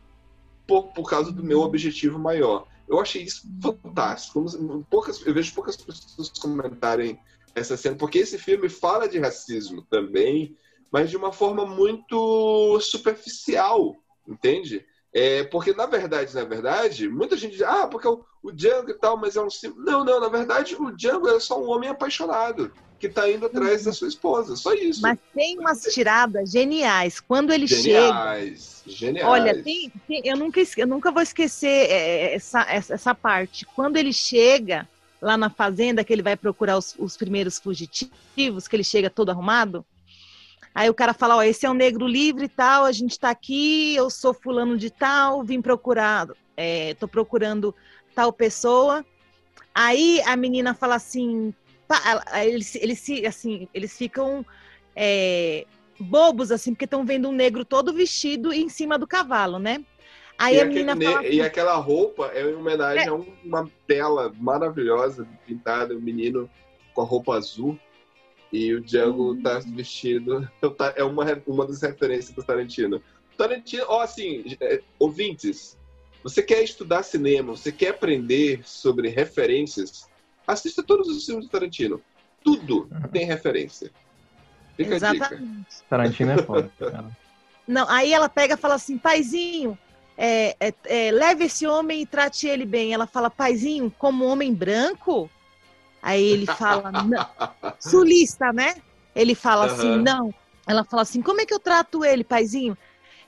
[0.66, 2.66] por, por causa do meu objetivo maior.
[2.88, 4.44] Eu achei isso fantástico.
[4.88, 7.18] Poucas, eu vejo poucas pessoas comentarem
[7.58, 10.56] essa cena, porque esse filme fala de racismo também,
[10.90, 14.84] mas de uma forma muito superficial, entende?
[15.12, 18.94] É, porque, na verdade, na verdade, muita gente diz, ah, porque o, o Django e
[18.94, 19.84] tal, mas é um símbolo.
[19.84, 23.84] Não, não, na verdade, o Django é só um homem apaixonado que tá indo atrás
[23.84, 25.00] da sua esposa, só isso.
[25.00, 27.20] Mas tem umas tiradas geniais.
[27.20, 27.82] Quando ele chega.
[27.82, 29.28] Geniais, geniais.
[29.28, 33.64] Olha, tem, tem- eu, nunca, eu nunca vou esquecer é, essa, essa, essa parte.
[33.66, 34.88] Quando ele chega
[35.20, 39.30] lá na fazenda, que ele vai procurar os, os primeiros fugitivos, que ele chega todo
[39.30, 39.84] arrumado.
[40.74, 43.30] Aí o cara fala: Ó, esse é um negro livre e tal, a gente tá
[43.30, 47.74] aqui, eu sou fulano de tal, vim procurar, é, tô procurando
[48.14, 49.04] tal pessoa.
[49.74, 51.54] Aí a menina fala assim,
[51.86, 54.44] pá, eles, eles, assim, eles ficam
[54.94, 55.64] é,
[56.00, 59.84] bobos, assim, porque estão vendo um negro todo vestido em cima do cavalo, né?
[60.38, 63.08] Aí e, a aquele ne- fala e assim, aquela roupa é em homenagem É.
[63.08, 66.48] a um- uma tela maravilhosa pintada, um menino
[66.94, 67.76] com a roupa azul
[68.52, 69.42] e o Django Hum.
[69.42, 70.48] tá vestido.
[70.78, 73.02] Tá- É uma, uma das referências do Tarantino.
[73.36, 75.76] Tarantino, ó, assim, é, ouvintes,
[76.22, 80.08] você quer estudar cinema, você quer aprender sobre referências,
[80.46, 82.00] assista todos os filmes do Tarantino.
[82.44, 83.90] Tudo tem referência.
[84.76, 85.26] Fica a dica.
[85.26, 85.66] Exatamente.
[85.90, 87.16] Tarantino é foda, cara.
[87.66, 89.76] Não, aí ela pega e fala assim, paizinho,
[90.18, 92.92] é, é, é, leve esse homem e trate ele bem.
[92.92, 95.30] Ela fala, paizinho, como homem branco?
[96.02, 97.26] Aí ele fala, não.
[97.80, 98.74] Sulista, né?
[99.14, 100.02] Ele fala assim, Aham.
[100.02, 100.34] não.
[100.68, 102.76] Ela fala assim: como é que eu trato ele, paizinho?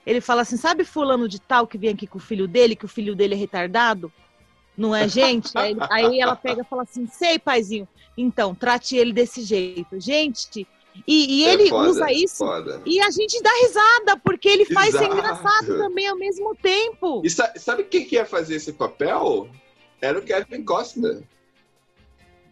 [0.04, 2.84] Ele fala assim: sabe fulano de tal que vem aqui com o filho dele, que
[2.84, 4.12] o filho dele é retardado?
[4.76, 5.50] Não é gente?
[5.56, 7.88] aí, aí ela pega e fala assim: sei, paizinho.
[8.16, 9.98] Então, trate ele desse jeito.
[9.98, 10.68] Gente,
[11.06, 12.36] e, e É ele foda, usa isso.
[12.36, 12.82] foda.
[12.84, 17.22] E a gente dá risada, porque ele faz ser engraçado também ao mesmo tempo.
[17.24, 19.48] E sa- sabe quem que ia fazer esse papel?
[20.00, 21.22] Era o Kevin Costner.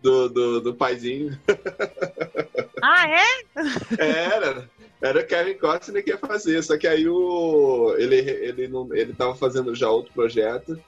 [0.02, 1.38] Do, do, do paizinho.
[2.80, 3.24] Ah, é?
[3.98, 4.70] Era.
[5.02, 6.62] Era o Kevin Costner que ia fazer.
[6.62, 10.78] Só que aí o, ele, ele, não, ele tava fazendo já outro projeto.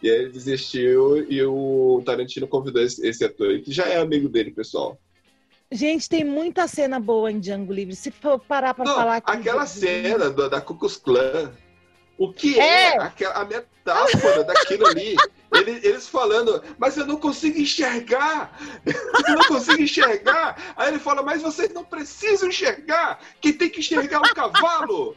[0.00, 4.28] E aí ele desistiu e o Tarantino convidou esse, esse ator que já é amigo
[4.28, 4.96] dele, pessoal.
[5.72, 7.94] Gente, tem muita cena boa em Django Livre.
[7.94, 9.30] Se for parar pra Não, falar aqui.
[9.30, 11.52] aquela cena do- da Ku Klux Klan,
[12.20, 12.98] o que é, É.
[13.02, 15.16] aquela, a metáfora daquilo ali?
[15.52, 18.56] Ele- eles falando, mas eu não consigo enxergar,
[18.86, 20.74] eu não consigo enxergar.
[20.76, 25.16] Aí ele fala, mas vocês não precisam enxergar, quem tem que enxergar é o cavalo.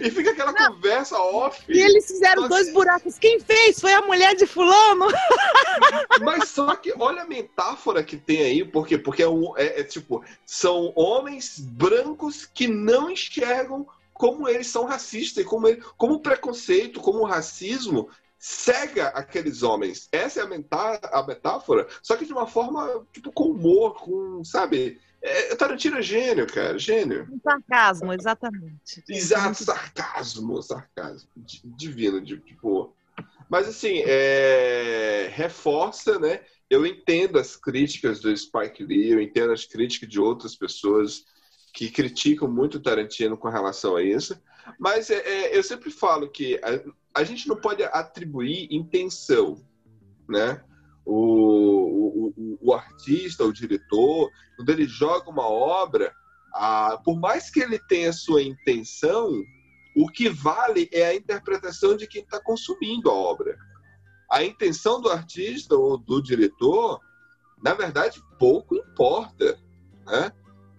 [0.00, 1.60] E fica aquela conversa off.
[1.68, 3.18] E eles fizeram dois buracos.
[3.18, 3.80] Quem fez?
[3.80, 5.06] Foi a mulher de fulano.
[6.22, 8.96] Mas só que olha a metáfora que tem aí, por quê?
[8.96, 9.26] Porque é,
[9.56, 13.86] é- é tipo, são homens brancos que não enxergam
[14.22, 18.08] como eles são racistas, e como, ele- como o preconceito, como o racismo
[18.38, 20.08] cega aqueles homens.
[20.12, 24.44] Essa é a, metá- a metáfora, só que de uma forma, tipo, com humor, com,
[24.44, 25.00] sabe?
[25.20, 27.26] É, Tarantino é gênio, cara, gênio.
[27.32, 29.02] Um sarcasmo, exatamente.
[29.08, 31.28] Exato, sarcasmo, sarcasmo.
[31.36, 32.94] Di- Divino, de- tipo.
[33.50, 36.42] Mas assim, é, reforça, né?
[36.70, 41.24] Eu entendo as críticas do Spike Lee, eu entendo as críticas de outras pessoas
[41.72, 44.40] que criticam muito o Tarantino com relação a isso.
[44.78, 49.56] Mas é, é, eu sempre falo que a, a gente não pode atribuir intenção,
[50.28, 50.62] né?
[51.04, 56.14] O, o, o- artista, o diretor, quando ele joga uma obra,
[56.54, 59.32] ah, por mais que ele tenha sua intenção,
[59.96, 63.58] o que vale é a interpretação de quem está consumindo a obra.
[64.30, 67.00] A intenção do artista ou do diretor,
[67.62, 69.58] na verdade, pouco importa.
[70.06, 70.32] Né?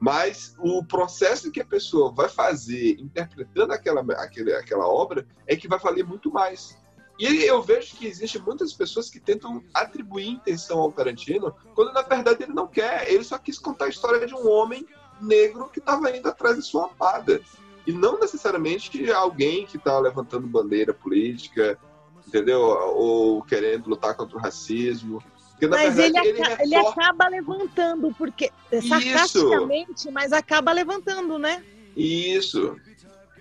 [0.04, 5.66] Mas o processo que a pessoa vai fazer interpretando aquela, aquele, aquela obra é que
[5.66, 6.78] vai valer muito mais.
[7.18, 12.02] E eu vejo que existem muitas pessoas que tentam atribuir intenção ao Tarantino, quando na
[12.02, 13.10] verdade ele não quer.
[13.10, 14.86] Ele só quis contar a história de um homem
[15.22, 17.40] negro que estava indo atrás de sua amada.
[17.88, 21.80] E não necessariamente alguém que está levantando bandeira política,
[22.28, 22.60] entendeu?
[22.62, 25.24] Ou querendo lutar contra o racismo.
[25.54, 28.52] Porque, Mas ele, verdade, ele, aca- ele acaba levantando, porque
[28.88, 31.64] sarcasticamente, mas acaba levantando, né?
[31.96, 32.76] Isso.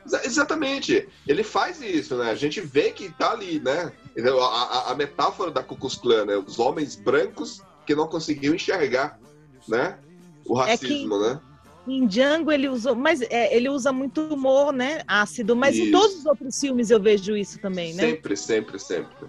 [0.05, 1.09] Exa- Exatamente.
[1.27, 2.31] Ele faz isso, né?
[2.31, 3.93] A gente vê que tá ali, né?
[4.19, 6.37] A, a- a metáfora da Ku Klux Klan, né?
[6.37, 9.19] Os homens brancos que não conseguiam enxergar,
[9.67, 9.99] né?
[10.45, 11.41] O É racismo, né?
[11.89, 15.03] Em Django ele usou, mas é, ele usa muito humor, né?
[15.07, 15.93] Ácido, mas em Isso.
[15.93, 18.03] todos os outros filmes eu vejo isso também, né?
[18.03, 19.27] Sempre, sempre, sempre.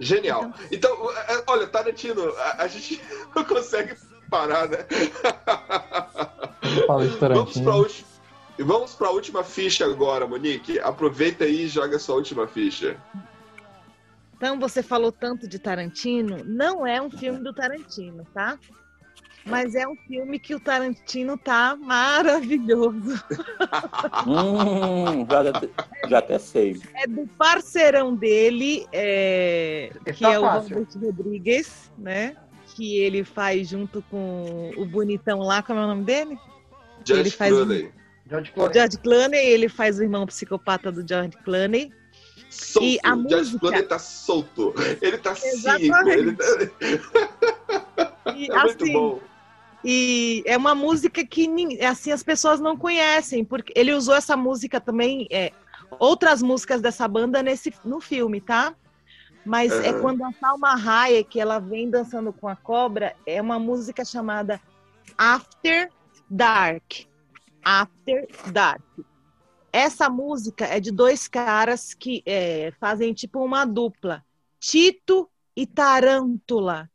[0.00, 0.52] Genial.
[0.72, 3.00] Então, é, olha, Tarantino, a, a gente
[3.36, 3.94] não consegue
[4.30, 4.78] parar, né?
[6.86, 7.86] Fala de Vamos Tarantino.
[8.58, 10.78] E vamos para a última ficha agora, Monique.
[10.80, 12.96] Aproveita aí e joga sua última ficha.
[14.36, 18.58] Então você falou tanto de Tarantino, não é um filme do Tarantino, tá?
[19.46, 23.22] Mas é um filme que o Tarantino tá maravilhoso.
[24.26, 25.68] Hum, já, até-
[26.08, 26.80] já até sei.
[26.94, 30.78] É do parceirão dele, é, que tá é o fácil.
[30.78, 32.36] Robert Rodrigues, né?
[32.74, 36.38] Que ele faz junto com o bonitão lá, como é o nome dele?
[37.04, 37.90] George ele faz Clooney.
[38.28, 41.90] George o George Clooney, ele faz o irmão psicopata do George Clooney.
[42.48, 42.86] Solto.
[42.86, 44.74] E a George música- Clooney tá solto.
[45.00, 45.56] Ele tá cínico.
[45.56, 46.10] Exatamente.
[46.18, 46.44] Ele tá...
[48.36, 49.20] E, É muito assim, bom.
[49.84, 51.48] E é uma música que
[51.84, 55.52] assim as pessoas não conhecem, porque ele usou essa música também, é,
[55.98, 58.74] outras músicas dessa banda nesse no filme, tá?
[59.44, 60.00] Mas é Aham.
[60.00, 64.60] quando a Salma Hayek ela vem dançando com a cobra, é uma música chamada
[65.16, 65.90] After
[66.28, 67.06] Dark.
[67.64, 68.82] After Dark.
[69.72, 74.24] Essa música é de dois caras que é, fazem tipo uma dupla,
[74.58, 76.89] Tito e Tarântula.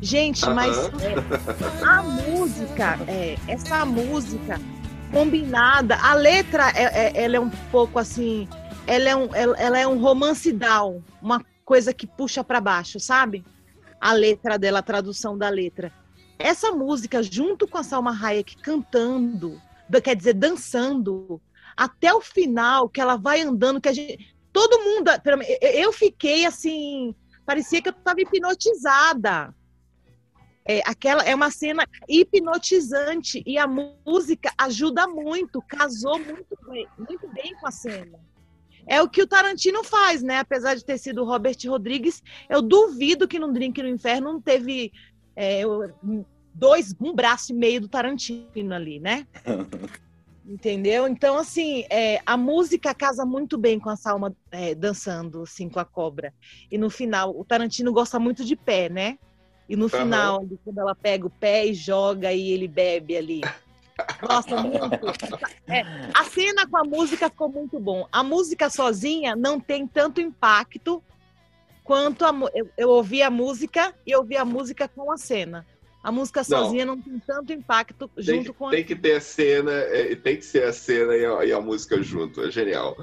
[0.00, 0.76] Gente, mas
[1.82, 4.60] a música, é, essa música
[5.10, 8.48] combinada, a letra é, é- ela é um pouco assim,
[8.86, 13.44] ela é um, ela, é um romance down, uma coisa que puxa para baixo, sabe?
[14.00, 15.92] A letra dela, a tradução da letra.
[16.38, 19.60] Essa música, junto com a Salma Hayek cantando,
[20.02, 21.40] quer dizer, dançando,
[21.76, 24.34] até o final, que ela vai andando, que a gente.
[24.52, 25.10] Todo mundo.
[25.60, 27.14] Eu fiquei assim.
[27.44, 29.54] Parecia que eu estava hipnotizada.
[30.66, 37.28] É, aquela é uma cena hipnotizante e a música ajuda muito, casou muito bem, muito
[37.28, 38.18] bem com a cena.
[38.86, 40.38] É o que o Tarantino faz, né?
[40.38, 44.40] Apesar de ter sido o Robert Rodrigues, eu duvido que no Drink no Inferno não
[44.40, 44.92] teve
[45.36, 45.62] é,
[46.54, 49.26] dois, um braço e meio do Tarantino ali, né?
[50.46, 51.08] Entendeu?
[51.08, 55.80] Então, assim, é, a música casa muito bem com a Salma é, dançando, assim, com
[55.80, 56.34] a cobra.
[56.70, 59.18] E no final, o Tarantino gosta muito de pé, né?
[59.68, 63.40] E no final, quando ela pega o pé e joga e ele bebe ali.
[64.28, 64.78] Nossa, muito.
[65.66, 65.82] É,
[66.12, 68.06] a cena com a música ficou muito bom.
[68.10, 71.02] A música sozinha não tem tanto impacto
[71.82, 75.64] quanto a, eu, eu ouvi a música e eu ouvi a música com a cena.
[76.02, 76.64] A música Não.
[76.64, 80.14] sozinha não tem tanto impacto Tem junto com a tem que ter a cena, é,
[80.14, 82.42] tem que ser a cena e a, e a música junto.
[82.42, 82.94] É genial.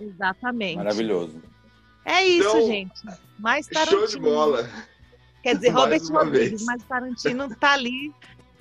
[0.00, 0.76] Exatamente.
[0.76, 1.42] Maravilhoso.
[2.04, 3.02] É isso, Então, gente.
[3.36, 4.00] Mais Tarantino.
[4.02, 4.70] Show de bola.
[5.44, 6.64] Quer dizer, Robert uma Rodrigues, vez.
[6.64, 8.12] mas Tarantino tá ali,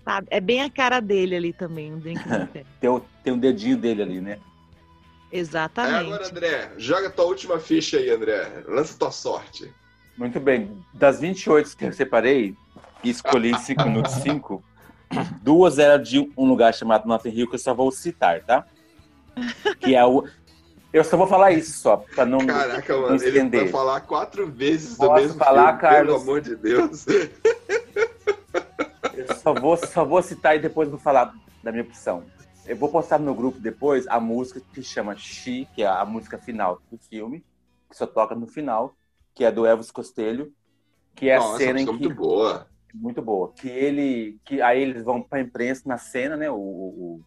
[0.03, 0.27] sabe?
[0.29, 2.21] É bem a cara dele ali também, o Drink.
[2.79, 4.37] Tem, o- tem um dedinho dele ali, né?
[5.31, 5.95] É Exatamente.
[6.05, 6.71] agora, André.
[6.77, 8.63] Joga tua última ficha aí, André.
[8.67, 9.73] Lança tua sorte.
[10.17, 10.77] Muito bem.
[10.93, 12.55] Das 28 que eu separei
[13.03, 14.63] e escolhi 5 minutos 5,
[15.41, 18.63] duas eram de um lugar chamado Notting Hill que eu só vou citar, tá?
[19.79, 20.23] Que é o.
[20.93, 23.61] Eu só vou falar isso só, pra não, Caraca, não mano, ele estender.
[23.63, 26.13] vai falar quatro vezes do Posso mesmo falar, filme, Carlos?
[26.13, 27.05] pelo amor de Deus.
[29.13, 31.33] Eu só vou, só vou citar e depois vou falar
[31.63, 32.23] da minha opção.
[32.65, 36.37] Eu vou postar no grupo depois a música que chama She, que é a música
[36.37, 37.43] final do filme,
[37.89, 38.95] que só toca no final,
[39.33, 40.51] que é do Elvis Costello,
[41.15, 42.67] que é Nossa, a cena em que muito boa.
[42.93, 46.49] muito boa, que ele, que aí eles vão para imprensa na cena, né?
[46.49, 47.21] O- o-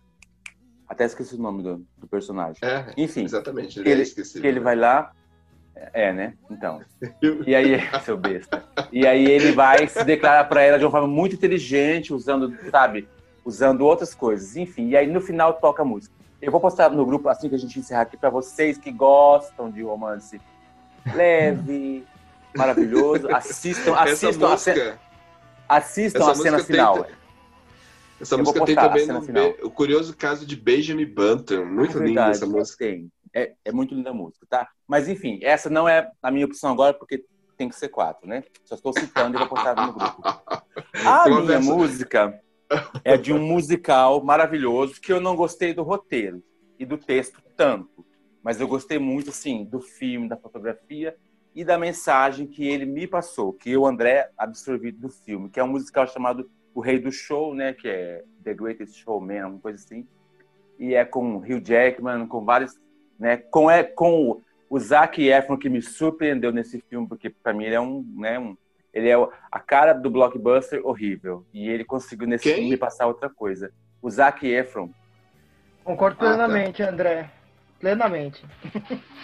[0.89, 2.57] até esqueci o nome do, do personagem.
[2.63, 3.81] É, Enfim, exatamente.
[3.81, 4.41] Ele, é esqueci.
[4.41, 5.13] que ele vai lá,
[5.93, 6.35] é, né?
[6.51, 6.81] Então.
[7.47, 8.65] E aí, seu besta.
[8.93, 13.09] E aí ele vai se declarar para ela de uma forma muito inteligente, usando, sabe,
[13.45, 14.57] usando outras coisas.
[14.57, 16.15] Enfim, e aí no final toca a música.
[16.41, 19.71] Eu vou postar no grupo assim que a gente encerrar aqui para vocês que gostam
[19.71, 20.41] de romance
[21.15, 22.05] leve,
[22.57, 23.29] maravilhoso.
[23.35, 24.99] Assistam, Essa assistam a música, cena,
[25.69, 27.07] assistam essa a cena música tem- final.
[28.21, 31.65] Essa Eu música tem também no- o curioso caso de Benjamin Button.
[31.65, 32.85] Muito É linda essa música.
[32.85, 33.11] Tem.
[33.35, 34.69] É, é muito linda a música, tá?
[34.89, 37.25] Mas enfim, essa não é a minha opção agora, porque
[37.57, 38.43] tem que ser quatro, né?
[38.65, 40.23] Só estou citando e vou postar no grupo.
[41.05, 42.41] A minha música
[43.05, 46.43] é de um musical maravilhoso que eu não gostei do roteiro
[46.79, 48.05] e do texto tanto.
[48.43, 51.17] Mas eu gostei muito, assim, do filme, da fotografia
[51.55, 55.65] e da mensagem que ele me passou, que eu, André, absorvi do filme, que é
[55.65, 57.73] um musical chamado O Rei do Show, né?
[57.73, 60.07] Que é The Greatest Showman, alguma coisa assim.
[60.79, 62.79] E é com Hugh Jackman, com vários,
[63.19, 63.39] né?
[63.39, 67.75] Com, é, com o Zac Efron, que me surpreendeu nesse filme, porque para mim ele
[67.77, 68.39] é um, né?
[68.39, 68.55] Um,
[68.93, 69.15] ele é
[69.51, 71.47] a cara do blockbuster horrível.
[71.53, 72.55] E ele conseguiu nesse Quem?
[72.57, 73.73] filme me passar outra coisa.
[74.03, 74.91] O Zac Efron.
[75.83, 76.27] Concordo Ah, tá.
[76.27, 77.31] plenamente, André.
[77.87, 78.45] Plenamente.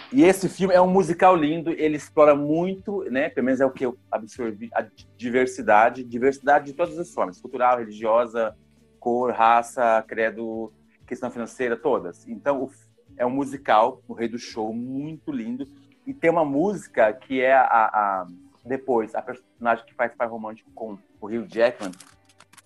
[0.09, 3.27] E esse filme é um musical lindo, ele explora muito, né?
[3.27, 4.87] Pelo menos é o que eu absorvi, a
[5.17, 8.55] diversidade, diversidade de todas as formas, cultural, religiosa,
[9.01, 10.71] cor, raça, credo,
[11.05, 12.25] questão financeira, todas.
[12.25, 12.69] Então,
[13.17, 15.67] é um musical, o Rei do Show, muito lindo.
[16.07, 18.27] E tem uma música que é a, a-
[18.63, 21.91] depois, a personagem que faz par romântico com o Hugh Jackman,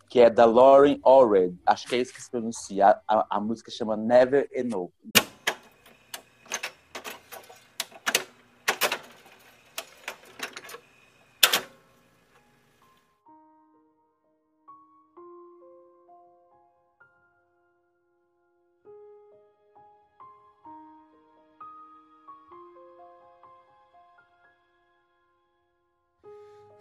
[0.07, 1.57] que é da Lauren Allred.
[1.65, 2.85] Acho que é isso que se pronuncia.
[2.85, 4.91] A, a- a música chama Never Enough.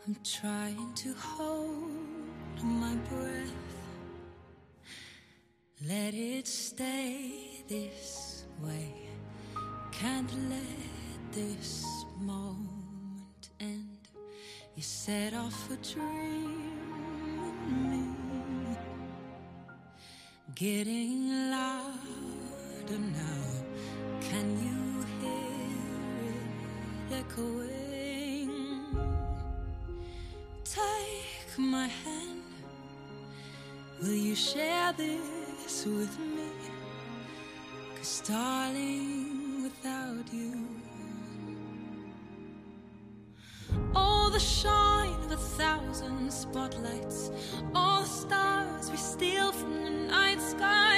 [0.08, 1.90] I'm trying to hold
[2.62, 3.50] my breath.
[5.84, 8.92] Let it stay this way.
[9.90, 11.84] Can't let this
[12.20, 14.08] moment end.
[14.76, 16.70] You set off a dream
[17.66, 18.76] in me,
[20.54, 23.45] getting louder now.
[34.36, 36.50] Share this with me?
[37.96, 40.68] Cause, darling, without you,
[43.94, 47.30] all the shine of a thousand spotlights,
[47.74, 50.95] all the stars we steal from the night sky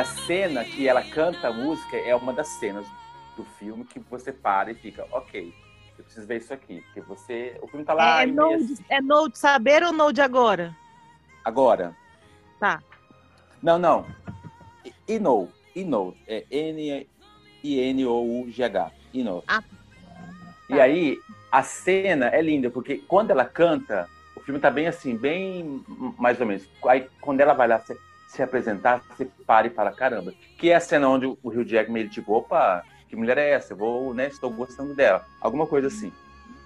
[0.00, 2.86] a cena que ela canta a música é uma das cenas
[3.36, 5.52] do filme que você para e fica, ok,
[5.98, 6.80] eu preciso ver isso aqui.
[6.82, 7.58] Porque você.
[7.62, 10.12] O filme tá lá É, é, e no, de, é no de saber ou no
[10.12, 10.74] de agora?
[11.44, 11.96] agora.
[12.58, 12.82] Tá.
[13.62, 14.06] Não, não.
[14.84, 15.50] I- Inou.
[15.74, 16.16] Inou.
[16.26, 16.44] É
[17.64, 18.92] N-I-N-O-U-G-H.
[19.12, 19.44] Inou.
[19.48, 19.62] Ah.
[20.68, 21.18] E aí,
[21.50, 25.84] a cena é linda, porque quando ela canta, o filme tá bem assim, bem
[26.18, 26.66] mais ou menos.
[26.86, 27.96] Aí, quando ela vai lá se,
[28.32, 30.32] se apresentar, você para e fala, caramba.
[30.56, 33.74] Que é a cena onde o Rio Jackman, ele tipo, opa, que mulher é essa?
[33.74, 35.26] Eu vou, né, estou gostando dela.
[35.38, 36.10] Alguma coisa assim.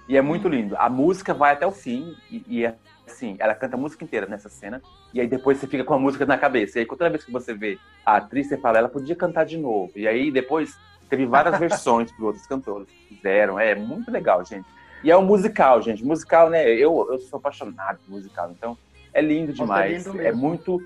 [0.07, 0.77] E é muito lindo.
[0.77, 2.73] A música vai até o fim e, e é
[3.05, 4.81] assim, ela canta a música inteira nessa cena.
[5.13, 6.77] E aí depois você fica com a música na cabeça.
[6.77, 9.57] E aí toda vez que você vê a atriz, você fala, ela podia cantar de
[9.57, 9.91] novo.
[9.97, 10.77] E aí depois
[11.09, 13.59] teve várias versões que outros cantores fizeram.
[13.59, 14.65] É muito legal, gente.
[15.03, 16.01] E é um musical, gente.
[16.01, 16.65] Musical, né?
[16.65, 18.49] Eu, eu sou apaixonado por musical.
[18.51, 18.77] Então
[19.13, 20.05] é lindo Nossa, é demais.
[20.07, 20.81] lindo é muito.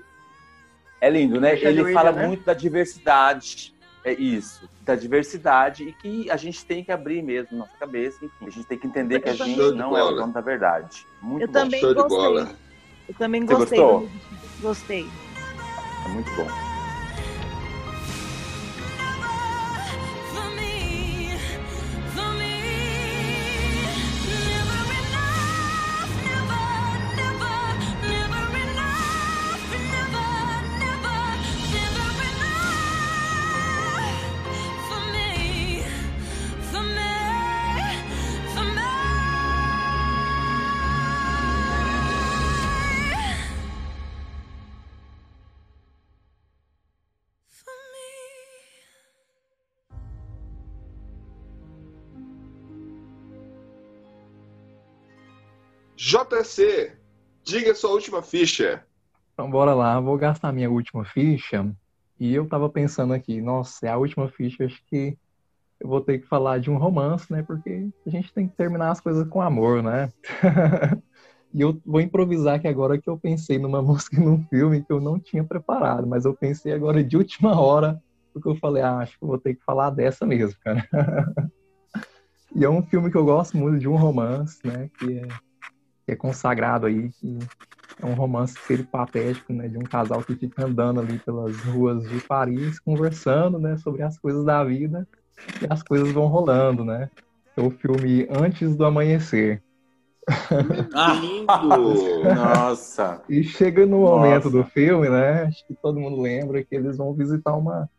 [1.02, 1.54] É lindo, né?
[1.54, 2.28] Richard Ele fala né?
[2.28, 3.74] muito da diversidade.
[4.04, 8.24] É isso, da diversidade e que a gente tem que abrir mesmo nossa cabeça.
[8.24, 10.20] Enfim, a gente tem que entender que a gente de não é o bola.
[10.22, 11.06] dono da verdade.
[11.20, 11.52] Muito Eu bom.
[11.52, 12.18] também Show de gostei.
[12.18, 12.50] bola.
[13.08, 13.78] Eu também Você gostei.
[13.78, 14.10] gostou?
[14.60, 15.06] Gostei.
[16.04, 16.71] É muito bom.
[56.12, 56.92] JC,
[57.42, 58.84] diga sua última ficha.
[59.32, 61.74] Então bora lá, vou gastar minha última ficha.
[62.20, 65.16] E eu tava pensando aqui, nossa, é a última ficha, acho que
[65.80, 67.42] eu vou ter que falar de um romance, né?
[67.42, 70.12] Porque a gente tem que terminar as coisas com amor, né?
[71.54, 75.02] E eu vou improvisar aqui agora que eu pensei numa música num filme que eu
[75.02, 78.02] não tinha preparado, mas eu pensei agora de última hora,
[78.32, 80.86] porque eu falei, ah, acho que eu vou ter que falar dessa mesmo, cara.
[82.54, 84.90] E é um filme que eu gosto muito de um romance, né?
[84.98, 85.28] Que é,
[86.04, 87.38] que é consagrado aí, que
[88.02, 89.68] é um romance peripatético, né?
[89.68, 93.76] De um casal que fica andando ali pelas ruas de Paris, conversando, né?
[93.78, 95.06] Sobre as coisas da vida
[95.60, 97.08] e as coisas vão rolando, né?
[97.56, 99.62] É o filme Antes do Amanhecer.
[101.20, 102.34] Lindo!
[102.34, 103.22] Nossa.
[103.28, 104.50] E chega no momento Nossa.
[104.50, 105.44] do filme, né?
[105.44, 107.90] Acho que todo mundo lembra que eles vão visitar uma,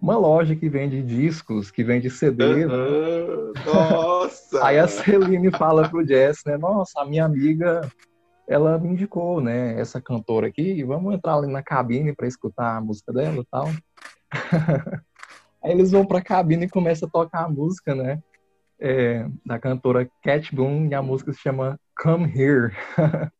[0.00, 2.74] uma loja que vende discos, que vende CD, né?
[3.66, 4.62] Nossa!
[4.64, 6.56] Aí a Celine fala pro Jess, né?
[6.56, 7.80] Nossa, a minha amiga,
[8.48, 9.78] ela me indicou, né?
[9.78, 13.68] Essa cantora aqui, vamos entrar ali na cabine para escutar a música dela e tal.
[15.62, 18.20] Aí eles vão pra cabine e começam a tocar a música, né?
[18.80, 22.72] É, da cantora Cat Boone, e a música se chama Come Here.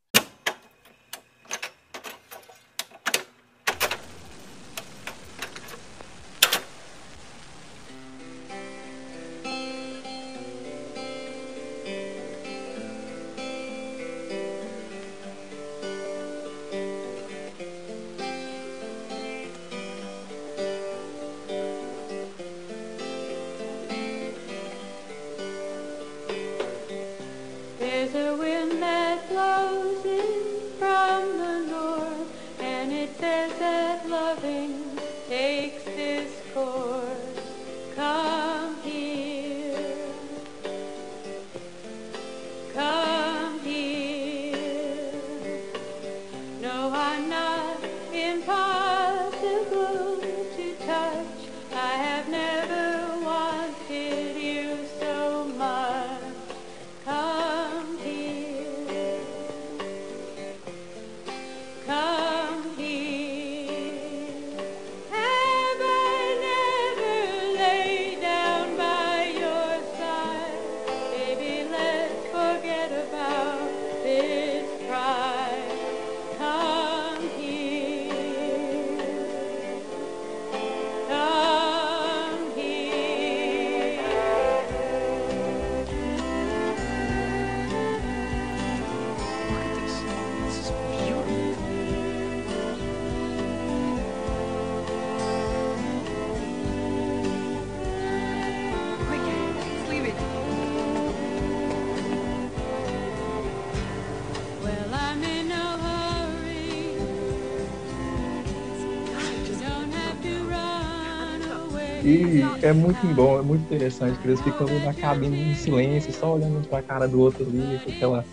[112.68, 116.68] é muito bom, é muito interessante, que eles ficam na cabine em silêncio, só olhando
[116.68, 118.24] pra cara do outro ali, com aquela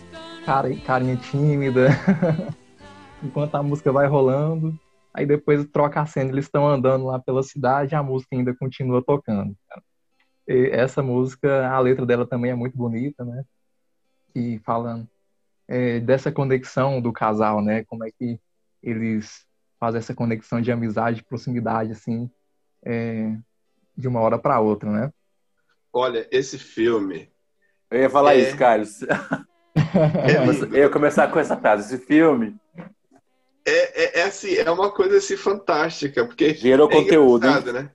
[0.46, 1.88] cara, carinha tímida,
[3.24, 4.76] enquanto a música vai rolando.
[5.14, 8.54] Aí depois troca a cena, eles estão andando lá pela cidade e a música ainda
[8.54, 9.56] continua tocando.
[9.70, 9.82] cara.
[10.50, 13.42] E essa música, a letra dela também é muito bonita, né?
[14.36, 15.08] E falando
[15.66, 17.86] é, dessa conexão do casal, né?
[17.86, 18.38] Como é que
[18.84, 19.46] eles
[19.80, 22.30] fazem essa conexão de amizade, de proximidade, assim,
[22.84, 23.38] é,
[23.98, 25.12] de uma hora para outra, né?
[25.94, 27.30] Olha, esse filme.
[27.90, 28.40] Eu ia falar É.
[28.40, 29.00] isso, Carlos.
[30.72, 31.96] eu ia começar com essa frase.
[31.96, 32.56] Esse filme
[33.66, 37.48] É, é, é assim, é uma coisa assim fantástica, porque gerou é conteúdo.
[37.74, 37.92] né?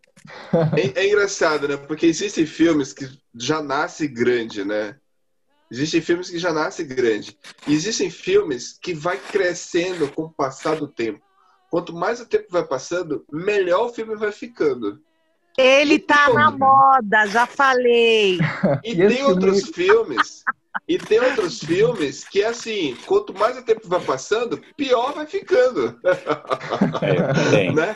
[0.94, 1.76] É, é engraçado, né?
[1.76, 4.96] Porque existem filmes que já nascem grande, né?
[5.70, 7.38] Existem filmes que já nascem grande.
[7.68, 11.20] E existem filmes que vai crescendo com o passar do tempo.
[11.70, 15.00] Quanto mais o tempo vai passando, melhor o filme vai ficando.
[15.58, 18.38] Ele tá na moda, já falei.
[18.84, 19.72] E, E tem outros filme-
[20.14, 20.44] filmes.
[20.88, 25.98] E tem outros filmes que, assim, quanto mais o tempo vai passando, pior vai ficando.
[27.02, 27.74] É, tem.
[27.74, 27.94] né?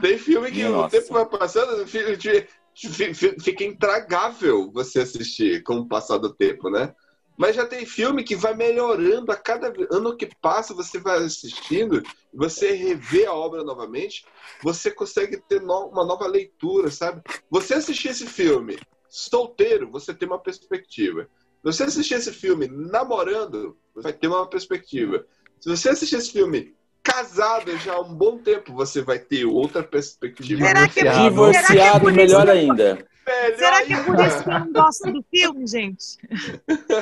[0.00, 0.90] Tem filme que Minha o nossa.
[1.00, 6.32] tempo vai passando, fi- fi- fi- fi- fica intragável você assistir com o passar do
[6.34, 6.92] tempo, né?
[7.40, 12.02] Mas já tem filme que vai melhorando a cada ano que passa, você vai assistindo,
[12.34, 14.26] você revê a obra novamente,
[14.62, 17.22] você consegue ter no- uma nova leitura, sabe?
[17.50, 21.22] Você assistir esse filme solteiro, você tem uma perspectiva.
[21.22, 25.24] Se você assistir esse filme namorando, você vai ter uma perspectiva.
[25.58, 29.82] Se você assistir esse filme casado já há um bom tempo, você vai ter outra
[29.82, 30.66] perspectiva.
[30.66, 31.54] Será que, Divorciado.
[31.54, 33.06] será que é Divorciado, melhor ainda.
[33.26, 36.18] Melhor Será que é por isso que eu não gosto do filme, gente?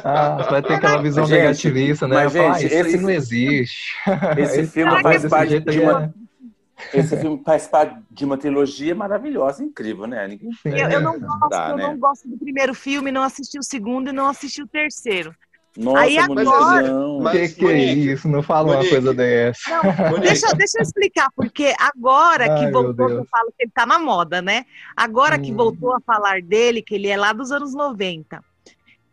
[0.04, 2.16] Ah, vai ter aquela visão Gente, negativista, né?
[2.24, 3.94] mas, Falar, gente, "Ah, aí esse- não existe.
[4.38, 6.02] Esse filme Será faz parte de uma.
[6.04, 10.26] é- Esse filme faz parte de uma trilogia maravilhosa, incrível, né?
[10.28, 10.50] Ninguém.
[10.64, 11.82] Eu, eu não gosto, Dá, eu né?
[11.88, 15.34] não gosto do primeiro filme, não assisti o segundo e não assisti o terceiro.
[15.78, 17.20] Nossa, Aí agora- Munizão.
[17.20, 18.28] Mas- Que que é Monique, isso?
[18.28, 18.90] Não fala uma Monique.
[18.90, 19.70] coisa dessa.
[20.10, 23.70] Não, deixa, deixa eu explicar, porque agora Ai, que voltou, que eu falo que ele
[23.72, 24.64] tá na moda, né?
[24.96, 25.56] Agora que Hum.
[25.56, 28.42] voltou a falar dele, que ele é lá dos anos 90,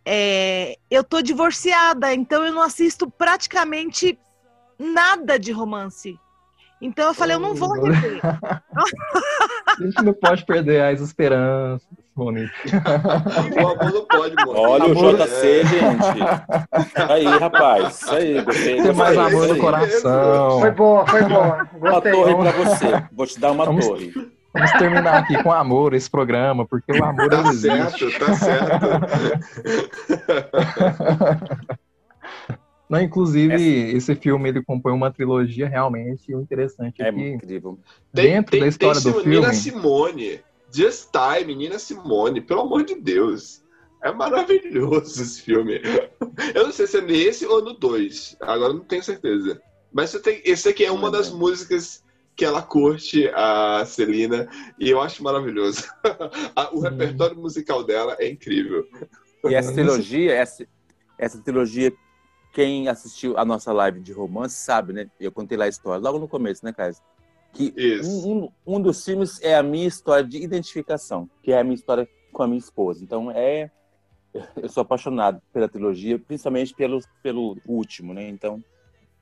[0.03, 4.17] é, eu tô divorciada, então eu não assisto praticamente
[4.79, 6.17] nada de romance.
[6.81, 8.19] Então eu falei, eu não vou rever.
[8.23, 12.52] A gente não pode perder as esperanças, Monique.
[13.61, 14.60] o amor não pode morrer.
[14.60, 17.10] Olha o JC, gente.
[17.11, 18.02] Aí, rapaz.
[18.02, 18.81] Isso aí, gostei.
[18.81, 20.60] Ter mais amor no coração.
[20.61, 21.68] Foi boa, foi boa.
[21.73, 23.03] Uma torre pra você.
[23.11, 24.14] Vou te dar uma Vamos- torre.
[24.53, 28.10] Vamos terminar aqui com amor esse programa, porque o amor Tá não existe.
[28.11, 28.85] certo, tá certo.
[32.89, 33.55] Não, inclusive,
[33.95, 36.31] esse filme ele compõe uma trilogia realmente.
[36.31, 37.79] Interessante é, que incrível.
[38.13, 40.41] Tem, dentro tem, da história tem do Sim- Nina filme, Simone.
[40.71, 42.41] Just Time, Nina Simone.
[42.41, 43.63] Pelo amor de Deus.
[44.03, 45.81] É maravilhoso esse filme.
[46.53, 48.37] Eu não sei se é nesse ou no 2.
[48.41, 49.59] Agora eu não tenho certeza.
[49.91, 52.03] Mas você tem, esse aqui é uma das músicas
[52.35, 54.47] que ela curte, a Celina,
[54.77, 55.85] e eu acho maravilhoso.
[56.73, 58.85] O repertório musical dela é incrível.
[59.45, 60.67] E essa trilogia, essa,
[61.17, 61.93] essa trilogia,
[62.56, 65.07] quem assistiu a nossa live de romance sabe, né?
[65.19, 66.95] Eu contei lá a história, logo no começo, né, Caio?
[67.52, 68.32] Que um,
[68.65, 72.07] um- um dos filmes é a minha história de identificação, que é a minha história
[72.32, 73.03] com a minha esposa.
[73.03, 73.69] Então, é.
[74.61, 78.27] Eu sou apaixonado pela trilogia, principalmente pelo, pelo último, né?
[78.30, 78.64] Então,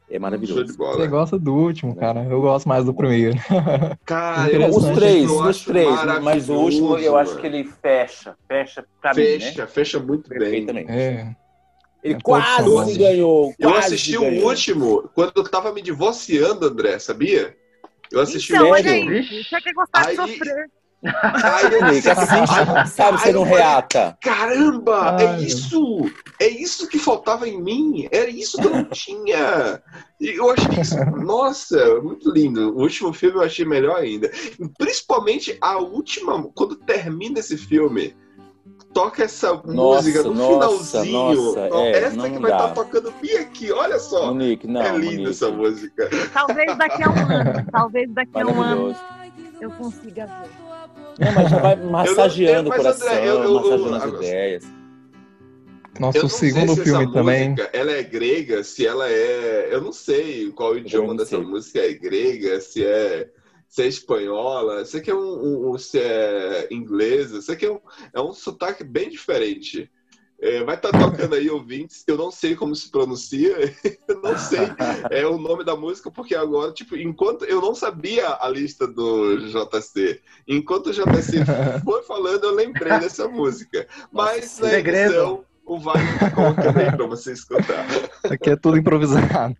[0.09, 0.77] é maravilhoso.
[0.77, 0.97] bola.
[0.97, 2.23] você gosta do último, cara.
[2.25, 3.35] Eu gosto mais do primeiro.
[4.05, 4.69] Cara.
[4.69, 6.19] Os três, os três, né?
[6.19, 9.39] mas o último eu acho que ele fecha, fecha pra mim, né?
[9.39, 10.39] Fecha, fecha muito bem.
[10.39, 10.91] Perfeitamente.
[10.91, 11.35] É.
[12.03, 13.53] Ele É quase ganhou.
[13.57, 14.43] Eu quase assisti ganhou.
[14.43, 17.55] o último quando eu tava me divorciando, André, sabia?
[18.11, 19.11] Eu assisti Então, o olha último.
[19.11, 19.43] aí.
[19.43, 20.65] Você quer gostar Aí- de sofrer.
[21.05, 24.17] Aí eu disse, assiste, sabe, você não reata.
[24.21, 26.09] Caramba, Ai, é isso!
[26.39, 28.07] É isso que faltava em mim!
[28.09, 29.81] Era isso que eu não tinha!
[30.21, 32.73] E eu achei isso, nossa, muito lindo.
[32.73, 34.31] O último filme eu achei melhor ainda.
[34.77, 38.15] Principalmente a última, quando termina esse filme.
[38.93, 41.35] Toca essa música no nossa, finalzinho.
[41.53, 44.27] nossa, Ó, é, essa não que vai estar tocando bem aqui, olha só.
[44.27, 45.29] Monique, não, é linda Monique.
[45.31, 46.09] essa música.
[46.31, 47.65] Talvez daqui a um ano.
[47.71, 48.95] Talvez daqui a um ano
[49.59, 51.25] eu consiga ver.
[51.25, 54.63] Não, mas já vai massageando mas, o coração, André, eu- eu- massageando as ideias.
[55.99, 57.49] Nosso segundo se filme essa também.
[57.51, 59.69] música, ela é grega, se ela é.
[59.71, 61.41] Eu não sei qual o idioma dessa sei.
[61.45, 63.27] música é grega, se é,
[63.73, 67.71] se é espanhola, sei que é um, um- um- se é inglesa, sei que é
[67.71, 67.79] um,
[68.13, 69.89] é um sotaque bem diferente.
[70.39, 73.55] É, vai estar tocando aí ouvintes, eu não sei como se pronuncia,
[74.07, 74.59] eu não sei
[75.09, 79.37] é o nome da música, porque agora, tipo, enquanto eu não sabia a lista do
[79.39, 81.39] JC, enquanto o JC
[81.83, 83.87] foi falando, eu lembrei dessa música.
[84.11, 85.13] Mas na Segredo.
[85.13, 87.87] edição, o Wagner tá colocando aí pra você escutar.
[88.29, 89.55] Aqui é tudo improvisado.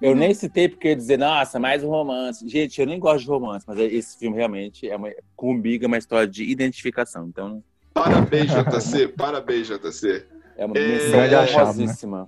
[0.00, 2.48] Eu nem citei porque eu ia dizer, nossa, mais um romance.
[2.48, 5.98] Gente, eu nem gosto de romance, mas esse filme realmente é uma, comigo é uma
[5.98, 7.26] história de identificação.
[7.26, 7.62] Então,
[7.92, 10.24] Parabéns, JC, parabéns, JC.
[10.56, 12.26] é uma É, menção grande achado, né?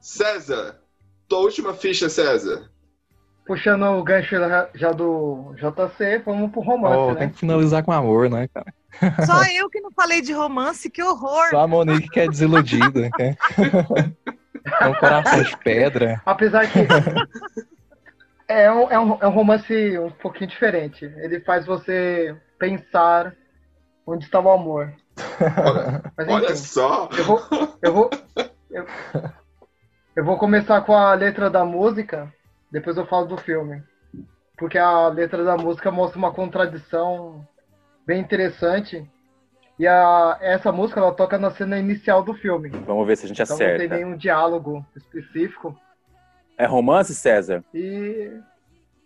[0.00, 0.80] César,
[1.28, 2.70] tua última ficha, César.
[3.46, 4.36] Puxando o gancho
[4.74, 7.18] já- do JC, vamos pro romance, Oh, né?
[7.20, 8.72] tem que finalizar com amor, né, cara?
[9.26, 11.48] Só eu que não falei de romance, que horror.
[11.50, 13.10] Só a Monique que é desiludida.
[13.16, 13.36] Quer...
[14.80, 16.20] É um coração de pedra.
[16.26, 16.86] Apesar que
[18.48, 21.04] é um, é, um, é um romance um pouquinho diferente.
[21.04, 23.34] Ele faz você pensar
[24.06, 24.92] onde está o amor.
[26.16, 27.08] Mas Olha enfim, só.
[27.16, 27.42] eu vou,
[27.82, 28.10] eu vou,
[28.70, 28.86] eu,
[30.16, 32.32] eu vou começar com a letra da música,
[32.72, 33.82] depois eu falo do filme.
[34.56, 37.46] Porque a letra da música mostra uma contradição
[38.06, 39.08] bem interessante.
[39.78, 42.68] E a, essa música ela toca na cena inicial do filme.
[42.70, 43.94] Vamos ver se a gente Então não tem acerta.
[43.96, 45.78] nenhum diálogo específico.
[46.56, 47.64] É romance, César?
[47.72, 48.32] E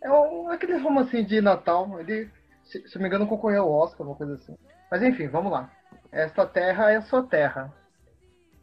[0.03, 2.01] é um, aquele romancinho de Natal.
[2.01, 2.31] Ele,
[2.65, 4.57] se, se não me engano, concorreu ao Oscar, uma coisa assim.
[4.91, 5.71] Mas enfim, vamos lá.
[6.11, 7.71] Esta terra é a sua terra.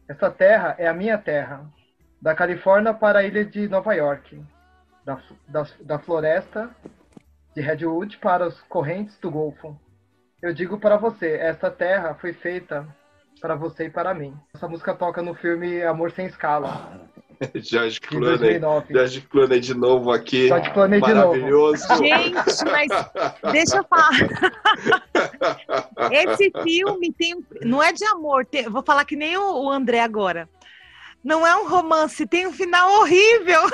[0.08, 1.64] Esta terra é a minha terra.
[2.20, 4.42] Da Califórnia para a ilha de Nova York.
[5.04, 5.18] Da,
[5.48, 6.68] da, da floresta
[7.54, 9.78] de Redwood para as correntes do Golfo.
[10.42, 12.86] Eu digo para você, esta terra foi feita
[13.40, 14.34] para você e para mim.
[14.54, 17.08] Essa música toca no filme Amor Sem Escala,
[18.00, 18.38] Clooney.
[18.38, 18.92] 2009.
[18.94, 20.48] George Clooney de novo aqui.
[20.48, 21.26] George Clooney de novo.
[21.28, 21.86] Maravilhoso.
[21.96, 22.88] Gente, mas
[23.52, 24.10] deixa eu falar.
[26.12, 27.34] Esse filme tem.
[27.34, 30.48] um- Não é de amor, tem- vou falar que nem o André agora.
[31.22, 33.60] Não é um romance, tem um final horrível.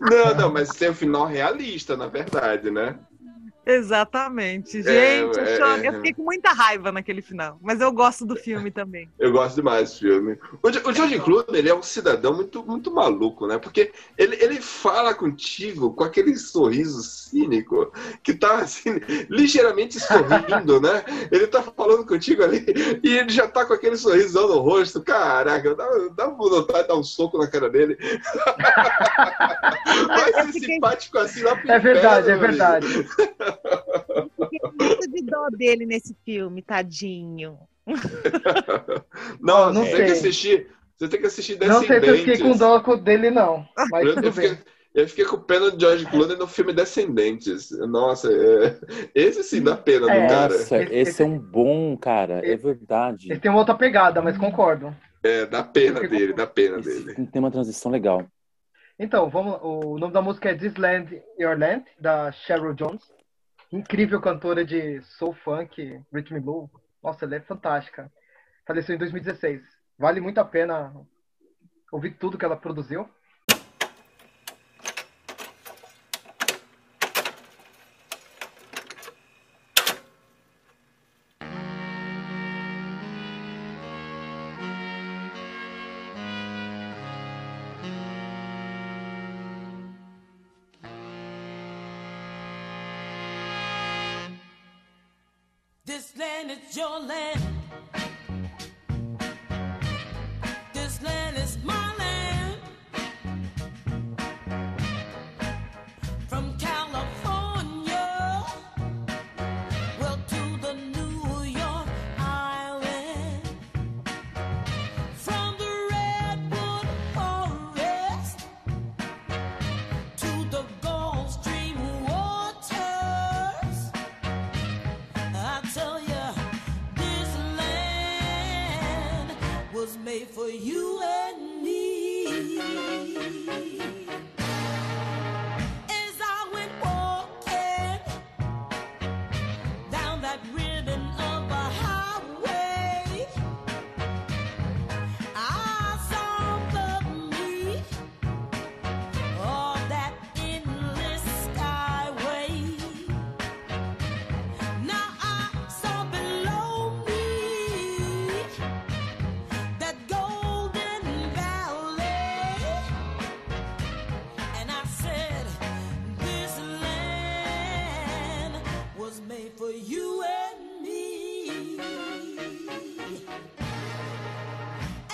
[0.00, 2.96] Não, não, mas tem um final realista, na verdade, né?
[3.64, 4.82] Exatamente.
[4.82, 5.88] Gente, É, eu, é, choro- é.
[5.88, 7.58] eu fiquei com muita raiva naquele final.
[7.62, 9.08] Mas eu gosto do filme também.
[9.18, 10.38] Eu gosto demais desse filme.
[10.62, 13.58] O, o George Clooney, ele é um cidadão muito, muito maluco, né?
[13.58, 21.04] Porque ele, ele fala contigo com aquele sorriso cínico que tá, assim, ligeiramente sorrindo, né?
[21.30, 22.64] Ele tá falando contigo ali
[23.02, 25.00] e ele já tá com aquele sorrisão no rosto.
[25.02, 27.96] Caraca, dá, dá vontade de dar um soco na cara dele.
[30.08, 32.86] Vai ser simpático assim lá pro É verdade, é verdade.
[34.44, 37.58] Fiquei com muito de dó dele nesse filme, tadinho.
[39.40, 40.68] Não, não você tem que assistir.
[40.96, 42.58] Você tem que assistir Não sei se eu fiquei com Descendentes.
[42.60, 43.66] dó dele, não.
[43.90, 44.58] Mas Eu, fiquei, bem.
[44.94, 47.70] eu fiquei com pena do George Clooney no filme Descendentes.
[47.88, 48.78] Nossa, é-
[49.14, 50.28] esse sim dá pena do É.
[50.28, 50.52] cara.
[50.54, 52.40] Nossa, esse é um bom, cara.
[52.48, 53.32] É verdade.
[53.32, 54.94] Ele tem uma outra pegada, mas concordo.
[55.24, 57.14] É, dá pena dele, dá pena dele.
[57.14, 58.24] Tem uma transição legal.
[58.98, 63.02] Então, vamos, o nome da música é This Land, Your Land, da Cheryl Jones.
[63.72, 66.70] Incrível cantora de soul funk, rhythm and blues.
[67.02, 68.12] Nossa, ela é fantástica.
[68.66, 69.62] Faleceu em 2016.
[69.98, 70.94] Vale muito a pena
[71.90, 73.08] ouvir tudo que ela produziu.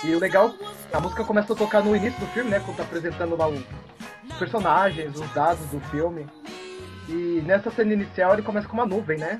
[0.09, 0.55] E o legal,
[0.91, 2.59] a música começa a tocar no início do filme, né?
[2.59, 3.63] Quando tá apresentando lá os
[4.39, 6.27] personagens, os dados do filme.
[7.07, 9.39] E nessa cena inicial ele começa com uma nuvem, né?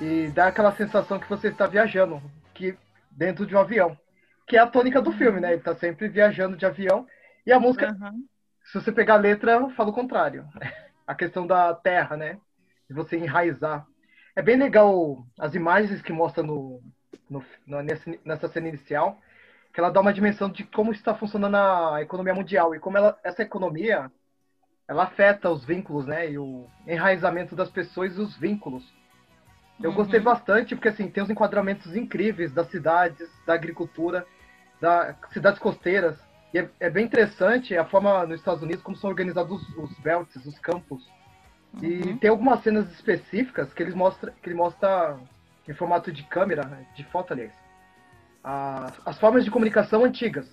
[0.00, 2.20] E dá aquela sensação que você está viajando,
[2.52, 2.76] que
[3.08, 3.96] dentro de um avião.
[4.48, 5.52] Que é a tônica do filme, né?
[5.52, 7.06] Ele tá sempre viajando de avião.
[7.46, 7.96] E a música,
[8.64, 10.44] se você pegar a letra, fala o contrário.
[11.04, 12.38] A questão da terra, né?
[12.88, 13.84] De você enraizar.
[14.36, 16.80] É bem legal as imagens que mostra no,
[17.28, 17.42] no,
[17.82, 19.18] nesse- nessa cena inicial,
[19.72, 23.18] que ela dá uma dimensão de como está funcionando a economia mundial e como ela,
[23.24, 24.10] essa economia
[24.86, 26.30] ela afeta os vínculos, né?
[26.30, 28.84] E o enraizamento das pessoas e os vínculos.
[29.82, 34.26] Eu gostei bastante porque assim tem os enquadramentos incríveis das cidades, da agricultura,
[34.80, 36.18] das cidades costeiras.
[36.52, 39.98] E é, é bem interessante a forma nos Estados Unidos como são organizados os, os
[40.00, 41.08] belts, os campos.
[41.80, 45.18] E tem algumas cenas específicas que eles mostra, que ele mostra
[45.66, 47.61] em formato de câmera, de foto, aliás.
[48.44, 50.46] A- as formas de comunicação antigas,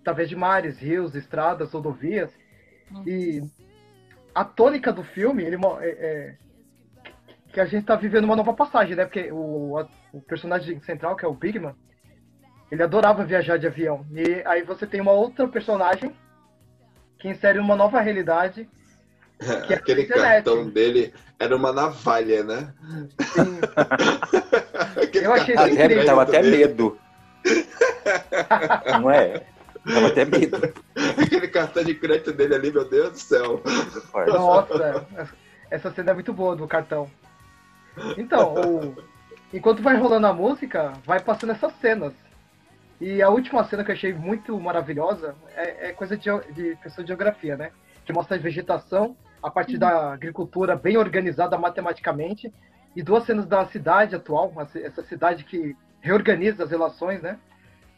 [0.00, 2.32] através de mares, rios, estradas, rodovias.
[3.06, 3.42] E
[4.34, 6.36] a tônica do filme, ele é, é,
[7.52, 9.04] que a gente está vivendo uma nova passagem, né?
[9.04, 11.74] Porque o, a- o personagem central, que é o Bigman,
[12.70, 14.06] ele adorava viajar de avião.
[14.12, 16.14] E aí você tem uma outra personagem
[17.18, 18.68] que insere uma nova realidade.
[19.66, 22.74] Que é Aquele cartão dele era uma navalha, né?
[25.00, 26.98] Aquele Eu achei isso cartão de Até, medo.
[29.00, 29.42] Não é?
[29.84, 30.56] Tava até medo.
[31.22, 33.62] Aquele cartão de crédito dele ali, meu Deus do céu.
[34.38, 35.06] Nossa,
[35.70, 37.10] essa cena é muito boa do cartão.
[38.16, 38.96] Então, o-
[39.52, 42.12] enquanto vai rolando a música, vai passando essas cenas.
[43.00, 47.04] E a última cena que eu achei muito maravilhosa é, é coisa de, de questão
[47.04, 47.70] de geografia, né?
[48.04, 52.52] Que mostra a vegetação a partir da agricultura bem organizada matematicamente
[52.96, 55.76] e duas cenas da cidade atual, essa cidade que
[56.08, 57.38] reorganiza as relações, né?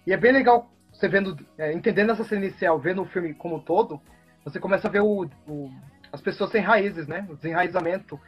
[0.07, 3.57] E é bem legal você vendo, é, entendendo essa cena inicial, vendo o filme como
[3.57, 4.01] um todo,
[4.45, 5.71] você começa a ver o, o-
[6.13, 7.27] as pessoas sem raízes, né?
[7.31, 8.21] O desenraizamento.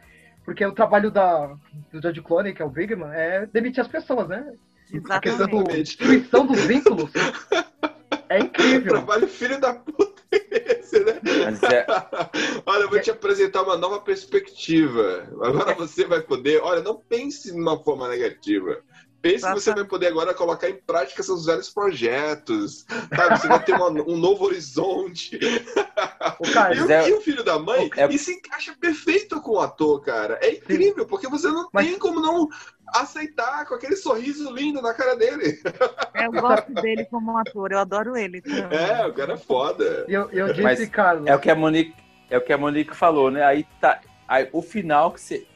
[0.45, 1.55] Porque o trabalho da,
[1.91, 4.53] do George Clooney, que é o Bigman, é demitir as pessoas, né?
[5.17, 7.11] A questão da destruição dos vínculos
[8.29, 8.93] é incrível.
[8.93, 11.19] Trabalho filho da puta esse, né?
[11.45, 11.85] Mas é-
[12.65, 15.27] Olha, eu vou te apresentar uma nova perspectiva.
[15.41, 16.61] Agora você vai poder.
[16.61, 18.81] Olha, não pense de uma forma negativa.
[19.23, 22.85] Pense que você vai poder agora colocar em prática seus velhos projetos.
[23.15, 23.39] Sabe?
[23.39, 25.39] Você vai ter uma- um novo horizonte.
[26.53, 29.51] cara, e, o, é- e o filho da mãe, é- e se encaixa perfeito com
[29.53, 30.37] o ator, cara.
[30.41, 32.49] É incrível, porque você não tem como não
[32.87, 35.57] aceitar com aquele sorriso lindo na cara dele.
[36.15, 38.43] Eu gosto dele como ator, eu adoro ele.
[38.71, 40.05] É, o cara é foda.
[40.07, 41.27] Eu, eu disse, Mas Carlos.
[41.27, 41.95] É o que a Monique,
[42.29, 43.41] é o que a Monique falou, né?
[43.43, 45.47] Aí tá, aí, o final que você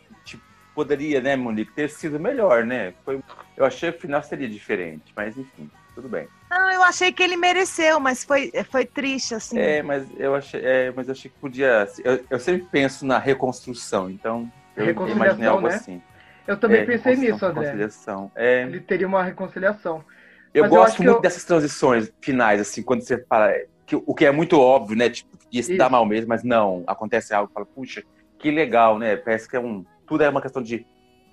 [0.77, 2.93] poderia, né, Monique, ter sido melhor, né?
[3.03, 3.19] Foi,
[3.57, 6.27] eu achei que o final seria diferente, mas enfim, tudo bem.
[6.51, 9.57] Não, eu achei que ele mereceu, mas foi, foi triste, assim.
[9.57, 11.87] É, mas eu achei, é, mas eu achei que podia.
[12.03, 15.73] Eu, eu sempre penso na reconstrução, então eu imaginei algo né?
[15.73, 15.99] assim.
[16.45, 17.61] Eu também É, pensei nisso, André.
[17.61, 18.31] reconciliação.
[18.35, 20.05] É, Ele teria uma reconciliação.
[20.53, 23.51] Eu Mas gosto que muito eu- dessas transições finais, assim, quando você fala.
[23.87, 25.09] Que, o que é muito óbvio, né?
[25.09, 28.03] Tipo, ia se dar mal mesmo, mas não, acontece algo, fala, puxa,
[28.37, 29.15] que legal, né?
[29.15, 29.83] Parece que é um.
[30.07, 30.85] Tudo é uma questão de,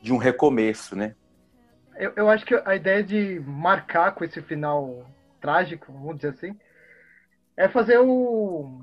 [0.02, 1.14] de um recomeço, né?
[1.96, 5.06] Eu, eu acho que a ideia de marcar com esse final
[5.40, 6.59] trágico, vamos dizer assim,
[7.56, 8.82] é fazer o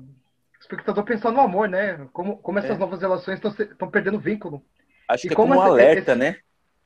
[0.60, 2.08] espectador pensar no amor, né?
[2.12, 2.78] Como, como essas É.
[2.78, 4.64] novas relações estão perdendo vínculo.
[5.08, 6.36] Acho E que é como como um essa- alerta, esse- né?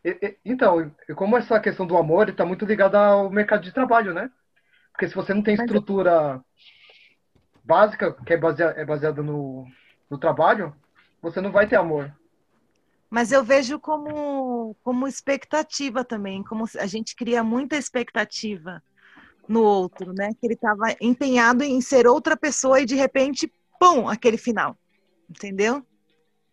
[0.05, 3.73] E- e- Então, e como essa questão do amor está muito ligada ao mercado de
[3.73, 4.31] trabalho, né?
[4.93, 6.41] Porque se você não tem estrutura
[7.63, 9.67] básica, que é baseada, é baseada no,
[10.11, 10.75] no trabalho,
[11.21, 12.11] você não vai ter amor.
[13.17, 18.83] Mas eu vejo como, como expectativa também, como a gente cria muita expectativa
[19.49, 20.33] no outro, né?
[20.39, 24.77] Que ele estava empenhado em ser outra pessoa e de repente, pum, aquele final.
[25.31, 25.83] Entendeu?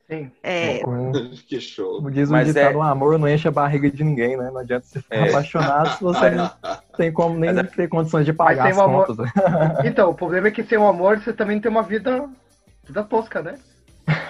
[0.10, 0.32] Sim.
[0.42, 0.80] É,
[1.50, 1.98] que show.
[1.98, 4.50] Como diz o Mas ditado, é- o amor não enche a barriga de ninguém, né?
[4.50, 5.30] Não adianta você ficar É.
[5.32, 6.50] apaixonado se você não
[6.96, 9.30] tem como nem ter condições de pagar as o amor- contas.
[9.84, 12.30] Então, o problema é que sem o amor você também tem uma vida,
[12.86, 13.60] vida tosca, né?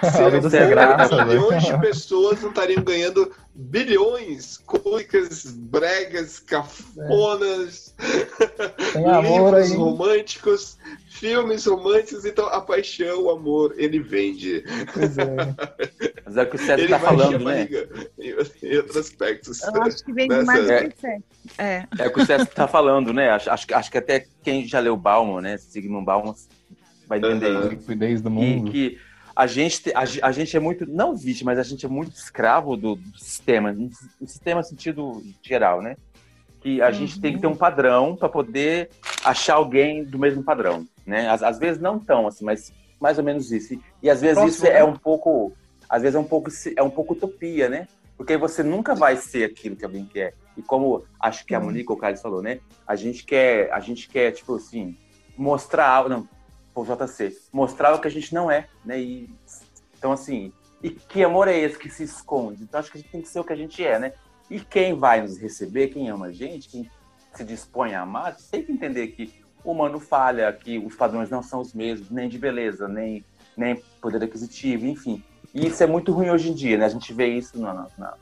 [0.00, 1.24] Se A não vida for, sem graça, né?
[1.34, 7.94] milhões de pessoas não estariam ganhando bilhões com músicas bregas, cafonas,
[8.94, 9.76] amor livros aí.
[9.76, 10.78] românticos,
[11.10, 12.24] filmes românticos.
[12.24, 14.62] Então, a paixão, o amor, ele vende.
[14.92, 15.26] Pois é.
[16.24, 17.68] Mas é o que o César tá a falando, né?
[18.18, 18.30] em,
[18.68, 19.62] em outros aspectos.
[19.62, 20.88] eu acho que vende Né, mais do César?
[20.88, 21.24] que sexo.
[21.58, 21.86] É.
[21.98, 23.30] É o que o César tá falando, né?
[23.30, 25.56] Acho, acho, que- acho que até quem já leu Bauman, né?
[25.58, 26.34] Sigmund Bauman,
[27.08, 27.68] vai entender isso.
[27.68, 28.70] Liquidez do E mundo.
[28.70, 28.98] que
[29.36, 32.12] a gente, te- a, a gente é muito, não vítima, mas a gente é muito
[32.12, 33.90] escravo do, do sistema, no
[34.26, 35.96] sistema sentido geral, né?
[36.64, 38.88] que a gente tem que ter um padrão para poder
[39.22, 41.28] achar alguém do mesmo padrão, né?
[41.28, 43.74] Às, às vezes não tão assim, mas mais ou menos isso.
[43.74, 44.84] E, e às vezes Próximo, isso é né?
[44.84, 45.52] um pouco,
[45.86, 47.86] às vezes é um pouco é um pouco utopia, né?
[48.16, 50.32] Porque você nunca vai ser aquilo que alguém quer.
[50.56, 52.60] E como acho que a Monique ou o Carlos falou, né?
[52.86, 54.96] A gente quer, a gente quer tipo assim,
[55.36, 56.28] mostrar algo, não,
[56.82, 59.00] o JC, mostrar o que a gente não é, né?
[59.00, 59.30] E
[59.96, 60.52] então assim,
[60.82, 62.62] e que amor é esse que se esconde?
[62.62, 64.12] Então acho que a gente tem que ser o que a gente é, né?
[64.50, 66.90] E quem vai nos receber, quem ama a gente, quem
[67.32, 71.42] se dispõe a amar, tem que entender que o humano falha, que os padrões não
[71.42, 73.24] são os mesmos, nem de beleza, nem,
[73.56, 75.22] nem poder aquisitivo, enfim.
[75.54, 76.84] E isso é muito ruim hoje em dia, né?
[76.84, 78.14] A gente vê isso na, na- na-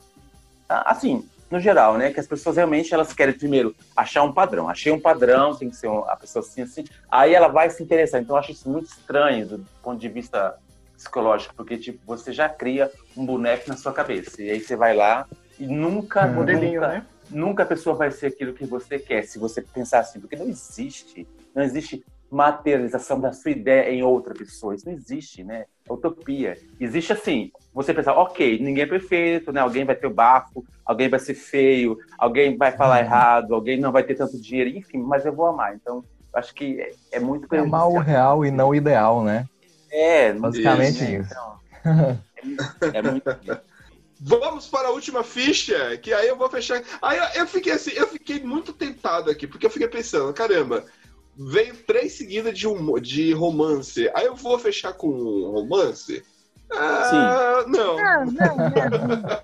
[0.86, 2.10] assim, no geral, né?
[2.10, 4.68] Que as pessoas realmente elas querem primeiro achar um padrão.
[4.70, 6.84] Achei um padrão, tem que ser um- a pessoa assim, assim.
[7.10, 8.22] Aí ela vai se interessar.
[8.22, 10.56] Então eu acho isso muito estranho do ponto de vista
[10.96, 14.94] psicológico, porque tipo você já cria um boneco na sua cabeça e aí você vai
[14.96, 15.26] lá
[15.58, 17.06] e nunca, Um modelinho, nunca, né?
[17.28, 20.46] nunca a pessoa vai ser aquilo que você quer, se você pensar assim, porque não
[20.48, 22.02] existe, não existe
[22.32, 25.66] materialização da sua ideia em outra pessoa, isso não existe, né?
[25.88, 26.56] É utopia.
[26.80, 29.60] Existe assim, você pensar, ok, ninguém é perfeito, né?
[29.60, 33.92] Alguém vai ter o bafo, alguém vai ser feio, alguém vai falar errado, alguém não
[33.92, 35.74] vai ter tanto dinheiro, enfim, mas eu vou amar.
[35.74, 36.02] Então,
[36.32, 39.46] eu acho que é, é muito É amar o real e não o ideal, né?
[39.90, 41.18] É, Basicamente né?
[41.18, 41.34] isso.
[41.82, 42.18] Então,
[42.94, 43.30] é muito
[44.24, 46.80] Vamos para a última ficha, que aí eu vou fechar.
[47.02, 50.84] Aí eu, eu fiquei assim, eu fiquei muito tentado aqui, porque eu fiquei pensando, caramba,
[51.38, 54.10] veio três seguidas de, humo- de romance.
[54.14, 56.22] Aí eu vou fechar com um romance?
[56.74, 57.96] Ah, não.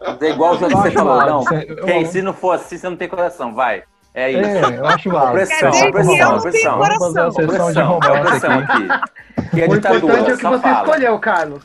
[0.00, 1.30] Mas é igual o Eu José acho falou, válido.
[1.36, 1.42] não.
[1.44, 3.82] Você- Quem, se não for assim, você não tem coração, vai.
[4.14, 4.40] É isso.
[4.50, 5.32] É, eu acho válido.
[5.32, 6.78] Opressão, opressão, não opressão.
[6.78, 8.52] Vamos fazer a sessão de romance aqui.
[8.72, 9.50] aqui.
[9.50, 10.82] Que é O ditadura, importante é o que você fala.
[10.88, 11.62] escolheu, Carlos.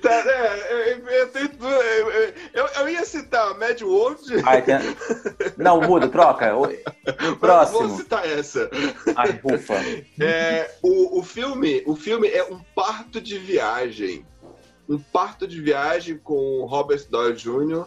[0.00, 0.92] Tá, é,
[1.22, 4.22] eu, tento- eu- eu- ia citar Mad World.
[4.44, 4.76] Ai, tem-
[5.56, 6.56] Não, muda, troca.
[6.56, 7.88] O- Próximo.
[7.88, 8.70] Vou citar essa.
[9.16, 9.74] Ai, ufa.
[10.20, 14.24] É, o, o, filme, o filme é um parto de viagem.
[14.88, 17.86] Um parto de viagem com o Robert Downey Jr.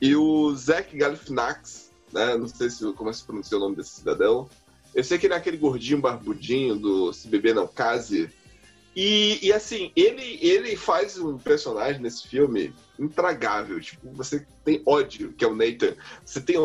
[0.00, 2.36] e o Zach Galifianakis, né?
[2.36, 4.48] Não sei se como é que se pronuncia o nome desse cidadão.
[4.94, 8.28] Eu sei que ele é aquele gordinho barbudinho do Se Beber Não Case.
[8.94, 13.80] E, e, assim, ele, ele faz um personagem nesse filme intragável.
[13.80, 15.96] Tipo, você tem ódio, que é o Nathan.
[16.24, 16.56] Você tem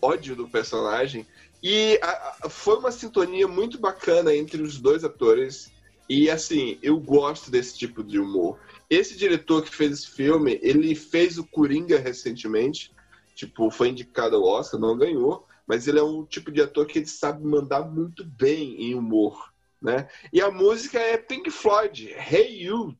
[0.00, 1.26] ódio do personagem.
[1.62, 5.72] E a- a- foi uma sintonia muito bacana entre os dois atores.
[6.08, 8.60] E assim, eu gosto desse tipo de humor.
[8.88, 12.92] Esse diretor que fez esse filme, ele fez o Coringa recentemente.
[13.34, 15.46] Tipo, foi indicado ao Oscar, não ganhou.
[15.66, 19.51] Mas ele é um tipo de ator que ele sabe mandar muito bem em humor.
[19.82, 20.08] Né?
[20.32, 22.96] E a música é Pink Floyd, Hey You.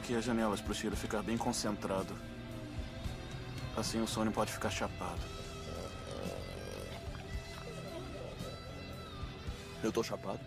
[0.00, 2.14] Tranquei as janelas pro Shiro ficar bem concentrado.
[3.76, 5.20] Assim o Sony pode ficar chapado.
[9.82, 10.40] Eu tô chapado?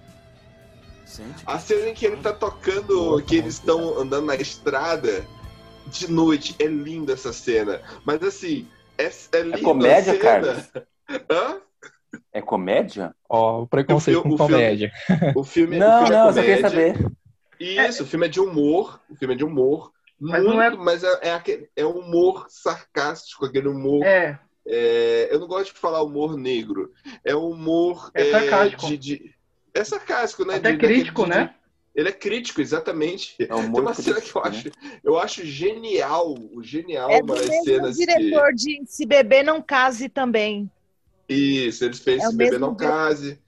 [1.05, 1.43] Sente?
[1.45, 5.25] A cena em que ele tá tocando, que eles estão andando na estrada
[5.88, 6.55] de noite.
[6.59, 7.81] É linda essa cena.
[8.05, 8.67] Mas assim,
[8.97, 10.19] é, é linda comédia, a cena.
[10.19, 10.71] Carlos?
[11.30, 11.57] Hã?
[12.31, 13.15] É comédia?
[13.30, 14.91] Ó, o preconceito O fi- com o filme- comédia.
[15.35, 16.69] O filme, Não, o filme não, é eu só queria comédia.
[16.93, 17.11] saber.
[17.59, 18.99] Isso, o filme é de humor.
[19.09, 19.91] O filme é de humor.
[20.19, 24.03] Mas muito, não é- mas é, é, aquele, é humor sarcástico, aquele humor.
[24.05, 24.39] É.
[24.65, 26.91] é, eu não gosto de falar humor negro.
[27.25, 28.09] É humor.
[28.13, 28.88] É sarcástico.
[28.88, 29.35] de- de-
[29.73, 30.55] é sarcástico, né?
[30.55, 31.55] Até De- crítico, daquele- né?
[31.95, 33.35] Ele é crítico, exatamente.
[33.39, 34.49] É Tem humor uma cena que eu né?
[34.49, 34.71] acho,
[35.03, 38.05] eu acho genial, genial É umas mesmo cenas que...
[38.05, 40.71] diretor de Se Beber Não Case também.
[41.30, 43.39] Isso, ele fez É Se Beber Não Case.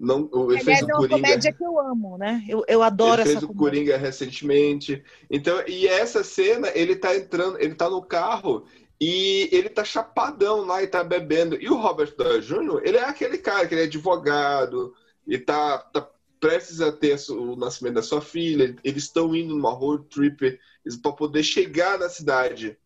[0.00, 1.16] Não, ele fez é o uma Coringa.
[1.16, 2.44] comédia que eu amo, né?
[2.48, 3.54] Eu, eu adoro ele essa fez o.
[3.54, 5.02] Coringa recentemente.
[5.28, 8.64] Então, e essa cena, ele tá entrando, ele tá no carro
[9.00, 11.56] e ele tá chapadão lá e tá bebendo.
[11.60, 14.94] E o Robert Downey Jr., ele é aquele cara que ele é advogado
[15.26, 16.08] e tá, tá
[16.38, 18.76] prestes a ter o nascimento da sua filha.
[18.84, 20.58] Eles estão indo numa road trip
[21.02, 22.78] para poder chegar na cidade,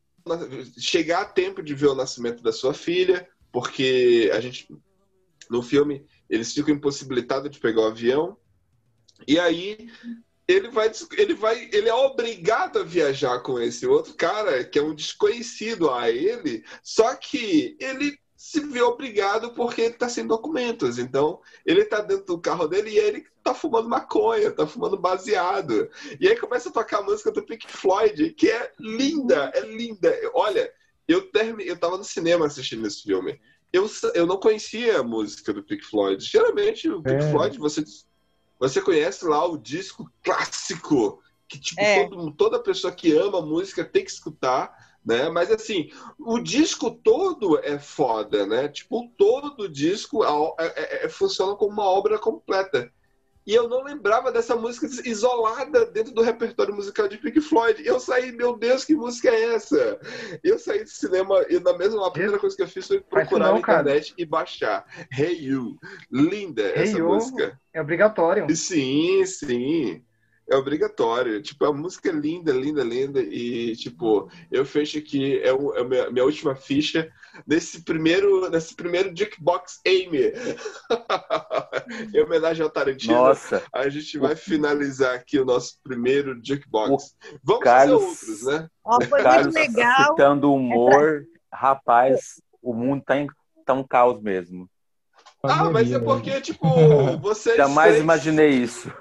[0.79, 4.67] chegar a tempo de ver o nascimento da sua filha, porque a gente
[5.51, 8.39] no filme eles ficam impossibilitados de pegar o avião.
[9.29, 9.91] E aí
[10.49, 14.83] ele vai, ele vai, ele é obrigado a viajar com esse outro cara que é
[14.83, 20.99] um desconhecido a ele, só que ele se vê obrigado porque ele tá sem documentos.
[20.99, 25.89] Então, ele tá dentro do carro dele e ele tá fumando maconha, tá fumando baseado.
[26.19, 30.13] E aí começa a tocar a música do Pink Floyd, que é linda, é linda.
[30.35, 30.73] Olha,
[31.07, 31.65] eu termi...
[31.65, 33.39] eu tava no cinema assistindo esse filme.
[33.73, 36.23] Eu, eu não conhecia a música do Pink Floyd.
[36.25, 37.31] Geralmente, o Pink É.
[37.31, 37.83] Floyd, você,
[38.59, 42.07] você conhece lá o disco clássico, que tipo, É.
[42.09, 44.75] todo- toda pessoa que ama música tem que escutar,
[45.05, 45.29] né?
[45.31, 48.69] Mas assim, o disco todo é foda, né?
[48.69, 52.93] Tipo, todo disco a- é- é- funciona como uma obra completa.
[53.47, 57.83] E eu não lembrava dessa música isolada dentro do repertório musical de Pink Floyd.
[57.85, 59.99] Eu saí, meu Deus, que música é essa?
[60.45, 63.47] Eu saí do cinema e na mesma a primeira coisa que eu fiz foi procurar
[63.49, 63.81] não, na cara.
[63.83, 64.85] internet e baixar.
[65.13, 65.77] Hey You.
[66.11, 67.07] Linda Hey essa You.
[67.09, 67.59] música.
[67.75, 68.47] É obrigatório.
[68.55, 70.05] Sim, sim.
[70.49, 71.41] É obrigatório.
[71.43, 73.21] Tipo, a música é linda, linda, linda.
[73.21, 77.11] E, tipo, eu fecho aqui, é, o- é a minha, minha última ficha
[77.47, 80.33] nesse primeiro, nesse primeiro Jukebox Amy.
[82.15, 83.15] em homenagem ao Tarantino.
[83.15, 83.63] Nossa.
[83.73, 87.17] A gente vai finalizar aqui o nosso primeiro Jukebox.
[87.43, 88.69] Vamos Carlos- fazer outros, né?
[88.85, 90.05] Ó, foi Carlos muito legal.
[90.11, 93.27] citando humor, rapaz, o mundo tá, em,
[93.65, 94.69] tá um caos mesmo.
[95.45, 96.67] Ah, mas é porque, tipo,
[97.19, 98.93] vocês Jamais três imaginei isso.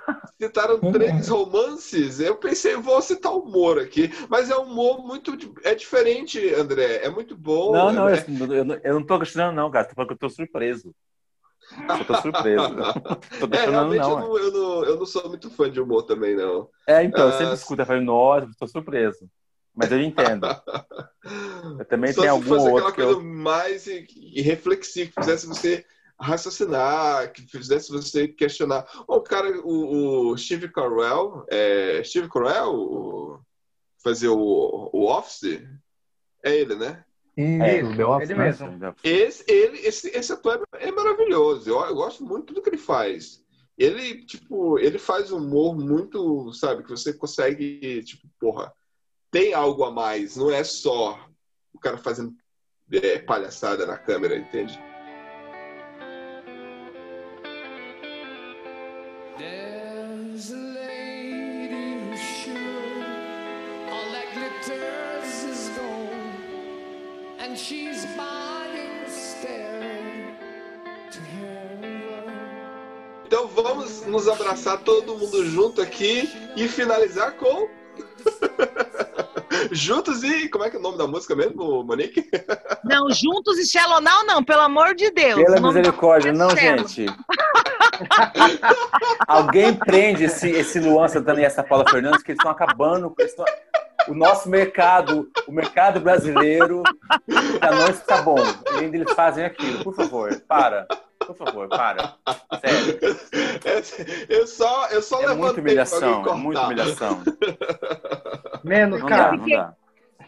[0.41, 2.19] citaram três romances.
[2.19, 4.09] Eu pensei, vou citar humor aqui.
[4.29, 5.31] Mas é um humor muito.
[5.63, 6.97] É diferente, André.
[7.03, 7.71] É muito bom.
[7.71, 9.85] Não, não, é- eu, eu, não- eu não tô questionando, não, cara.
[9.87, 10.93] Tô falando que eu tô surpreso.
[11.87, 12.67] Eu tô surpreso.
[13.39, 14.19] tô É, realmente não.
[14.19, 16.69] eu, não, eu, não, eu não sou muito fã de humor também, não.
[16.87, 19.29] É, então, eu Ah, sempre escuto, eu falei, nossa, tô surpreso.
[19.75, 20.45] Mas eu entendo.
[21.79, 23.23] Eu também Só tenho se algum fosse outro aquela que coisa eu...
[23.23, 25.85] mais e- e reflexiva, que fizesse você
[26.21, 28.85] raciocinar, que fizesse você questionar.
[29.07, 33.39] O cara, o, o Steve Carell, é, Steve Carell, o-
[34.03, 35.61] fazer o, o Office,
[36.43, 37.03] é ele, né?
[37.37, 38.45] Isso, The Office, ele né?
[38.45, 38.95] mesmo.
[39.03, 41.69] Esse, ele, esse, esse ator é, é maravilhoso.
[41.69, 43.41] Eu, eu gosto muito do que ele faz.
[43.77, 48.71] Ele, tipo, ele faz humor muito, sabe, que você consegue, tipo, porra,
[49.31, 50.35] tem algo a mais.
[50.35, 51.19] Não é só
[51.73, 52.33] o cara fazendo
[52.91, 54.77] é, palhaçada na câmera, entende?
[67.61, 70.35] She's buying staring
[71.11, 72.31] to heaven.
[73.25, 77.67] Então vamos nos abraçar todo mundo junto aqui e finalizar com.
[79.71, 80.49] Juntos e.
[80.49, 82.27] Como é que é o nome da música mesmo, Monique?
[82.83, 85.35] Não, juntos e Shallow Now, não, pelo amor de Deus.
[85.35, 86.87] Pela misericórdia, não, é Shallow.
[86.87, 87.05] gente.
[89.27, 93.15] Alguém prende esse, esse Luan Santana e essa Paula Fernandes, que eles estão acabando com
[93.21, 93.45] eles estão-
[94.11, 96.83] o nosso mercado, o mercado brasileiro,
[97.59, 98.37] pra nós tá bom.
[98.75, 99.83] E ainda eles fazem aquilo.
[99.83, 100.85] Por favor, para.
[101.25, 102.15] Por favor, para.
[102.59, 102.99] Sério.
[104.27, 107.23] Eu só, eu só É levantei muita humilhação, é muita humilhação.
[108.63, 109.31] Menos, Não cara.
[109.31, 109.73] dá, não dá.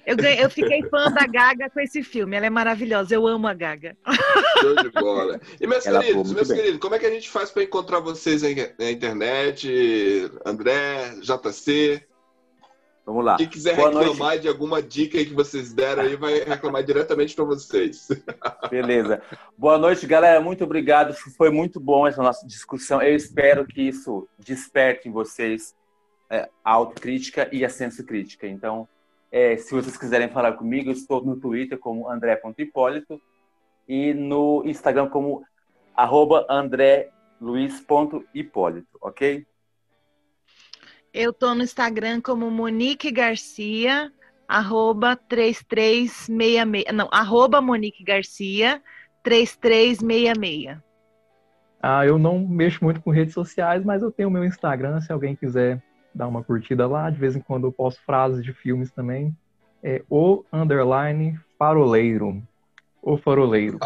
[0.05, 2.35] Eu, ganhei- eu fiquei fã da Gaga com esse filme.
[2.35, 3.15] Ela é maravilhosa.
[3.15, 3.95] Eu amo a Gaga.
[4.59, 5.39] Show de bola.
[5.61, 6.57] E meus Ela queridos, meus bem.
[6.57, 8.41] queridos, como é que a gente faz para encontrar vocês
[8.77, 10.29] na internet?
[10.45, 12.03] André, JC.
[13.05, 13.35] Vamos lá.
[13.35, 17.43] Quem quiser Boa reclamar de alguma dica que vocês deram aí, vai reclamar diretamente para
[17.43, 18.07] vocês.
[18.71, 19.21] Beleza.
[19.57, 20.39] Boa noite, galera.
[20.39, 21.13] Muito obrigado.
[21.35, 23.01] Foi muito bom essa nossa discussão.
[23.01, 25.75] Eu espero que isso desperte em vocês
[26.29, 28.47] é, a autocrítica e a senso crítica.
[28.47, 28.87] Então,
[29.29, 33.19] é, se vocês quiserem falar comigo, eu estou no Twitter como andré.hipólito
[33.87, 35.43] e no Instagram como
[35.93, 39.45] arroba andreluiz.hipólito, ok?
[41.13, 44.11] Eu tô no Instagram como Monique Garcia,
[44.47, 46.85] arroba 3366.
[46.91, 48.81] Não, arroba Monique Garcia
[49.21, 50.79] 3366.
[51.79, 55.11] Ah, eu não mexo muito com redes sociais, mas eu tenho o meu Instagram, se
[55.11, 55.79] alguém quiser
[56.15, 57.11] dar uma curtida lá.
[57.11, 59.35] De vez em quando eu posto frases de filmes também.
[59.83, 62.41] É o underline faroleiro.
[63.03, 63.77] O faroleiro.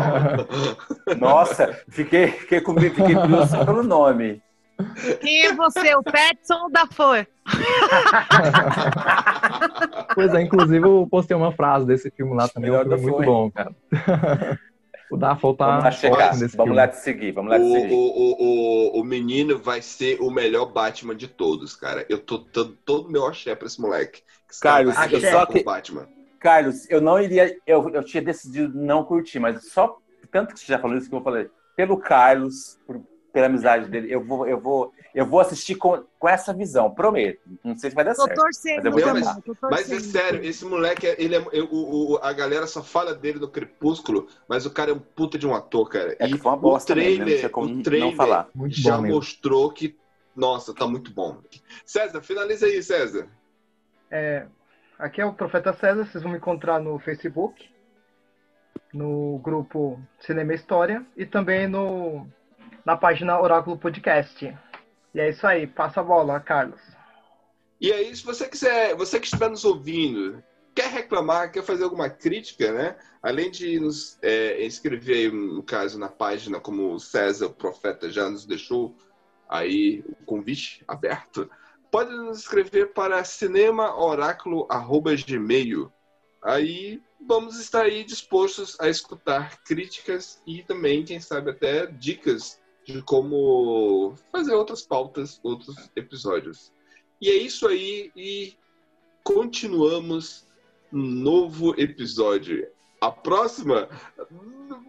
[1.18, 4.40] Nossa, fiquei, fiquei comigo, fiquei curioso pelo nome.
[5.20, 7.26] Quem é você, o Petson ou o Dafoe?
[10.14, 13.02] Pois é, inclusive eu postei uma frase desse filme lá também, Melhor um filme da
[13.02, 13.26] muito Foi.
[13.26, 13.74] bom, cara.
[15.10, 16.74] o Dafoe tá Vamos lá chegar, vamos filme.
[16.74, 17.94] lá te seguir, vamos lá te O, seguir.
[17.94, 22.04] o, o, o, o menino vai ser o melhor Batman de todos, cara.
[22.08, 24.22] Eu tô dando todo o meu axé pra esse moleque.
[24.50, 26.08] Esse cara Carlos, ser só que- Batman.
[26.38, 27.54] Carlos, eu não iria.
[27.66, 29.98] Eu, eu tinha decidido não curtir, mas só.
[30.32, 31.48] Tanto que você já falou isso que eu falei.
[31.76, 33.02] Pelo Carlos, por-
[33.32, 37.40] pela amizade dele, eu vou, eu vou, eu vou assistir com, com essa visão, prometo.
[37.64, 38.36] Não sei se vai dar Tô certo.
[38.40, 42.18] torcendo mas eu vou tô Mas é sério, esse moleque, ele é, eu- o, o-
[42.22, 45.54] a galera só fala dele no Crepúsculo, mas o cara é um puta de um
[45.54, 46.16] ator, cara.
[46.18, 47.16] É e que foi uma o bosta mesmo, né?
[47.18, 48.48] não trailer, tinha como o não trailer falar.
[48.54, 49.16] Muito já bom mesmo.
[49.16, 49.96] mostrou que,
[50.34, 51.38] nossa, tá muito bom.
[51.84, 53.28] César, finaliza aí, César.
[54.10, 54.46] É,
[54.98, 57.68] aqui é o Profeta César, vocês vão me encontrar no Facebook,
[58.92, 62.26] no grupo Cinema História e também no,
[62.84, 64.56] na página Oráculo Podcast.
[65.14, 66.80] E é isso aí, passa a bola, Carlos.
[67.80, 70.44] E aí, se você quiser, você que estiver nos ouvindo,
[70.74, 72.96] quer reclamar, quer fazer alguma crítica, né?
[73.22, 78.10] Além de nos é, escrever, aí, no caso, na página, como o César, o profeta,
[78.10, 78.94] já nos deixou
[79.48, 81.50] aí o convite aberto,
[81.90, 85.90] pode nos escrever para cinemaoráculo.gmail.
[86.42, 92.59] Aí vamos estar aí dispostos a escutar críticas e também, quem sabe, até dicas
[92.90, 96.72] de como fazer outras pautas, outros episódios.
[97.20, 98.54] E é isso aí, e
[99.22, 100.46] continuamos
[100.92, 102.66] um novo episódio.
[103.00, 103.88] A próxima,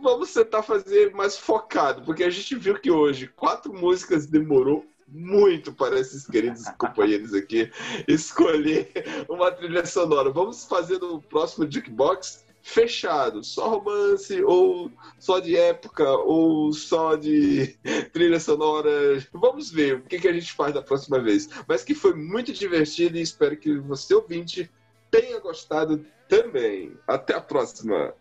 [0.01, 5.73] vamos tentar fazer mais focado, porque a gente viu que hoje quatro músicas demorou muito
[5.73, 7.69] para esses queridos companheiros aqui
[8.07, 8.91] escolher
[9.29, 10.29] uma trilha sonora.
[10.31, 17.75] Vamos fazer no próximo Jukebox fechado, só romance, ou só de época, ou só de
[18.13, 18.89] trilha sonora.
[19.33, 21.49] Vamos ver o que, que a gente faz da próxima vez.
[21.67, 24.69] Mas que foi muito divertido e espero que você, ouvinte,
[25.09, 26.93] tenha gostado também.
[27.07, 28.13] Até a próxima.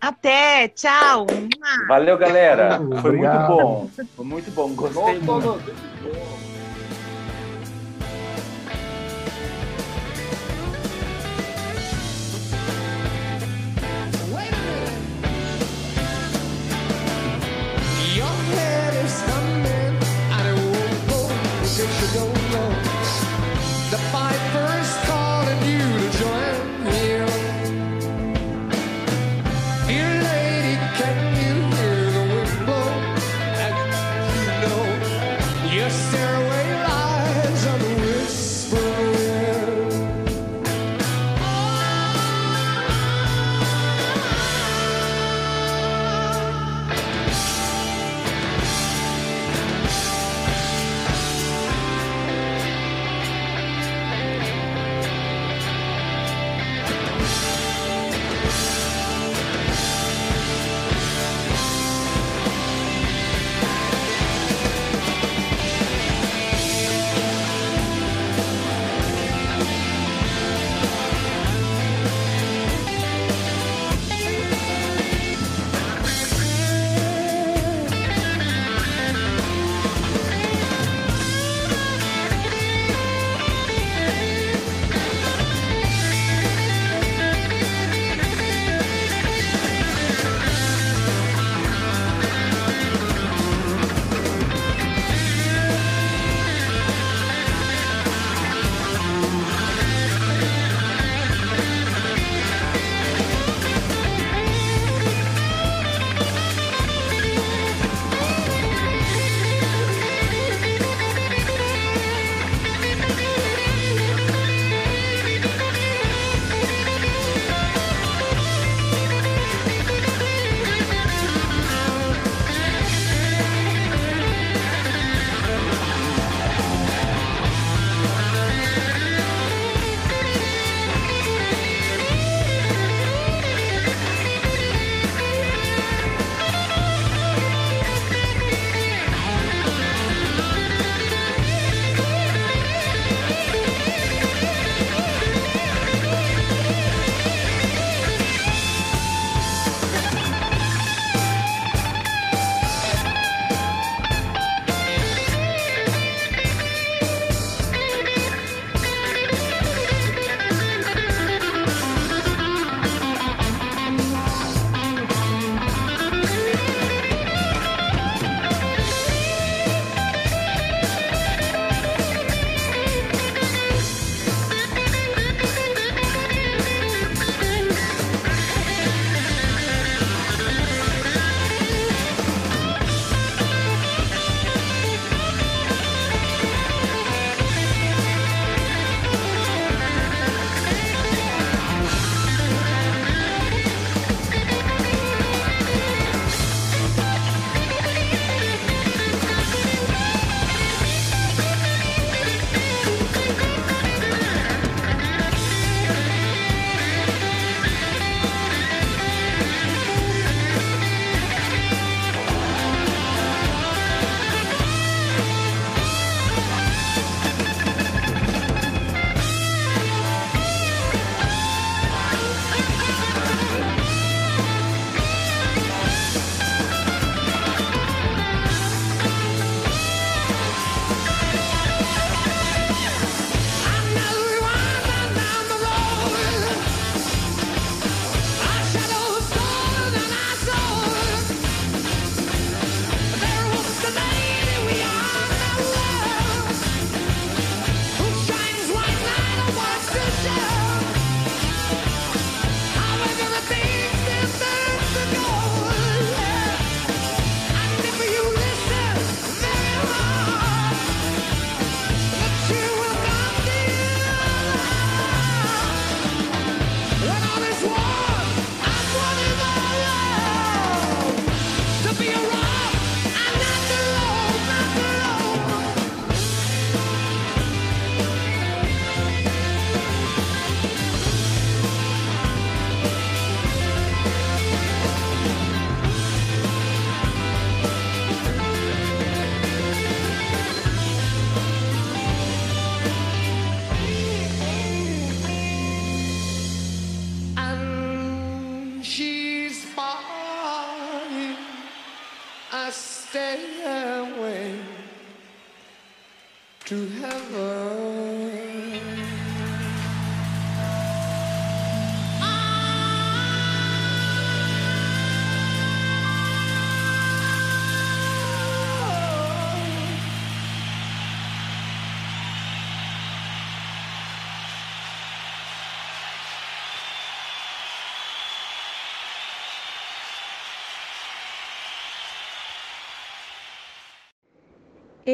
[0.00, 1.26] Até, tchau.
[1.86, 2.78] Valeu, galera.
[2.78, 3.48] Foi muito obrigado.
[3.48, 3.90] bom.
[4.16, 4.74] Foi muito bom.
[4.74, 6.51] Gostei muito.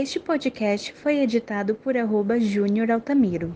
[0.01, 3.53] Este podcast foi editado por arroba Júnior Altamiro.